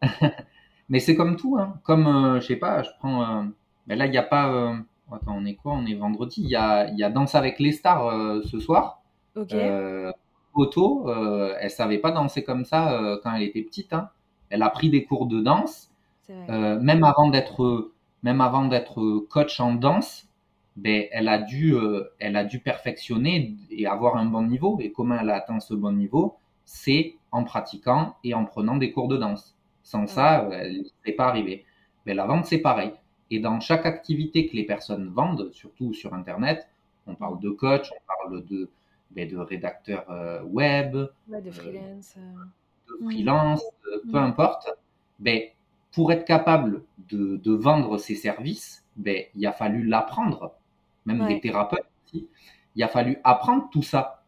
mais 0.88 0.98
c'est 0.98 1.14
comme 1.14 1.36
tout. 1.36 1.58
Hein. 1.58 1.78
Comme, 1.84 2.06
euh, 2.06 2.40
je 2.40 2.46
sais 2.46 2.56
pas, 2.56 2.82
je 2.82 2.90
prends. 2.98 3.22
Euh, 3.22 3.44
ben 3.86 3.98
là, 3.98 4.06
il 4.06 4.10
n'y 4.10 4.18
a 4.18 4.22
pas. 4.22 4.50
Euh, 4.52 4.74
Attends, 5.12 5.36
on 5.36 5.44
est 5.44 5.56
quoi? 5.56 5.72
On 5.72 5.84
est 5.86 5.94
vendredi. 5.94 6.40
Il 6.42 6.48
y 6.48 6.56
a, 6.56 6.88
y 6.90 7.02
a 7.02 7.10
Danse 7.10 7.34
avec 7.34 7.58
les 7.58 7.72
stars 7.72 8.06
euh, 8.06 8.42
ce 8.42 8.58
soir. 8.58 9.02
Ok. 9.36 9.54
Otto, 10.54 11.08
elle 11.60 11.70
savait 11.70 11.98
pas 11.98 12.10
danser 12.10 12.42
comme 12.42 12.64
ça 12.64 13.18
quand 13.22 13.34
elle 13.34 13.44
était 13.44 13.62
petite. 13.62 13.92
Hein. 13.92 14.10
Elle 14.50 14.62
a 14.62 14.70
pris 14.70 14.90
des 14.90 15.04
cours 15.04 15.26
de 15.26 15.40
danse. 15.40 15.90
Euh, 16.30 16.78
même 16.78 17.02
avant 17.02 17.28
d'être, 17.28 17.90
même 18.22 18.40
avant 18.40 18.66
d'être 18.66 19.26
coach 19.30 19.58
en 19.58 19.74
danse, 19.74 20.28
ben, 20.76 21.06
elle 21.10 21.28
a 21.28 21.38
dû, 21.38 21.74
elle 22.20 22.36
a 22.36 22.44
dû 22.44 22.60
perfectionner 22.60 23.56
et 23.70 23.86
avoir 23.86 24.16
un 24.16 24.26
bon 24.26 24.42
niveau. 24.42 24.78
Et 24.80 24.92
comment 24.92 25.16
elle 25.18 25.30
a 25.30 25.36
atteint 25.36 25.58
ce 25.60 25.74
bon 25.74 25.92
niveau? 25.92 26.36
C'est 26.64 27.14
en 27.32 27.42
pratiquant 27.42 28.14
et 28.22 28.34
en 28.34 28.44
prenant 28.44 28.76
des 28.76 28.92
cours 28.92 29.08
de 29.08 29.16
danse. 29.16 29.56
Sans 29.82 30.06
ça, 30.06 30.48
elle 30.52 30.84
n'est 31.04 31.12
pas 31.12 31.26
arrivée. 31.26 31.64
Mais 32.06 32.14
la 32.14 32.26
vente, 32.26 32.46
c'est 32.46 32.58
pareil. 32.58 32.92
Et 33.30 33.38
dans 33.38 33.60
chaque 33.60 33.86
activité 33.86 34.46
que 34.46 34.56
les 34.56 34.64
personnes 34.64 35.08
vendent, 35.08 35.50
surtout 35.52 35.94
sur 35.94 36.14
Internet, 36.14 36.68
on 37.06 37.14
parle 37.14 37.40
de 37.40 37.50
coach, 37.50 37.90
on 37.92 38.00
parle 38.06 38.44
de, 38.46 38.68
ben, 39.12 39.28
de 39.28 39.36
rédacteur 39.36 40.04
euh, 40.10 40.42
web, 40.42 40.96
ouais, 41.28 41.40
de 41.40 41.50
freelance, 41.50 42.14
euh, 42.18 42.20
de 42.20 42.48
freelance 43.04 43.62
mmh. 43.62 44.10
peu 44.10 44.18
importe. 44.18 44.68
Ben, 45.18 45.42
pour 45.92 46.12
être 46.12 46.24
capable 46.24 46.84
de, 47.10 47.36
de 47.36 47.52
vendre 47.52 47.98
ses 47.98 48.14
services, 48.14 48.84
ben, 48.96 49.24
il 49.34 49.46
a 49.46 49.52
fallu 49.52 49.84
l'apprendre, 49.84 50.52
même 51.04 51.20
ouais. 51.22 51.34
des 51.34 51.40
thérapeutes 51.40 51.86
aussi. 52.06 52.28
Il 52.76 52.82
a 52.82 52.88
fallu 52.88 53.18
apprendre 53.24 53.68
tout 53.70 53.82
ça. 53.82 54.22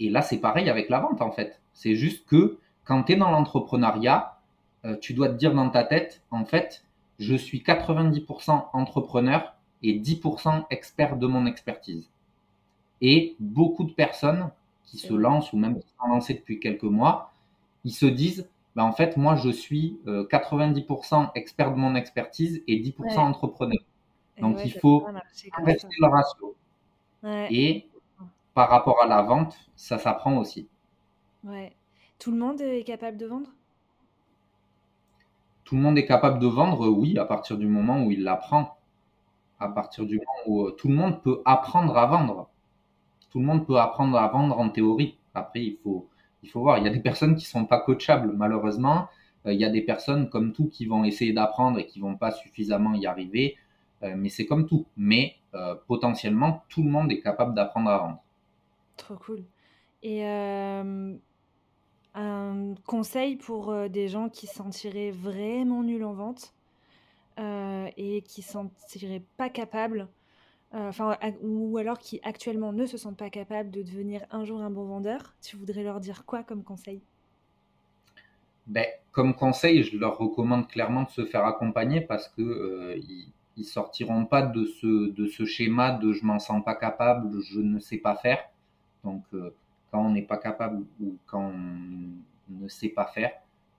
Et 0.00 0.08
là, 0.10 0.22
c'est 0.22 0.38
pareil 0.38 0.68
avec 0.68 0.88
la 0.88 1.00
vente, 1.00 1.20
en 1.20 1.30
fait. 1.30 1.60
C'est 1.72 1.94
juste 1.94 2.26
que 2.26 2.58
quand 2.84 3.04
tu 3.04 3.12
es 3.12 3.16
dans 3.16 3.30
l'entrepreneuriat, 3.30 4.38
euh, 4.84 4.96
tu 4.96 5.14
dois 5.14 5.28
te 5.28 5.34
dire 5.34 5.54
dans 5.54 5.68
ta 5.70 5.84
tête, 5.84 6.22
en 6.30 6.44
fait, 6.44 6.84
je 7.18 7.34
suis 7.34 7.60
90% 7.60 8.66
entrepreneur 8.72 9.54
et 9.82 9.98
10% 9.98 10.64
expert 10.70 11.16
de 11.16 11.26
mon 11.26 11.46
expertise. 11.46 12.08
Et 13.00 13.36
beaucoup 13.40 13.84
de 13.84 13.92
personnes 13.92 14.50
qui 14.84 14.98
se 14.98 15.12
lancent 15.12 15.52
ou 15.52 15.58
même 15.58 15.78
qui 15.78 15.88
sont 16.00 16.08
lancées 16.08 16.34
depuis 16.34 16.60
quelques 16.60 16.84
mois, 16.84 17.32
ils 17.86 17.92
se 17.92 18.04
disent, 18.04 18.48
bah 18.74 18.84
en 18.84 18.90
fait, 18.92 19.16
moi, 19.16 19.36
je 19.36 19.48
suis 19.48 20.00
90% 20.04 21.30
expert 21.36 21.70
de 21.70 21.76
mon 21.76 21.94
expertise 21.94 22.62
et 22.66 22.82
10% 22.82 22.98
ouais. 22.98 23.16
entrepreneur. 23.16 23.78
Donc, 24.40 24.56
ouais, 24.56 24.66
il 24.66 24.72
faut 24.72 25.06
rester 25.64 25.88
le 26.00 26.08
ratio. 26.08 26.56
Ouais. 27.22 27.46
Et 27.50 27.88
par 28.54 28.68
rapport 28.68 29.00
à 29.00 29.06
la 29.06 29.22
vente, 29.22 29.56
ça 29.76 29.98
s'apprend 29.98 30.36
aussi. 30.36 30.66
Ouais. 31.44 31.76
Tout 32.18 32.32
le 32.32 32.38
monde 32.38 32.60
est 32.60 32.82
capable 32.82 33.16
de 33.16 33.26
vendre? 33.26 33.50
Tout 35.62 35.76
le 35.76 35.80
monde 35.80 35.96
est 35.96 36.06
capable 36.06 36.40
de 36.40 36.46
vendre, 36.48 36.88
oui, 36.88 37.18
à 37.18 37.24
partir 37.24 37.56
du 37.56 37.68
moment 37.68 38.04
où 38.04 38.10
il 38.10 38.24
l'apprend. 38.24 38.78
À 39.60 39.68
partir 39.68 40.06
du 40.06 40.16
moment 40.18 40.48
où 40.48 40.70
tout 40.72 40.88
le 40.88 40.94
monde 40.94 41.22
peut 41.22 41.40
apprendre 41.44 41.96
à 41.96 42.06
vendre. 42.06 42.50
Tout 43.30 43.38
le 43.38 43.44
monde 43.44 43.64
peut 43.64 43.78
apprendre 43.78 44.18
à 44.18 44.26
vendre 44.26 44.58
en 44.58 44.70
théorie. 44.70 45.18
Après, 45.34 45.62
il 45.62 45.76
faut, 45.84 46.08
il 46.42 46.50
faut 46.50 46.60
voir. 46.60 46.78
Il 46.78 46.84
y 46.84 46.88
a 46.88 46.90
des 46.90 47.00
personnes 47.00 47.36
qui 47.36 47.44
sont 47.44 47.64
pas 47.64 47.80
coachables, 47.80 48.32
malheureusement. 48.34 49.08
Euh, 49.46 49.52
il 49.52 49.60
y 49.60 49.64
a 49.64 49.70
des 49.70 49.82
personnes 49.82 50.28
comme 50.28 50.52
tout 50.52 50.68
qui 50.68 50.86
vont 50.86 51.04
essayer 51.04 51.32
d'apprendre 51.32 51.78
et 51.78 51.86
qui 51.86 52.00
vont 52.00 52.16
pas 52.16 52.30
suffisamment 52.30 52.94
y 52.94 53.06
arriver. 53.06 53.56
Euh, 54.02 54.14
mais 54.16 54.28
c'est 54.28 54.46
comme 54.46 54.66
tout. 54.66 54.86
Mais 54.96 55.36
euh, 55.54 55.74
potentiellement, 55.86 56.64
tout 56.68 56.82
le 56.82 56.90
monde 56.90 57.10
est 57.10 57.20
capable 57.20 57.54
d'apprendre 57.54 57.90
à 57.90 57.98
vendre. 57.98 58.22
Trop 58.96 59.16
cool. 59.16 59.44
Et 60.02 60.24
un 60.24 61.16
conseil 62.84 63.36
pour 63.36 63.74
des 63.88 64.08
gens 64.08 64.28
qui 64.28 64.46
se 64.46 64.54
sentiraient 64.54 65.10
vraiment 65.10 65.82
nuls 65.82 66.04
en 66.04 66.12
vente 66.12 66.54
et 67.38 68.22
qui 68.26 68.40
ne 68.40 68.44
se 68.44 68.52
sentiraient 68.52 69.24
pas 69.36 69.48
capables, 69.48 70.08
enfin, 70.72 71.16
ou 71.42 71.78
alors 71.78 71.98
qui 71.98 72.20
actuellement 72.22 72.72
ne 72.72 72.86
se 72.86 72.96
sentent 72.98 73.16
pas 73.18 73.30
capables 73.30 73.70
de 73.70 73.82
devenir 73.82 74.26
un 74.30 74.44
jour 74.44 74.60
un 74.60 74.70
bon 74.70 74.84
vendeur, 74.86 75.34
tu 75.42 75.56
voudrais 75.56 75.82
leur 75.82 76.00
dire 76.00 76.24
quoi 76.24 76.42
comme 76.42 76.64
conseil? 76.64 77.02
Ben, 78.66 78.86
Comme 79.12 79.34
conseil, 79.34 79.82
je 79.82 79.96
leur 79.96 80.18
recommande 80.18 80.68
clairement 80.68 81.04
de 81.04 81.10
se 81.10 81.24
faire 81.24 81.44
accompagner 81.44 82.00
parce 82.00 82.28
que 82.28 82.42
euh, 82.42 82.96
ils, 82.96 83.32
ils 83.56 83.64
sortiront 83.64 84.26
pas 84.26 84.42
de 84.42 84.64
ce, 84.66 85.10
de 85.10 85.26
ce 85.26 85.44
schéma 85.44 85.92
de 85.92 86.12
je 86.12 86.24
m'en 86.24 86.38
sens 86.38 86.64
pas 86.64 86.74
capable, 86.74 87.40
je 87.42 87.60
ne 87.60 87.78
sais 87.78 87.98
pas 87.98 88.16
faire. 88.16 88.40
Donc, 89.04 89.24
euh, 89.34 89.54
quand 89.90 90.04
on 90.04 90.10
n'est 90.10 90.22
pas 90.22 90.38
capable 90.38 90.84
ou 91.00 91.16
quand 91.26 91.52
on 91.52 92.54
ne 92.62 92.68
sait 92.68 92.88
pas 92.88 93.06
faire, 93.06 93.32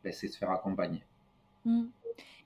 ben, 0.03 0.13
c'est 0.13 0.27
se 0.27 0.37
faire 0.37 0.51
accompagner. 0.51 1.03
Mmh. 1.65 1.85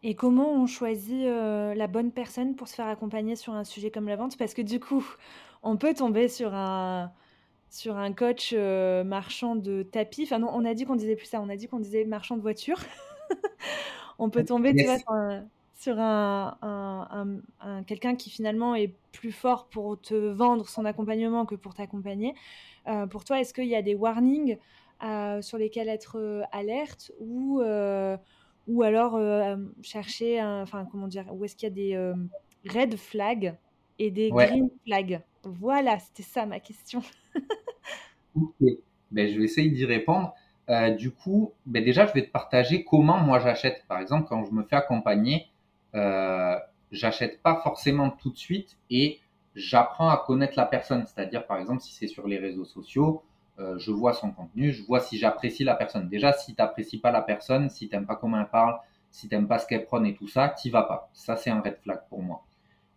Et 0.03 0.15
comment 0.15 0.51
on 0.53 0.65
choisit 0.65 1.25
euh, 1.25 1.75
la 1.75 1.87
bonne 1.87 2.11
personne 2.11 2.55
pour 2.55 2.67
se 2.67 2.75
faire 2.75 2.87
accompagner 2.87 3.35
sur 3.35 3.53
un 3.53 3.63
sujet 3.63 3.91
comme 3.91 4.07
la 4.07 4.15
vente? 4.15 4.35
Parce 4.37 4.53
que 4.53 4.61
du 4.63 4.79
coup, 4.79 5.05
on 5.63 5.77
peut 5.77 5.93
tomber 5.93 6.27
sur 6.27 6.53
un, 6.55 7.11
sur 7.69 7.97
un 7.97 8.11
coach 8.11 8.53
euh, 8.53 9.03
marchand 9.03 9.55
de 9.55 9.83
tapis. 9.83 10.23
Enfin 10.23 10.39
non, 10.39 10.49
on 10.53 10.65
a 10.65 10.73
dit 10.73 10.85
qu'on 10.85 10.95
disait 10.95 11.15
plus 11.15 11.27
ça, 11.27 11.39
on 11.41 11.49
a 11.49 11.55
dit 11.55 11.67
qu'on 11.67 11.79
disait 11.79 12.03
marchand 12.05 12.35
de 12.35 12.41
voitures. 12.41 12.79
on 14.19 14.31
peut 14.31 14.43
tomber, 14.43 14.71
yes. 14.71 14.77
tu 14.77 14.85
vois, 14.85 14.97
sur 14.97 15.11
un, 15.11 15.45
sur 15.75 15.99
un, 15.99 16.57
un, 16.63 17.27
un 17.59 17.83
quelqu'un 17.83 18.15
qui 18.15 18.31
finalement 18.31 18.73
est 18.73 18.95
plus 19.11 19.31
fort 19.31 19.67
pour 19.67 20.01
te 20.01 20.15
vendre 20.15 20.67
son 20.67 20.85
accompagnement 20.85 21.45
que 21.45 21.53
pour 21.53 21.75
t'accompagner. 21.75 22.33
Euh, 22.87 23.05
pour 23.05 23.23
toi, 23.23 23.39
est-ce 23.39 23.53
qu'il 23.53 23.67
y 23.67 23.75
a 23.75 23.83
des 23.83 23.93
warnings 23.93 24.57
sur 25.41 25.57
lesquels 25.57 25.89
être 25.89 26.43
alerte 26.51 27.11
ou, 27.19 27.59
ou 28.67 28.84
alors 28.84 29.19
chercher, 29.82 30.41
enfin 30.41 30.88
comment 30.91 31.08
dire, 31.08 31.26
où 31.32 31.43
est-ce 31.45 31.56
qu'il 31.56 31.69
y 31.69 31.71
a 31.71 31.76
des 31.76 32.13
red 32.69 32.95
flags 32.95 33.58
et 34.00 34.12
des 34.12 34.32
ouais. 34.32 34.48
green 34.48 34.69
flags 34.85 35.21
Voilà, 35.44 36.00
c'était 36.00 36.23
ça 36.23 36.46
ma 36.46 36.60
question. 36.60 37.02
ok, 38.35 38.56
ben, 39.12 39.27
je 39.27 39.38
vais 39.38 39.46
essayer 39.46 39.69
d'y 39.69 39.85
répondre. 39.85 40.33
Euh, 40.69 40.92
du 40.92 41.12
coup, 41.12 41.54
ben 41.65 41.83
déjà, 41.83 42.06
je 42.06 42.13
vais 42.13 42.25
te 42.25 42.31
partager 42.31 42.83
comment 42.83 43.19
moi 43.19 43.40
j'achète. 43.40 43.83
Par 43.88 44.00
exemple, 44.00 44.27
quand 44.29 44.46
je 44.46 44.52
me 44.52 44.63
fais 44.63 44.75
accompagner, 44.75 45.48
euh, 45.96 46.56
j'achète 46.92 47.42
pas 47.42 47.62
forcément 47.62 48.10
tout 48.10 48.31
de 48.31 48.38
suite 48.38 48.77
et 48.90 49.19
j'apprends 49.56 50.10
à 50.10 50.17
connaître 50.17 50.54
la 50.58 50.65
personne. 50.65 51.06
C'est-à-dire, 51.06 51.46
par 51.46 51.60
exemple, 51.60 51.81
si 51.81 51.94
c'est 51.94 52.08
sur 52.08 52.27
les 52.27 52.38
réseaux 52.38 52.65
sociaux, 52.65 53.23
euh, 53.60 53.77
je 53.77 53.91
vois 53.91 54.13
son 54.13 54.31
contenu, 54.31 54.71
je 54.71 54.83
vois 54.83 54.99
si 54.99 55.17
j'apprécie 55.17 55.63
la 55.63 55.75
personne. 55.75 56.08
Déjà, 56.10 56.33
si 56.33 56.56
tu 56.56 56.62
n'apprécies 56.62 56.97
pas 56.97 57.12
la 57.12 57.21
personne, 57.21 57.69
si 57.69 57.87
tu 57.87 57.95
n'aimes 57.95 58.06
pas 58.06 58.15
comment 58.15 58.39
elle 58.39 58.49
parle, 58.49 58.77
si 59.12 59.27
tu 59.27 59.35
n'aimes 59.35 59.47
pas 59.47 59.60
ce 59.60 59.67
qu'elle 59.67 59.85
prône 59.85 60.06
et 60.06 60.15
tout 60.15 60.27
ça, 60.27 60.49
tu 60.49 60.69
vas 60.69 60.83
pas. 60.83 61.10
Ça, 61.13 61.35
c'est 61.35 61.49
un 61.49 61.62
red 61.62 61.77
flag 61.83 62.02
pour 62.10 62.21
moi. 62.21 62.43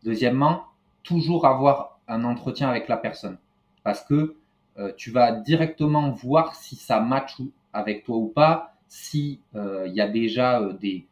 Deuxièmement, 0.05 0.65
toujours 1.03 1.47
avoir 1.47 1.99
un 2.09 2.25
entretien 2.25 2.69
avec 2.69 2.89
la 2.89 2.97
personne. 2.97 3.37
Parce 3.83 4.03
que 4.03 4.37
euh, 4.79 4.93
tu 4.97 5.11
vas 5.11 5.33
directement 5.33 6.11
voir 6.11 6.55
si 6.55 6.77
ça 6.77 7.01
match 7.01 7.37
avec 7.73 8.05
toi 8.05 8.17
ou 8.17 8.29
pas, 8.29 8.75
si 8.89 9.41
il 9.53 9.59
euh, 9.59 9.89
y 9.89 10.01
a 10.01 10.09
déjà 10.09 10.63
des, 10.81 11.07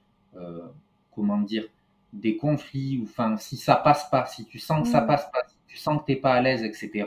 comment 1.15 1.39
dire, 1.39 1.65
des 2.13 2.37
conflits, 2.37 2.99
ou 2.99 3.05
enfin, 3.05 3.37
si 3.37 3.57
ça 3.57 3.75
passe 3.75 4.09
pas, 4.09 4.27
si 4.27 4.47
tu 4.47 4.59
sens 4.59 4.83
que 4.83 4.89
ça 4.89 5.01
passe 5.01 5.31
pas, 5.33 5.41
si 5.49 5.57
tu 5.67 5.77
sens 5.77 6.01
que 6.01 6.07
t'es 6.07 6.17
pas 6.17 6.35
à 6.35 6.41
l'aise, 6.41 6.63
etc. 6.63 7.07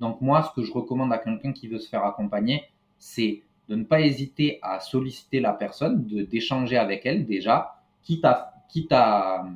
Donc 0.00 0.20
moi, 0.20 0.42
ce 0.42 0.50
que 0.54 0.66
je 0.66 0.72
recommande 0.72 1.12
à 1.12 1.18
quelqu'un 1.18 1.52
qui 1.52 1.68
veut 1.68 1.78
se 1.78 1.88
faire 1.88 2.04
accompagner, 2.04 2.64
c'est 2.98 3.42
de 3.68 3.76
ne 3.76 3.84
pas 3.84 4.00
hésiter 4.00 4.58
à 4.62 4.80
solliciter 4.80 5.40
la 5.40 5.52
personne, 5.52 6.06
de 6.06 6.22
d'échanger 6.22 6.76
avec 6.76 7.04
elle 7.06 7.26
déjà, 7.26 7.80
quitte 8.02 8.24
à, 8.24 8.54
quitte 8.68 8.92
à, 8.92 9.46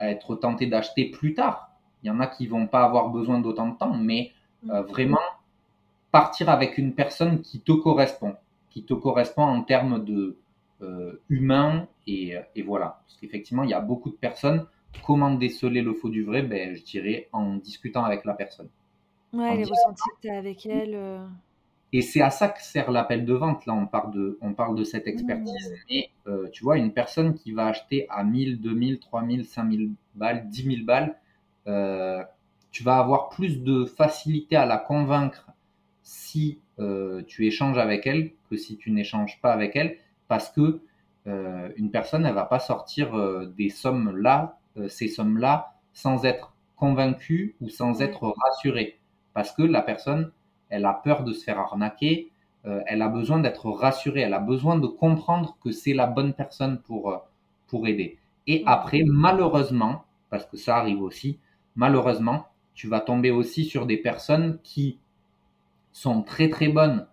être 0.00 0.34
tenté 0.36 0.66
d'acheter 0.66 1.10
plus 1.10 1.34
tard. 1.34 1.70
Il 2.02 2.06
y 2.06 2.10
en 2.10 2.20
a 2.20 2.26
qui 2.26 2.46
vont 2.46 2.66
pas 2.66 2.84
avoir 2.84 3.10
besoin 3.10 3.38
d'autant 3.40 3.68
de 3.68 3.76
temps, 3.76 3.94
mais 3.94 4.32
euh, 4.70 4.82
mm. 4.82 4.86
vraiment 4.86 5.18
partir 6.10 6.48
avec 6.48 6.78
une 6.78 6.94
personne 6.94 7.42
qui 7.42 7.60
te 7.60 7.72
correspond, 7.72 8.34
qui 8.70 8.84
te 8.84 8.94
correspond 8.94 9.42
en 9.42 9.62
termes 9.62 10.02
de 10.04 10.38
euh, 10.82 11.20
humain 11.28 11.86
et, 12.06 12.36
et, 12.56 12.62
voilà. 12.62 13.00
Parce 13.04 13.18
qu'effectivement, 13.20 13.64
il 13.64 13.70
y 13.70 13.74
a 13.74 13.80
beaucoup 13.80 14.08
de 14.08 14.16
personnes. 14.16 14.66
Comment 15.06 15.30
déceler 15.32 15.82
le 15.82 15.92
faux 15.92 16.08
du 16.08 16.24
vrai? 16.24 16.42
Ben, 16.42 16.74
Je 16.74 16.82
dirais 16.82 17.28
en 17.32 17.56
discutant 17.56 18.04
avec 18.04 18.24
la 18.24 18.32
personne. 18.32 18.70
Ouais, 19.32 19.56
les 19.56 19.64
ressentis 19.64 20.02
que 20.16 20.22
tu 20.22 20.28
as 20.28 20.38
avec 20.38 20.66
elle. 20.66 20.94
Euh. 20.94 21.26
Et 21.92 22.02
c'est 22.02 22.20
à 22.20 22.30
ça 22.30 22.48
que 22.48 22.62
sert 22.62 22.90
l'appel 22.90 23.24
de 23.24 23.34
vente. 23.34 23.66
Là, 23.66 23.74
on 23.74 23.86
parle 23.86 24.12
de, 24.12 24.38
on 24.40 24.54
parle 24.54 24.76
de 24.76 24.84
cette 24.84 25.08
expertise. 25.08 25.74
Mais 25.90 26.10
euh, 26.26 26.48
tu 26.52 26.62
vois, 26.62 26.78
une 26.78 26.92
personne 26.92 27.34
qui 27.34 27.52
va 27.52 27.66
acheter 27.66 28.06
à 28.10 28.22
1000, 28.22 28.60
2000, 28.60 29.00
3000, 29.00 29.44
5000 29.44 29.92
balles, 30.14 30.48
10 30.48 30.62
000 30.62 30.76
balles, 30.84 31.16
euh, 31.66 32.22
tu 32.70 32.84
vas 32.84 32.98
avoir 32.98 33.28
plus 33.30 33.62
de 33.62 33.84
facilité 33.84 34.54
à 34.54 34.66
la 34.66 34.78
convaincre 34.78 35.50
si 36.02 36.60
euh, 36.78 37.22
tu 37.26 37.46
échanges 37.46 37.78
avec 37.78 38.06
elle 38.06 38.32
que 38.48 38.56
si 38.56 38.76
tu 38.76 38.92
n'échanges 38.92 39.40
pas 39.40 39.52
avec 39.52 39.74
elle. 39.74 39.96
Parce 40.28 40.48
que 40.50 40.80
une 41.76 41.92
personne, 41.92 42.26
elle 42.26 42.34
va 42.34 42.44
pas 42.44 42.58
sortir 42.58 43.12
des 43.56 43.68
sommes 43.68 44.16
là, 44.16 44.58
ces 44.88 45.06
sommes-là, 45.06 45.74
sans 45.92 46.24
être 46.24 46.56
convaincue 46.74 47.54
ou 47.60 47.68
sans 47.68 48.02
être 48.02 48.34
rassurée. 48.36 48.99
Parce 49.34 49.52
que 49.52 49.62
la 49.62 49.82
personne, 49.82 50.32
elle 50.68 50.84
a 50.84 50.92
peur 50.92 51.24
de 51.24 51.32
se 51.32 51.44
faire 51.44 51.58
arnaquer, 51.58 52.30
euh, 52.66 52.82
elle 52.86 53.02
a 53.02 53.08
besoin 53.08 53.38
d'être 53.40 53.70
rassurée, 53.70 54.20
elle 54.20 54.34
a 54.34 54.38
besoin 54.40 54.78
de 54.78 54.86
comprendre 54.86 55.56
que 55.62 55.70
c'est 55.72 55.94
la 55.94 56.06
bonne 56.06 56.34
personne 56.34 56.80
pour, 56.80 57.10
euh, 57.10 57.16
pour 57.68 57.86
aider. 57.86 58.18
Et 58.46 58.62
après, 58.66 59.02
malheureusement, 59.06 60.04
parce 60.28 60.44
que 60.46 60.56
ça 60.56 60.76
arrive 60.76 61.02
aussi, 61.02 61.38
malheureusement, 61.76 62.46
tu 62.74 62.88
vas 62.88 63.00
tomber 63.00 63.30
aussi 63.30 63.64
sur 63.64 63.86
des 63.86 63.96
personnes 63.96 64.58
qui 64.62 64.98
sont 65.92 66.22
très 66.22 66.48
très 66.48 66.68
bonnes 66.68 67.06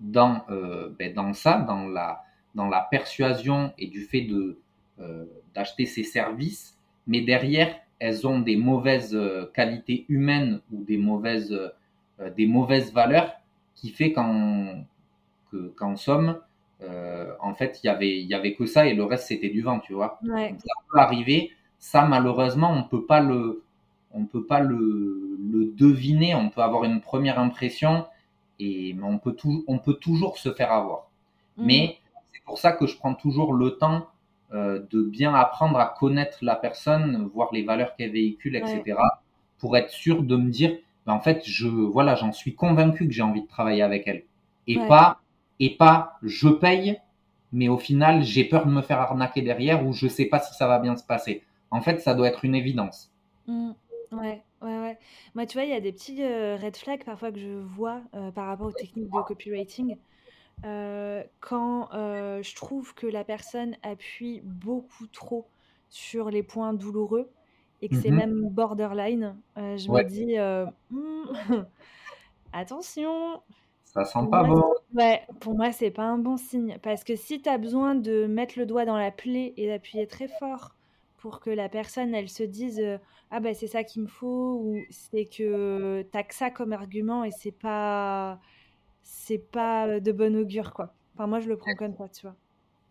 dans, 0.00 0.42
euh, 0.50 0.90
ben, 0.98 1.14
dans 1.14 1.32
ça, 1.32 1.58
dans 1.60 1.86
la, 1.86 2.24
dans 2.54 2.68
la 2.68 2.86
persuasion 2.90 3.72
et 3.78 3.86
du 3.88 4.02
fait 4.02 4.22
de 4.22 4.58
d'acheter 5.54 5.86
ces 5.86 6.02
services, 6.02 6.76
mais 7.06 7.20
derrière, 7.20 7.72
elles 7.98 8.26
ont 8.26 8.38
des 8.40 8.56
mauvaises 8.56 9.18
qualités 9.54 10.06
humaines 10.08 10.60
ou 10.72 10.84
des 10.84 10.96
mauvaises 10.98 11.56
euh, 12.20 12.30
des 12.30 12.46
mauvaises 12.46 12.92
valeurs 12.92 13.32
qui 13.76 13.90
fait 13.90 14.12
qu'en 14.12 14.84
somme, 15.96 16.40
euh, 16.82 17.32
en 17.40 17.54
fait, 17.54 17.80
il 17.82 17.86
y 17.86 17.90
avait, 17.90 18.22
y 18.22 18.34
avait 18.34 18.54
que 18.54 18.66
ça 18.66 18.86
et 18.86 18.94
le 18.94 19.04
reste 19.04 19.28
c'était 19.28 19.50
du 19.50 19.62
vent, 19.62 19.78
tu 19.78 19.92
vois. 19.92 20.18
Ouais. 20.24 20.54
ça 20.58 20.74
peut 20.90 20.98
arriver. 20.98 21.52
Ça, 21.78 22.02
malheureusement, 22.02 22.72
on 22.72 22.82
peut 22.82 23.04
pas 23.04 23.20
le, 23.20 23.62
on 24.12 24.24
peut 24.24 24.44
pas 24.44 24.58
le, 24.58 25.36
le 25.52 25.66
deviner. 25.76 26.34
On 26.34 26.50
peut 26.50 26.60
avoir 26.60 26.82
une 26.84 27.00
première 27.00 27.38
impression 27.38 28.04
et 28.58 28.96
on 29.00 29.18
peut 29.18 29.32
tout, 29.32 29.64
on 29.68 29.78
peut 29.78 29.94
toujours 29.94 30.38
se 30.38 30.52
faire 30.52 30.72
avoir. 30.72 31.08
Mhm. 31.56 31.66
Mais 31.66 31.98
c'est 32.32 32.42
pour 32.42 32.58
ça 32.58 32.72
que 32.72 32.88
je 32.88 32.96
prends 32.96 33.14
toujours 33.14 33.52
le 33.52 33.78
temps 33.78 34.08
euh, 34.54 34.82
de 34.90 35.02
bien 35.02 35.34
apprendre 35.34 35.78
à 35.78 35.86
connaître 35.86 36.38
la 36.42 36.56
personne, 36.56 37.28
voir 37.34 37.50
les 37.52 37.62
valeurs 37.62 37.94
qu'elle 37.96 38.12
véhicule, 38.12 38.56
etc. 38.56 38.98
Pour 39.58 39.76
être 39.76 39.90
sûr 39.90 40.22
de 40.22 40.36
me 40.36 40.50
dire, 40.50 40.78
ben, 41.06 41.12
en 41.12 41.20
fait, 41.20 41.42
je, 41.44 41.68
voilà, 41.68 42.14
j'en 42.14 42.32
suis 42.32 42.54
convaincu 42.54 43.06
que 43.06 43.12
j'ai 43.12 43.22
envie 43.22 43.42
de 43.42 43.48
travailler 43.48 43.82
avec 43.82 44.06
elle. 44.06 44.24
Et 44.66 44.76
pas, 44.76 45.20
et 45.60 45.76
pas, 45.76 46.18
je 46.22 46.48
paye, 46.48 47.00
mais 47.52 47.68
au 47.68 47.78
final, 47.78 48.22
j'ai 48.22 48.44
peur 48.44 48.66
de 48.66 48.70
me 48.70 48.82
faire 48.82 49.00
arnaquer 49.00 49.42
derrière 49.42 49.86
ou 49.86 49.92
je 49.92 50.06
sais 50.06 50.26
pas 50.26 50.40
si 50.40 50.54
ça 50.54 50.66
va 50.66 50.78
bien 50.78 50.96
se 50.96 51.04
passer. 51.04 51.42
En 51.70 51.80
fait, 51.80 52.00
ça 52.00 52.14
doit 52.14 52.28
être 52.28 52.44
une 52.44 52.54
évidence. 52.54 53.10
Mmh. 53.46 53.72
Ouais, 54.12 54.42
ouais, 54.62 54.78
ouais. 54.80 54.98
Moi, 55.34 55.46
tu 55.46 55.58
vois, 55.58 55.64
il 55.64 55.70
y 55.70 55.74
a 55.74 55.80
des 55.80 55.92
petits 55.92 56.22
euh, 56.22 56.56
red 56.56 56.76
flags 56.76 57.04
parfois 57.04 57.30
que 57.30 57.38
je 57.38 57.58
vois 57.58 58.00
euh, 58.14 58.30
par 58.30 58.46
rapport 58.46 58.68
aux 58.68 58.72
techniques 58.72 59.10
de 59.10 59.22
copywriting. 59.22 59.96
Euh, 60.64 61.22
quand 61.40 61.88
je 61.92 62.54
trouve 62.54 62.94
que 62.94 63.06
la 63.06 63.24
personne 63.24 63.76
appuie 63.82 64.40
beaucoup 64.44 65.06
trop 65.06 65.46
sur 65.88 66.30
les 66.30 66.42
points 66.42 66.74
douloureux, 66.74 67.30
et 67.80 67.88
que 67.88 67.96
c'est 67.96 68.10
mmh 68.10 68.16
même 68.16 68.48
borderline, 68.48 69.36
euh, 69.56 69.76
je 69.76 69.90
me 69.90 70.02
dis 70.02 70.36
euh, 70.38 70.66
«Hmm, 70.90 71.24
attention. 72.52 73.40
Ça 73.84 74.04
sent 74.04 74.26
pas 74.30 74.42
bon. 74.42 74.64
Ouais, 74.94 75.22
pour 75.40 75.54
moi, 75.54 75.72
c'est 75.72 75.90
pas 75.90 76.02
un 76.02 76.18
bon 76.18 76.36
signe. 76.36 76.78
Parce 76.82 77.04
que 77.04 77.16
si 77.16 77.40
tu 77.40 77.48
as 77.48 77.56
besoin 77.56 77.94
de 77.94 78.26
mettre 78.26 78.58
le 78.58 78.66
doigt 78.66 78.84
dans 78.84 78.98
la 78.98 79.10
plaie 79.10 79.54
et 79.56 79.68
d'appuyer 79.68 80.06
très 80.06 80.28
fort 80.28 80.74
pour 81.16 81.40
que 81.40 81.50
la 81.50 81.68
personne, 81.68 82.14
elle 82.14 82.28
se 82.28 82.42
dise 82.42 82.80
euh, 82.80 82.98
Ah, 83.30 83.40
ben 83.40 83.54
c'est 83.54 83.66
ça 83.66 83.84
qu'il 83.84 84.02
me 84.02 84.08
faut, 84.08 84.60
ou 84.62 84.76
c'est 84.90 85.26
que 85.26 86.02
t'as 86.10 86.24
que 86.24 86.34
ça 86.34 86.50
comme 86.50 86.72
argument 86.72 87.24
et 87.24 87.30
c'est 87.30 87.56
pas, 87.56 88.40
c'est 89.08 89.38
pas 89.38 90.00
de 90.00 90.12
bon 90.12 90.36
augure, 90.36 90.74
quoi. 90.74 90.92
Enfin, 91.14 91.26
moi, 91.26 91.40
je 91.40 91.48
le 91.48 91.56
prends 91.56 91.74
comme 91.74 91.94
ça, 91.94 92.08
tu 92.08 92.26
vois. 92.26 92.36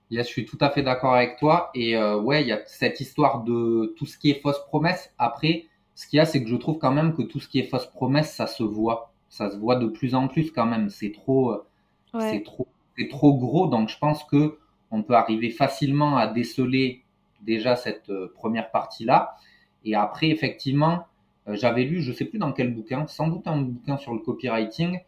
Yes, 0.09 0.25
je 0.25 0.31
suis 0.31 0.45
tout 0.45 0.57
à 0.61 0.71
fait 0.71 0.81
d'accord 0.81 1.13
avec 1.13 1.37
toi. 1.37 1.69
Et 1.75 1.95
euh, 1.95 2.19
ouais, 2.19 2.41
il 2.41 2.47
y 2.47 2.51
a 2.51 2.59
cette 2.65 2.99
histoire 2.99 3.43
de 3.43 3.93
tout 3.97 4.07
ce 4.07 4.17
qui 4.17 4.31
est 4.31 4.41
fausse 4.41 4.59
promesse. 4.65 5.13
Après, 5.19 5.65
ce 5.93 6.07
qu'il 6.07 6.17
y 6.17 6.19
a, 6.19 6.25
c'est 6.25 6.43
que 6.43 6.49
je 6.49 6.55
trouve 6.55 6.79
quand 6.79 6.91
même 6.91 7.15
que 7.15 7.21
tout 7.21 7.39
ce 7.39 7.47
qui 7.47 7.59
est 7.59 7.69
fausse 7.69 7.85
promesse, 7.85 8.33
ça 8.33 8.47
se 8.47 8.63
voit. 8.63 9.13
Ça 9.29 9.51
se 9.51 9.57
voit 9.57 9.75
de 9.75 9.85
plus 9.85 10.15
en 10.15 10.27
plus 10.27 10.51
quand 10.51 10.65
même. 10.65 10.89
C'est 10.89 11.11
trop, 11.11 11.51
euh, 11.51 11.63
c'est 12.19 12.43
trop, 12.43 12.67
c'est 12.97 13.09
trop 13.09 13.37
gros. 13.37 13.67
Donc, 13.67 13.89
je 13.89 13.97
pense 13.99 14.23
que 14.23 14.57
on 14.89 15.03
peut 15.03 15.15
arriver 15.15 15.51
facilement 15.51 16.17
à 16.17 16.25
déceler 16.25 17.03
déjà 17.41 17.75
cette 17.75 18.09
euh, 18.09 18.33
première 18.33 18.71
partie-là. 18.71 19.35
Et 19.85 19.93
après, 19.93 20.29
effectivement, 20.29 21.05
j'avais 21.45 21.83
lu, 21.83 22.01
je 22.01 22.11
sais 22.11 22.25
plus 22.25 22.39
dans 22.39 22.53
quel 22.53 22.73
bouquin, 22.73 23.05
sans 23.05 23.27
doute 23.27 23.47
un 23.47 23.61
bouquin 23.61 23.97
sur 23.97 24.13
le 24.13 24.19
copywriting, 24.19 24.99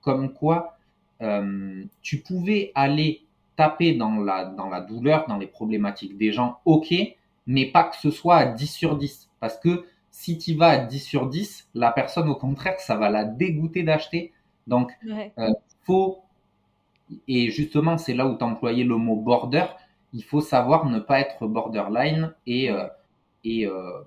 comme 0.00 0.32
quoi 0.32 0.74
tu 2.02 2.18
pouvais 2.20 2.70
aller 2.76 3.22
taper 3.58 3.94
dans 3.94 4.18
la, 4.20 4.44
dans 4.44 4.68
la 4.68 4.80
douleur, 4.80 5.26
dans 5.26 5.36
les 5.36 5.48
problématiques 5.48 6.16
des 6.16 6.30
gens, 6.30 6.60
ok, 6.64 6.94
mais 7.48 7.66
pas 7.66 7.82
que 7.84 7.96
ce 7.96 8.12
soit 8.12 8.36
à 8.36 8.46
10 8.46 8.66
sur 8.72 8.96
10. 8.96 9.28
Parce 9.40 9.58
que 9.58 9.84
si 10.12 10.38
tu 10.38 10.54
vas 10.54 10.68
à 10.68 10.78
10 10.78 11.00
sur 11.00 11.26
10, 11.26 11.68
la 11.74 11.90
personne, 11.90 12.28
au 12.28 12.36
contraire, 12.36 12.78
ça 12.78 12.94
va 12.94 13.10
la 13.10 13.24
dégoûter 13.24 13.82
d'acheter. 13.82 14.32
Donc, 14.68 14.92
euh, 15.38 15.50
faut, 15.82 16.20
et 17.26 17.50
justement, 17.50 17.98
c'est 17.98 18.14
là 18.14 18.28
où 18.28 18.38
tu 18.38 18.44
employais 18.44 18.84
le 18.84 18.96
mot 18.96 19.16
border, 19.16 19.64
il 20.12 20.22
faut 20.22 20.40
savoir 20.40 20.86
ne 20.86 21.00
pas 21.00 21.18
être 21.18 21.46
borderline 21.48 22.34
et, 22.46 22.70
euh, 22.70 22.86
et, 23.42 23.66
euh, 23.66 24.02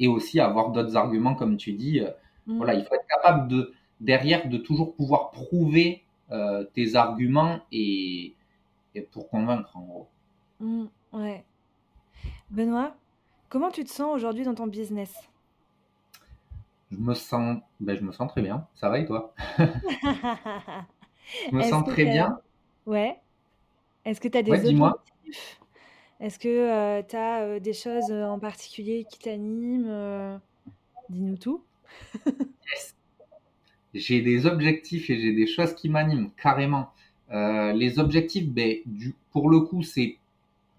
et 0.00 0.08
aussi 0.08 0.40
avoir 0.40 0.70
d'autres 0.70 0.96
arguments, 0.96 1.34
comme 1.34 1.58
tu 1.58 1.72
dis. 1.72 2.00
Mm. 2.46 2.56
Voilà, 2.56 2.72
il 2.72 2.84
faut 2.86 2.94
être 2.94 3.06
capable 3.06 3.48
de, 3.48 3.74
derrière, 4.00 4.48
de 4.48 4.58
toujours 4.58 4.94
pouvoir 4.94 5.30
prouver 5.30 6.04
tes 6.74 6.94
arguments 6.94 7.60
et, 7.72 8.34
pour 9.12 9.28
convaincre 9.28 9.76
en 9.76 9.80
gros. 9.82 10.08
Mmh, 10.60 10.84
ouais. 11.12 11.44
Benoît, 12.50 12.94
comment 13.48 13.70
tu 13.70 13.84
te 13.84 13.90
sens 13.90 14.14
aujourd'hui 14.14 14.44
dans 14.44 14.54
ton 14.54 14.66
business? 14.66 15.14
Je 16.90 16.96
me 16.96 17.14
sens, 17.14 17.60
ben, 17.80 17.96
je 17.96 18.02
me 18.02 18.12
sens 18.12 18.30
très 18.30 18.42
bien. 18.42 18.66
Ça 18.74 18.88
va 18.88 18.98
et 18.98 19.06
toi? 19.06 19.34
Je 21.50 21.54
me 21.54 21.62
sens 21.62 21.84
très 21.84 22.06
bien. 22.06 22.40
Ouais. 22.86 23.20
Est-ce 24.06 24.18
que 24.20 24.28
tu 24.28 24.38
as 24.38 24.42
des 24.42 24.52
objectifs? 24.52 25.60
Est-ce 26.20 26.38
que 26.38 27.02
tu 27.02 27.16
as 27.16 27.60
des 27.60 27.74
choses 27.74 28.10
en 28.10 28.38
particulier 28.38 29.04
qui 29.04 29.18
t'animent? 29.18 30.40
Dis-nous 31.10 31.36
tout. 31.36 31.62
J'ai 33.94 34.20
des 34.20 34.46
objectifs 34.46 35.08
et 35.10 35.18
j'ai 35.18 35.32
des 35.32 35.46
choses 35.46 35.74
qui 35.74 35.88
m'animent 35.88 36.30
carrément. 36.36 36.90
Euh, 37.30 37.72
les 37.72 37.98
objectifs, 37.98 38.48
ben, 38.48 38.76
du, 38.86 39.14
pour 39.32 39.50
le 39.50 39.60
coup, 39.60 39.82
c'est 39.82 40.16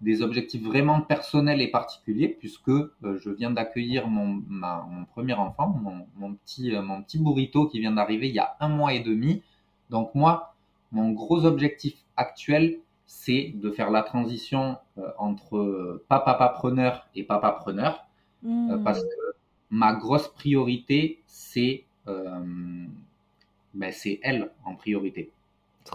des 0.00 0.22
objectifs 0.22 0.62
vraiment 0.62 1.00
personnels 1.02 1.60
et 1.60 1.68
particuliers, 1.68 2.28
puisque 2.28 2.68
euh, 2.68 2.90
je 3.02 3.30
viens 3.30 3.50
d'accueillir 3.50 4.08
mon, 4.08 4.42
mon, 4.48 5.04
premier 5.04 5.34
enfant, 5.34 5.68
mon, 5.68 6.06
mon, 6.16 6.34
petit, 6.34 6.74
euh, 6.74 6.82
mon 6.82 7.02
petit 7.02 7.18
burrito 7.18 7.66
qui 7.66 7.80
vient 7.80 7.92
d'arriver 7.92 8.28
il 8.28 8.34
y 8.34 8.38
a 8.38 8.56
un 8.60 8.68
mois 8.68 8.94
et 8.94 9.00
demi. 9.00 9.42
Donc 9.90 10.14
moi, 10.14 10.54
mon 10.92 11.10
gros 11.10 11.44
objectif 11.44 11.94
actuel, 12.16 12.78
c'est 13.06 13.52
de 13.56 13.70
faire 13.70 13.90
la 13.90 14.02
transition 14.02 14.76
entre 15.18 16.04
papa-preneur 16.08 17.08
et 17.16 17.24
papa-preneur, 17.24 18.06
mmh. 18.44 18.84
parce 18.84 19.02
que 19.02 19.34
ma 19.70 19.94
grosse 19.94 20.28
priorité, 20.28 21.20
c'est 21.26 21.84
ben, 22.06 23.92
c'est 23.92 24.20
elle 24.22 24.50
en 24.64 24.74
priorité 24.74 25.30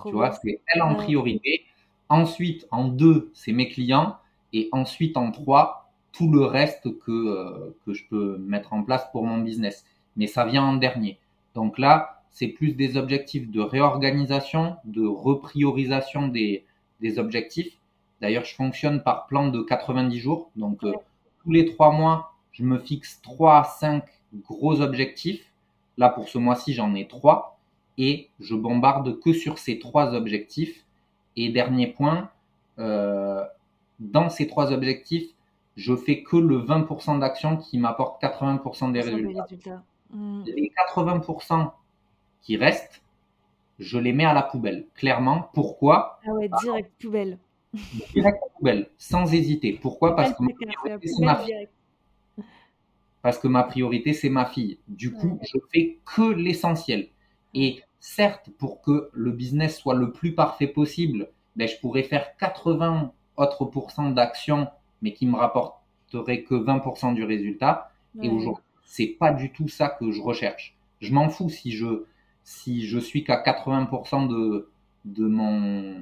tu 0.05 0.11
vois, 0.11 0.31
c'est 0.31 0.61
elle 0.67 0.81
en 0.81 0.95
priorité. 0.95 1.65
Ensuite, 2.09 2.67
en 2.71 2.87
deux, 2.87 3.31
c'est 3.33 3.51
mes 3.51 3.69
clients. 3.69 4.17
Et 4.53 4.69
ensuite, 4.71 5.17
en 5.17 5.31
trois, 5.31 5.91
tout 6.11 6.31
le 6.31 6.45
reste 6.45 6.97
que, 6.99 7.11
euh, 7.11 7.75
que 7.85 7.93
je 7.93 8.03
peux 8.09 8.37
mettre 8.37 8.73
en 8.73 8.83
place 8.83 9.05
pour 9.11 9.25
mon 9.25 9.39
business. 9.39 9.85
Mais 10.15 10.27
ça 10.27 10.45
vient 10.45 10.63
en 10.63 10.73
dernier. 10.75 11.19
Donc 11.55 11.77
là, 11.79 12.23
c'est 12.29 12.47
plus 12.47 12.73
des 12.73 12.97
objectifs 12.97 13.49
de 13.49 13.61
réorganisation, 13.61 14.77
de 14.85 15.05
repriorisation 15.05 16.27
des, 16.27 16.65
des 17.01 17.19
objectifs. 17.19 17.77
D'ailleurs, 18.21 18.45
je 18.45 18.55
fonctionne 18.55 19.03
par 19.03 19.27
plan 19.27 19.49
de 19.49 19.61
90 19.61 20.19
jours. 20.19 20.51
Donc, 20.55 20.83
euh, 20.83 20.93
tous 21.43 21.51
les 21.51 21.65
trois 21.65 21.91
mois, 21.91 22.33
je 22.51 22.63
me 22.63 22.79
fixe 22.79 23.21
trois 23.21 23.59
à 23.59 23.63
cinq 23.63 24.03
gros 24.33 24.81
objectifs. 24.81 25.45
Là, 25.97 26.09
pour 26.09 26.29
ce 26.29 26.37
mois-ci, 26.37 26.73
j'en 26.73 26.93
ai 26.95 27.07
trois. 27.07 27.57
Et 27.97 28.29
je 28.39 28.55
bombarde 28.55 29.19
que 29.19 29.33
sur 29.33 29.57
ces 29.57 29.79
trois 29.79 30.13
objectifs. 30.13 30.85
Et 31.37 31.49
dernier 31.49 31.87
point, 31.87 32.29
euh, 32.79 33.43
dans 33.99 34.29
ces 34.29 34.47
trois 34.47 34.71
objectifs, 34.71 35.29
je 35.75 35.95
fais 35.95 36.23
que 36.23 36.37
le 36.37 36.57
20% 36.57 37.19
d'actions 37.19 37.57
qui 37.57 37.77
m'apportent 37.77 38.21
80% 38.21 38.91
des 38.91 39.01
résultats. 39.01 39.47
Hmm. 40.11 40.43
Les 40.45 40.71
80% 40.91 41.71
qui 42.41 42.57
restent, 42.57 43.01
je 43.79 43.97
les 43.97 44.13
mets 44.13 44.25
à 44.25 44.33
la 44.33 44.43
poubelle. 44.43 44.87
Clairement, 44.95 45.49
pourquoi? 45.53 46.19
Ah 46.25 46.31
ouais, 46.31 46.49
direct 46.61 46.91
poubelle. 47.01 47.37
Direct 48.13 48.39
poubelle, 48.55 48.89
sans 48.97 49.33
hésiter. 49.33 49.73
Pourquoi? 49.81 50.15
Parce 50.15 50.33
que 50.33 50.43
ma 50.43 50.53
priorité, 50.53 51.07
c'est 51.07 51.25
ma 51.25 51.35
fille. 51.35 51.67
Parce 53.25 53.39
que 53.39 53.47
ma 53.47 53.63
priorité, 53.63 54.13
c'est 54.13 54.29
ma 54.29 54.45
fille. 54.45 54.77
Du 54.87 55.11
coup, 55.11 55.39
je 55.41 55.57
fais 55.73 55.97
que 56.05 56.31
l'essentiel. 56.31 57.07
Et 57.55 57.81
certes, 57.99 58.51
pour 58.59 58.83
que 58.83 59.09
le 59.13 59.31
business 59.31 59.79
soit 59.79 59.95
le 59.95 60.11
plus 60.11 60.35
parfait 60.35 60.67
possible, 60.67 61.29
ben, 61.55 61.67
je 61.67 61.75
pourrais 61.79 62.03
faire 62.03 62.37
80 62.37 63.11
autres 63.37 63.65
pourcents 63.65 64.11
d'actions, 64.11 64.67
mais 65.01 65.11
qui 65.13 65.25
me 65.25 65.37
rapporteraient 65.37 66.43
que 66.43 66.53
20% 66.53 67.15
du 67.15 67.23
résultat. 67.23 67.89
Et 68.21 68.29
aujourd'hui, 68.29 68.63
c'est 68.85 69.07
pas 69.07 69.33
du 69.33 69.51
tout 69.51 69.69
ça 69.69 69.89
que 69.89 70.11
je 70.11 70.21
recherche. 70.21 70.75
Je 71.01 71.11
m'en 71.11 71.27
fous 71.27 71.49
si 71.49 71.71
je, 71.71 72.03
si 72.43 72.85
je 72.85 72.99
suis 72.99 73.23
qu'à 73.23 73.41
80% 73.41 74.27
de, 74.27 74.69
de, 75.05 75.25
mon, 75.25 75.95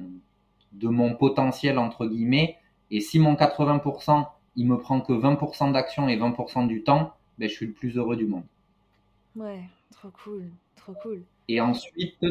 de 0.74 0.88
mon 0.88 1.14
potentiel, 1.14 1.78
entre 1.78 2.04
guillemets, 2.04 2.58
et 2.90 3.00
si 3.00 3.18
mon 3.18 3.32
80%, 3.32 4.26
il 4.56 4.66
me 4.66 4.78
prend 4.78 5.00
que 5.00 5.12
20% 5.12 5.72
d'action 5.72 6.08
et 6.08 6.16
20% 6.16 6.66
du 6.66 6.82
temps, 6.82 7.14
ben, 7.38 7.48
je 7.48 7.54
suis 7.54 7.66
le 7.66 7.72
plus 7.72 7.96
heureux 7.96 8.16
du 8.16 8.26
monde. 8.26 8.44
Ouais, 9.36 9.62
trop 9.90 10.10
cool, 10.24 10.44
trop 10.76 10.94
cool. 11.02 11.22
Et 11.48 11.60
ensuite, 11.60 12.24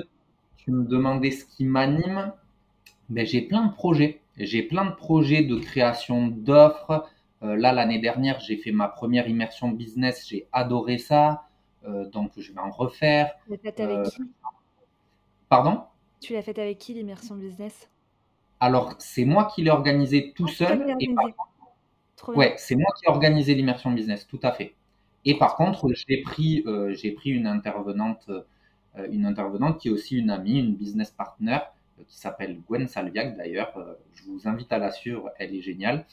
tu 0.57 0.71
me 0.71 0.85
demandais 0.85 1.31
ce 1.31 1.45
qui 1.45 1.65
m'anime. 1.65 2.31
Ben, 3.09 3.25
j'ai 3.25 3.41
plein 3.41 3.65
de 3.65 3.73
projets. 3.73 4.21
J'ai 4.37 4.63
plein 4.63 4.85
de 4.85 4.95
projets 4.95 5.43
de 5.43 5.57
création 5.57 6.27
d'offres. 6.27 7.07
Euh, 7.43 7.55
là, 7.57 7.73
l'année 7.73 7.99
dernière, 7.99 8.39
j'ai 8.39 8.57
fait 8.57 8.71
ma 8.71 8.87
première 8.87 9.27
immersion 9.27 9.69
business. 9.69 10.25
J'ai 10.27 10.47
adoré 10.53 10.97
ça. 10.97 11.47
Euh, 11.85 12.05
donc 12.09 12.31
je 12.37 12.51
vais 12.53 12.59
en 12.59 12.71
refaire. 12.71 13.35
Tu 13.45 13.51
l'as 13.51 13.57
faite 13.57 13.79
avec 13.79 13.97
euh, 13.97 14.09
qui? 14.09 14.23
Pardon? 15.49 15.83
Tu 16.21 16.33
l'as 16.33 16.41
faite 16.41 16.59
avec 16.59 16.77
qui 16.77 16.93
l'immersion 16.93 17.35
business? 17.35 17.89
Alors 18.59 18.93
c'est 18.99 19.25
moi 19.25 19.45
qui 19.53 19.63
l'ai 19.63 19.69
organisé 19.69 20.31
tout 20.33 20.45
ah, 20.47 20.53
seul. 20.53 20.95
Et 20.99 21.13
ouais, 22.27 22.55
c'est 22.57 22.75
moi 22.75 22.91
qui 22.97 23.05
ai 23.05 23.09
organisé 23.09 23.55
l'immersion 23.55 23.91
business, 23.91 24.27
tout 24.27 24.39
à 24.43 24.51
fait. 24.51 24.75
Et 25.25 25.37
par 25.37 25.55
contre, 25.55 25.87
j'ai 25.93 26.21
pris, 26.21 26.63
euh, 26.67 26.93
j'ai 26.93 27.11
pris 27.11 27.31
une 27.31 27.47
intervenante, 27.47 28.29
une 29.09 29.25
intervenante 29.25 29.79
qui 29.79 29.87
est 29.87 29.91
aussi 29.91 30.17
une 30.17 30.29
amie, 30.29 30.59
une 30.59 30.75
business 30.75 31.09
partner, 31.11 31.57
qui 32.07 32.17
s'appelle 32.17 32.61
Gwen 32.67 32.87
Salviac 32.87 33.35
d'ailleurs. 33.37 33.73
je 34.13 34.23
vous 34.25 34.47
invite 34.47 34.71
à 34.71 34.77
la 34.77 34.91
suivre, 34.91 35.31
elle 35.39 35.55
est 35.55 35.61
géniale, 35.61 36.05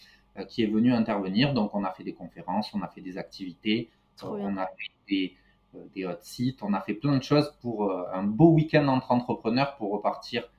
qui 0.49 0.63
est 0.63 0.67
venue 0.67 0.93
intervenir. 0.95 1.53
Donc 1.53 1.75
on 1.75 1.85
a 1.85 1.93
fait 1.93 2.05
des 2.05 2.15
conférences, 2.15 2.73
on 2.73 2.81
a 2.83 2.89
fait 2.89 3.03
des 3.03 3.19
activités, 3.19 3.91
on 4.23 4.57
a 4.57 4.67
fait 4.67 4.93
des, 5.09 5.37
euh, 5.77 5.85
des 5.95 6.05
hot 6.05 6.19
sites. 6.21 6.63
On 6.63 6.73
a 6.75 6.81
fait 6.81 6.95
plein 6.95 7.17
de 7.17 7.23
choses 7.23 7.55
pour 7.61 7.91
euh, 7.91 8.05
un 8.13 8.25
beau 8.25 8.51
week-end 8.51 8.87
entre 8.89 9.13
entrepreneurs 9.13 9.77
pour 9.77 9.93
repartir 9.93 10.51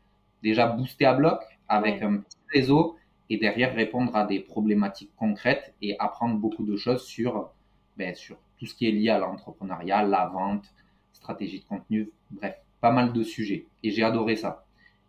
déjà 0.42 0.68
booster 0.68 1.06
à 1.06 1.14
bloc 1.14 1.42
avec 1.68 2.02
un 2.02 2.18
petit 2.18 2.38
réseau 2.54 2.96
et 3.32 3.38
derrière 3.38 3.74
répondre 3.74 4.14
à 4.14 4.26
des 4.26 4.42
problématiques 4.42 5.12
concrètes 5.16 5.74
et 5.82 5.96
apprendre 6.00 6.36
beaucoup 6.36 6.66
de 6.66 6.76
choses 6.76 7.06
sur, 7.06 7.50
ben, 7.96 8.14
sur 8.14 8.36
tout 8.60 8.66
ce 8.66 8.76
qui 8.76 8.90
est 8.90 8.92
lié 8.92 9.08
à 9.08 9.20
l'entrepreneuriat, 9.20 10.04
la 10.04 10.28
vente, 10.28 10.66
stratégie 11.14 11.62
de 11.62 11.66
contenu, 11.66 12.10
bref, 12.30 12.56
pas 12.82 12.92
mal 12.92 13.14
de 13.14 13.24
sujets. 13.24 13.68
Et 13.84 13.92
j'ai 13.92 14.04
adoré 14.04 14.36
ça. 14.36 14.66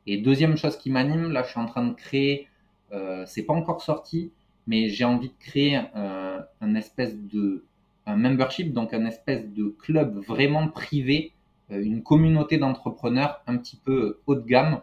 Et 0.06 0.18
deuxième 0.18 0.56
chose 0.56 0.76
qui 0.76 0.88
m'anime, 0.88 1.32
là 1.32 1.42
je 1.42 1.50
suis 1.50 1.58
en 1.58 1.66
train 1.66 1.84
de 1.84 1.94
créer, 1.94 2.46
euh, 2.92 3.24
c'est 3.26 3.42
pas 3.42 3.54
encore 3.54 3.82
sorti, 3.82 4.30
mais 4.68 4.88
j'ai 4.88 5.04
envie 5.04 5.30
de 5.30 5.38
créer 5.40 5.80
un 5.92 6.74
espèce 6.76 7.18
de 7.18 7.64
un 8.06 8.16
membership, 8.16 8.72
donc 8.72 8.94
un 8.94 9.04
espèce 9.04 9.48
de 9.48 9.74
club 9.80 10.18
vraiment 10.18 10.68
privé, 10.68 11.32
euh, 11.72 11.82
une 11.82 12.02
communauté 12.04 12.56
d'entrepreneurs 12.58 13.42
un 13.48 13.56
petit 13.56 13.76
peu 13.76 14.20
haut 14.26 14.36
de 14.36 14.46
gamme. 14.46 14.80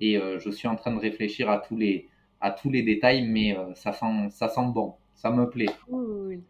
Et 0.00 0.16
euh, 0.16 0.40
je 0.40 0.50
suis 0.50 0.66
en 0.66 0.76
train 0.76 0.92
de 0.92 0.98
réfléchir 1.00 1.50
à 1.50 1.58
tous 1.58 1.76
les, 1.76 2.08
à 2.40 2.50
tous 2.50 2.70
les 2.70 2.82
détails, 2.82 3.26
mais 3.26 3.56
euh, 3.56 3.74
ça, 3.74 3.92
sent, 3.92 4.30
ça 4.30 4.48
sent 4.48 4.66
bon, 4.72 4.94
ça 5.14 5.30
me 5.30 5.48
plaît. 5.48 5.70
Cool. 5.88 6.42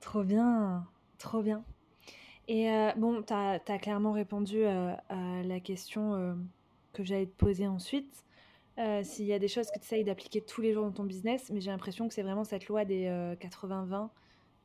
Trop 0.00 0.22
bien, 0.22 0.86
trop 1.18 1.42
bien. 1.42 1.64
Et 2.46 2.70
bon, 2.96 3.22
tu 3.22 3.34
as, 3.34 3.78
clairement 3.78 4.12
répondu 4.12 4.64
à 4.64 5.02
la 5.44 5.60
question 5.60 6.34
que 6.94 7.04
j'allais 7.04 7.26
te 7.26 7.36
poser 7.36 7.66
ensuite. 7.66 8.24
S'il 9.02 9.26
y 9.26 9.34
a 9.34 9.38
des 9.38 9.48
choses 9.48 9.66
que 9.70 9.78
tu 9.78 9.84
essayes 9.84 10.04
d'appliquer 10.04 10.40
tous 10.40 10.62
les 10.62 10.72
jours 10.72 10.84
dans 10.84 10.92
ton 10.92 11.04
business, 11.04 11.50
mais 11.52 11.60
j'ai 11.60 11.70
l'impression 11.70 12.08
que 12.08 12.14
c'est 12.14 12.22
vraiment 12.22 12.44
cette 12.44 12.66
loi 12.68 12.86
des 12.86 13.04
80-20 13.38 14.08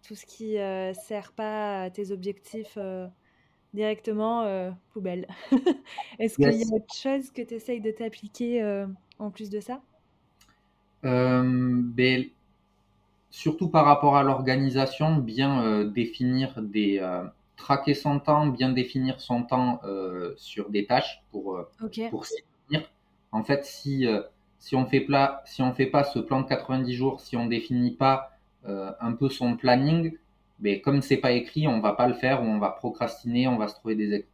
tout 0.04 0.16
ce 0.16 0.26
qui 0.26 0.58
euh, 0.58 0.94
sert 0.94 1.32
pas 1.32 1.84
à 1.84 1.90
tes 1.90 2.12
objectifs 2.12 2.78
euh, 2.78 3.08
directement, 3.74 4.44
euh, 4.44 4.70
poubelle. 4.92 5.28
Est-ce 6.20 6.36
qu'il 6.36 6.52
y 6.52 6.64
a 6.64 6.76
autre 6.76 6.94
chose 6.94 7.32
que 7.32 7.42
tu 7.42 7.56
essayes 7.56 7.82
de 7.82 7.92
t'appliquer 7.92 8.86
en 9.18 9.32
plus 9.32 9.50
de 9.50 9.60
ça? 9.60 9.82
Ben, 11.04 12.26
Surtout 13.30 13.68
par 13.68 13.86
rapport 13.86 14.16
à 14.16 14.24
l'organisation, 14.24 15.18
bien 15.18 15.84
définir 15.86 16.62
des... 16.62 17.02
traquer 17.58 17.96
son 17.96 18.20
temps, 18.20 18.48
bien 18.48 18.70
définir 18.70 19.20
son 19.20 19.44
temps 19.44 19.82
sur 20.38 20.70
des 20.70 20.86
tâches 20.86 21.24
pour, 21.32 21.60
pour 22.12 22.26
s'y 22.26 22.44
tenir. 22.68 22.84
En 23.32 23.44
fait, 23.44 23.66
si, 23.66 24.08
si 24.64 24.78
on 24.78 24.86
fait 24.86 25.06
si 25.46 25.62
on 25.62 25.74
fait 25.74 25.88
pas 25.88 26.06
ce 26.06 26.20
plan 26.20 26.42
de 26.42 26.48
90 26.48 26.94
jours, 26.94 27.20
si 27.20 27.36
on 27.36 27.48
définit 27.48 27.92
pas 27.92 28.34
euh, 28.66 28.94
un 29.02 29.12
peu 29.12 29.28
son 29.28 29.58
planning, 29.58 30.18
mais 30.62 30.80
comme 30.80 31.02
c'est 31.02 31.18
pas 31.18 31.34
écrit, 31.34 31.68
on 31.68 31.82
va 31.82 31.92
pas 31.92 32.08
le 32.08 32.14
faire 32.14 32.42
ou 32.42 32.46
on 32.46 32.60
va 32.60 32.70
procrastiner, 32.70 33.46
on 33.50 33.58
va 33.58 33.68
se 33.68 33.76
trouver 33.76 33.96
des, 33.96 34.26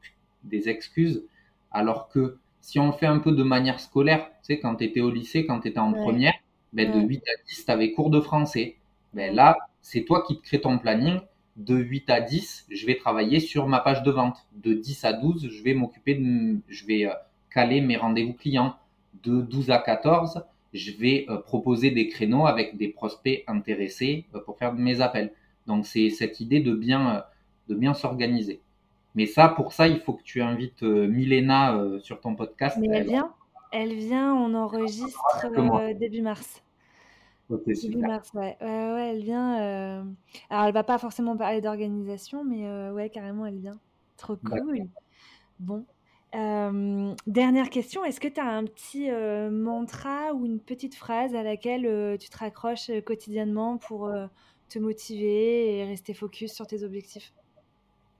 des 0.43 0.69
excuses. 0.69 1.23
Alors 1.71 2.09
que 2.09 2.37
si 2.61 2.77
on 2.79 2.85
le 2.85 2.91
fait 2.91 3.07
un 3.07 3.17
peu 3.17 3.31
de 3.31 3.41
manière 3.41 3.79
scolaire, 3.79 4.27
tu 4.43 4.53
sais, 4.53 4.59
quand 4.59 4.75
tu 4.75 4.83
étais 4.83 5.01
au 5.01 5.09
lycée, 5.09 5.47
quand 5.47 5.61
tu 5.61 5.69
étais 5.69 5.79
en 5.79 5.93
première, 5.93 6.35
ben, 6.73 6.91
de 6.91 6.99
8 6.99 7.23
à 7.27 7.43
10, 7.47 7.65
tu 7.65 7.71
avais 7.71 7.91
cours 7.91 8.09
de 8.09 8.19
français. 8.19 8.77
Ben, 9.13 9.33
là, 9.33 9.57
c'est 9.81 10.03
toi 10.03 10.23
qui 10.25 10.37
te 10.37 10.43
crée 10.43 10.61
ton 10.61 10.77
planning. 10.77 11.19
De 11.55 11.75
8 11.75 12.09
à 12.09 12.21
10, 12.21 12.67
je 12.69 12.85
vais 12.85 12.95
travailler 12.95 13.39
sur 13.39 13.67
ma 13.67 13.79
page 13.79 14.03
de 14.03 14.11
vente. 14.11 14.37
De 14.53 14.73
10 14.73 15.03
à 15.05 15.13
12, 15.13 15.49
je 15.49 15.63
vais 15.63 15.73
m'occuper 15.73 16.15
de, 16.15 16.59
je 16.67 16.85
vais 16.85 17.05
euh, 17.05 17.13
caler 17.53 17.81
mes 17.81 17.97
rendez-vous 17.97 18.33
clients. 18.33 18.75
De 19.23 19.41
12 19.41 19.71
à 19.71 19.79
14, 19.79 20.43
je 20.73 20.91
vais 20.91 21.25
euh, 21.29 21.37
proposer 21.37 21.91
des 21.91 22.07
créneaux 22.07 22.45
avec 22.45 22.77
des 22.77 22.87
prospects 22.87 23.43
intéressés 23.47 24.25
euh, 24.35 24.39
pour 24.39 24.57
faire 24.57 24.73
mes 24.73 25.01
appels. 25.01 25.33
Donc 25.67 25.85
c'est 25.85 26.09
cette 26.11 26.39
idée 26.39 26.61
de 26.61 26.73
bien, 26.73 27.23
de 27.67 27.75
bien 27.75 27.93
s'organiser. 27.93 28.61
Mais 29.15 29.25
ça, 29.25 29.49
pour 29.49 29.73
ça, 29.73 29.87
il 29.87 29.99
faut 29.99 30.13
que 30.13 30.23
tu 30.23 30.41
invites 30.41 30.83
Milena 30.83 31.77
sur 32.01 32.21
ton 32.21 32.35
podcast. 32.35 32.77
Mais 32.79 32.87
elle, 32.91 33.07
vient, 33.07 33.33
elle 33.71 33.93
vient, 33.93 34.33
on 34.33 34.53
enregistre 34.53 35.51
début 35.95 36.21
mars. 36.21 36.63
début 37.49 37.97
mars, 37.97 38.31
ouais. 38.33 38.57
ouais, 38.61 39.11
elle 39.11 39.23
vient. 39.23 40.05
Alors, 40.49 40.65
elle 40.65 40.73
va 40.73 40.83
pas 40.83 40.97
forcément 40.97 41.35
parler 41.37 41.61
d'organisation, 41.61 42.43
mais 42.43 42.89
ouais, 42.91 43.09
carrément, 43.09 43.45
elle 43.45 43.59
vient. 43.59 43.77
Trop 44.17 44.35
cool. 44.35 44.87
Bon, 45.59 45.85
euh, 46.35 47.15
dernière 47.25 47.69
question, 47.69 48.05
est-ce 48.05 48.19
que 48.19 48.27
tu 48.27 48.39
as 48.39 48.47
un 48.47 48.63
petit 48.65 49.09
euh, 49.09 49.49
mantra 49.49 50.33
ou 50.33 50.45
une 50.45 50.59
petite 50.59 50.95
phrase 50.95 51.33
à 51.33 51.41
laquelle 51.41 51.87
euh, 51.87 52.17
tu 52.17 52.29
te 52.29 52.37
raccroches 52.37 52.91
quotidiennement 53.05 53.77
pour 53.77 54.11
te 54.69 54.79
motiver 54.79 55.77
et 55.77 55.85
rester 55.85 56.13
focus 56.13 56.53
sur 56.53 56.67
tes 56.67 56.83
objectifs? 56.83 57.33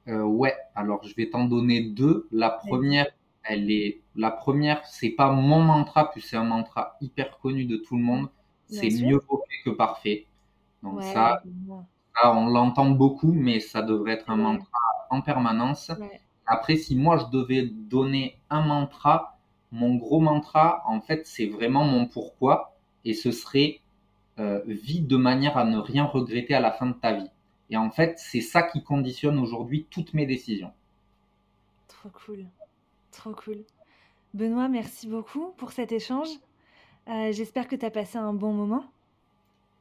Ouais, 0.08 0.56
alors 0.74 1.04
je 1.04 1.14
vais 1.16 1.30
t'en 1.30 1.46
donner 1.46 1.82
deux. 1.82 2.28
La 2.32 2.50
première, 2.50 3.06
elle 3.44 3.72
est, 3.72 4.02
la 4.16 4.32
première, 4.32 4.86
c'est 4.86 5.10
pas 5.10 5.32
mon 5.32 5.62
mantra, 5.62 6.12
puis 6.12 6.22
c'est 6.22 6.38
un 6.38 6.44
mantra 6.44 6.98
hyper 7.02 7.38
connu 7.40 7.66
de 7.66 7.78
tout 7.78 7.96
le 7.98 8.04
monde. 8.04 8.30
C'est 8.68 8.90
mieux 8.90 9.20
fait 9.20 9.64
que 9.66 9.70
parfait. 9.72 10.26
Donc 10.84 11.02
ça, 11.02 11.42
on 12.24 12.48
l'entend 12.48 12.90
beaucoup, 12.90 13.32
mais 13.32 13.60
ça 13.60 13.82
devrait 13.82 14.14
être 14.14 14.30
un 14.30 14.36
mantra 14.36 14.80
en 15.10 15.22
permanence. 15.22 15.92
Après, 16.46 16.78
si 16.78 16.96
moi 16.96 17.18
je 17.18 17.38
devais 17.38 17.68
donner 17.68 18.38
un 18.50 18.62
mantra, 18.62 19.38
mon 19.72 19.96
gros 19.96 20.20
mantra, 20.20 20.84
en 20.86 21.02
fait, 21.02 21.28
c'est 21.28 21.48
vraiment 21.48 21.84
mon 21.84 22.06
pourquoi. 22.08 22.76
Et 23.06 23.14
ce 23.14 23.32
serait 23.32 23.80
euh, 24.40 24.62
vie 24.66 25.02
de 25.02 25.18
manière 25.18 25.58
à 25.58 25.66
ne 25.66 25.78
rien 25.78 26.06
regretter 26.06 26.54
à 26.54 26.60
la 26.60 26.72
fin 26.72 26.88
de 26.88 26.94
ta 26.94 27.14
vie. 27.14 27.30
Et 27.70 27.78
en 27.78 27.92
fait, 27.92 28.18
c'est 28.18 28.42
ça 28.42 28.64
qui 28.64 28.84
conditionne 28.84 29.38
aujourd'hui 29.38 29.86
toutes 29.90 30.14
mes 30.14 30.26
décisions. 30.26 30.72
Trop 31.88 32.10
cool. 32.10 32.46
Trop 33.12 33.34
cool. 33.34 33.64
Benoît, 34.34 34.68
merci 34.68 35.08
beaucoup 35.08 35.54
pour 35.58 35.72
cet 35.72 35.92
échange. 35.92 36.30
Euh, 37.08 37.32
j'espère 37.32 37.68
que 37.68 37.76
tu 37.76 37.86
as 37.86 37.90
passé 37.90 38.18
un 38.18 38.34
bon 38.34 38.54
moment. 38.54 38.84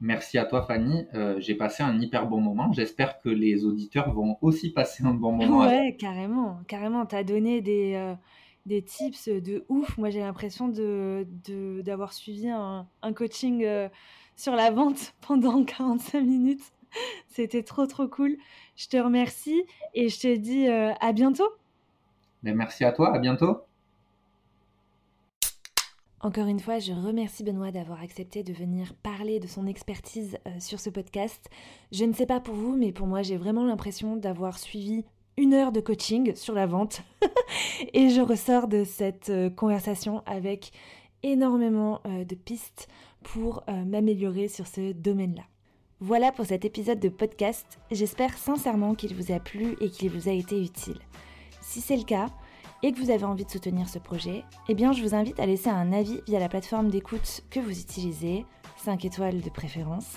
Merci 0.01 0.39
à 0.39 0.45
toi, 0.47 0.63
Fanny. 0.63 1.07
Euh, 1.15 1.39
j'ai 1.41 1.55
passé 1.55 1.83
un 1.83 2.01
hyper 2.01 2.27
bon 2.27 2.41
moment. 2.41 2.73
J'espère 2.73 3.21
que 3.21 3.29
les 3.29 3.65
auditeurs 3.65 4.13
vont 4.13 4.39
aussi 4.41 4.71
passer 4.75 5.05
un 5.05 5.13
bon 5.13 5.33
moment. 5.33 5.67
Ouais, 5.67 5.97
carrément. 5.99 6.61
Carrément. 6.67 7.05
Tu 7.05 7.17
as 7.17 7.25
donné 7.25 7.61
des, 7.61 7.95
euh, 7.95 8.15
des 8.65 8.83
tips 8.83 9.29
de 9.29 9.65
ouf. 9.69 9.99
Moi, 9.99 10.09
j'ai 10.09 10.21
l'impression 10.21 10.69
d'avoir 10.69 11.25
de, 11.45 11.83
d'avoir 11.83 12.13
suivi 12.15 12.49
un, 12.49 12.87
un 13.03 13.13
coaching 13.13 13.67
sur 14.37 14.55
la 14.55 14.71
vente 14.71 15.15
pendant 15.27 15.63
45 15.65 16.23
minutes. 16.23 16.73
C'était 17.27 17.63
trop, 17.63 17.87
trop 17.87 18.09
cool. 18.09 18.39
Je 18.77 18.87
te 18.87 18.97
remercie 18.97 19.63
et 19.93 20.09
je 20.09 20.19
te 20.19 20.37
dis 20.37 20.67
à 20.69 21.13
bientôt. 21.13 21.51
Ben, 22.43 22.55
merci 22.57 22.85
à 22.85 22.93
toi. 22.93 23.15
À 23.15 23.19
bientôt. 23.19 23.63
Encore 26.21 26.49
une 26.49 26.59
fois, 26.59 26.81
je 26.81 26.93
remercie 26.93 27.45
Benoît 27.45 27.71
d'avoir 27.71 28.03
accepté 28.03 28.43
de 28.43 28.53
venir 28.53 28.93
parler 29.05 29.39
de 29.39 29.47
son 29.47 29.69
expertise 29.69 30.37
euh, 30.49 30.51
sur 30.59 30.81
ce 30.81 30.91
podcast. 30.91 31.49
Je 31.93 32.05
ne 32.05 32.13
sais 32.13 32.27
pas 32.27 32.41
pour 32.41 32.57
vous, 32.57 32.77
mais 32.77 32.91
pour 32.91 33.07
moi, 33.07 33.23
j'ai 33.23 33.37
vraiment 33.37 33.65
l'impression 33.65 34.17
d'avoir 34.17 34.59
suivi 34.59 35.05
une 35.37 35.55
heure 35.55 35.71
de 35.71 35.81
coaching 35.81 36.35
sur 36.35 36.55
la 36.55 36.67
vente. 36.67 37.03
et 37.95 38.09
je 38.09 38.21
ressors 38.21 38.67
de 38.67 38.83
cette 38.83 39.31
euh, 39.31 39.49
conversation 39.49 40.25
avec 40.27 40.73
énormément 41.23 42.01
euh, 42.05 42.25
de 42.25 42.35
pistes 42.35 42.89
pour 43.23 43.65
m'améliorer 43.67 44.47
sur 44.47 44.67
ce 44.67 44.93
domaine-là. 44.93 45.43
Voilà 46.01 46.31
pour 46.31 46.47
cet 46.47 46.65
épisode 46.65 47.01
de 47.01 47.09
podcast. 47.09 47.79
J'espère 47.91 48.39
sincèrement 48.39 48.95
qu'il 48.95 49.15
vous 49.15 49.33
a 49.33 49.41
plu 49.41 49.77
et 49.81 49.91
qu'il 49.91 50.11
vous 50.11 50.29
a 50.29 50.33
été 50.33 50.63
utile. 50.63 50.99
Si 51.69 51.83
c'est 51.83 51.99
le 51.99 52.05
cas, 52.05 52.29
et 52.83 52.93
que 52.93 52.99
vous 52.99 53.11
avez 53.11 53.25
envie 53.25 53.45
de 53.45 53.51
soutenir 53.51 53.91
ce 53.91 53.99
projet, 53.99 54.43
eh 54.71 54.75
bien 54.75 54.93
je 54.93 55.03
vous 55.03 55.15
invite 55.15 55.39
à 55.39 55.45
laisser 55.45 55.69
un 55.69 55.93
avis 55.93 56.23
via 56.27 56.41
la 56.41 56.49
plateforme 56.49 56.89
d'écoute 56.89 57.43
que 57.51 57.61
vous 57.61 57.79
utilisez, 57.79 58.47
5 58.79 59.05
étoiles 59.05 59.43
de 59.43 59.51
préférence. 59.51 60.15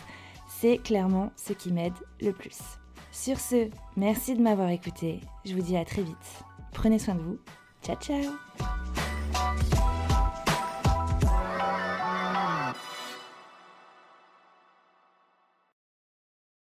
C'est 0.47 0.77
clairement 0.77 1.29
ce 1.35 1.51
qui 1.51 1.73
m'aide 1.73 1.91
le 2.21 2.31
plus. 2.31 2.57
Sur 3.11 3.37
ce, 3.37 3.69
merci 3.97 4.35
de 4.35 4.41
m'avoir 4.41 4.69
écouté. 4.69 5.19
Je 5.43 5.53
vous 5.53 5.61
dis 5.61 5.75
à 5.75 5.83
très 5.83 6.03
vite. 6.03 6.45
Prenez 6.71 6.99
soin 6.99 7.15
de 7.15 7.21
vous. 7.21 7.37
Ciao 7.83 7.97
ciao 7.97 9.00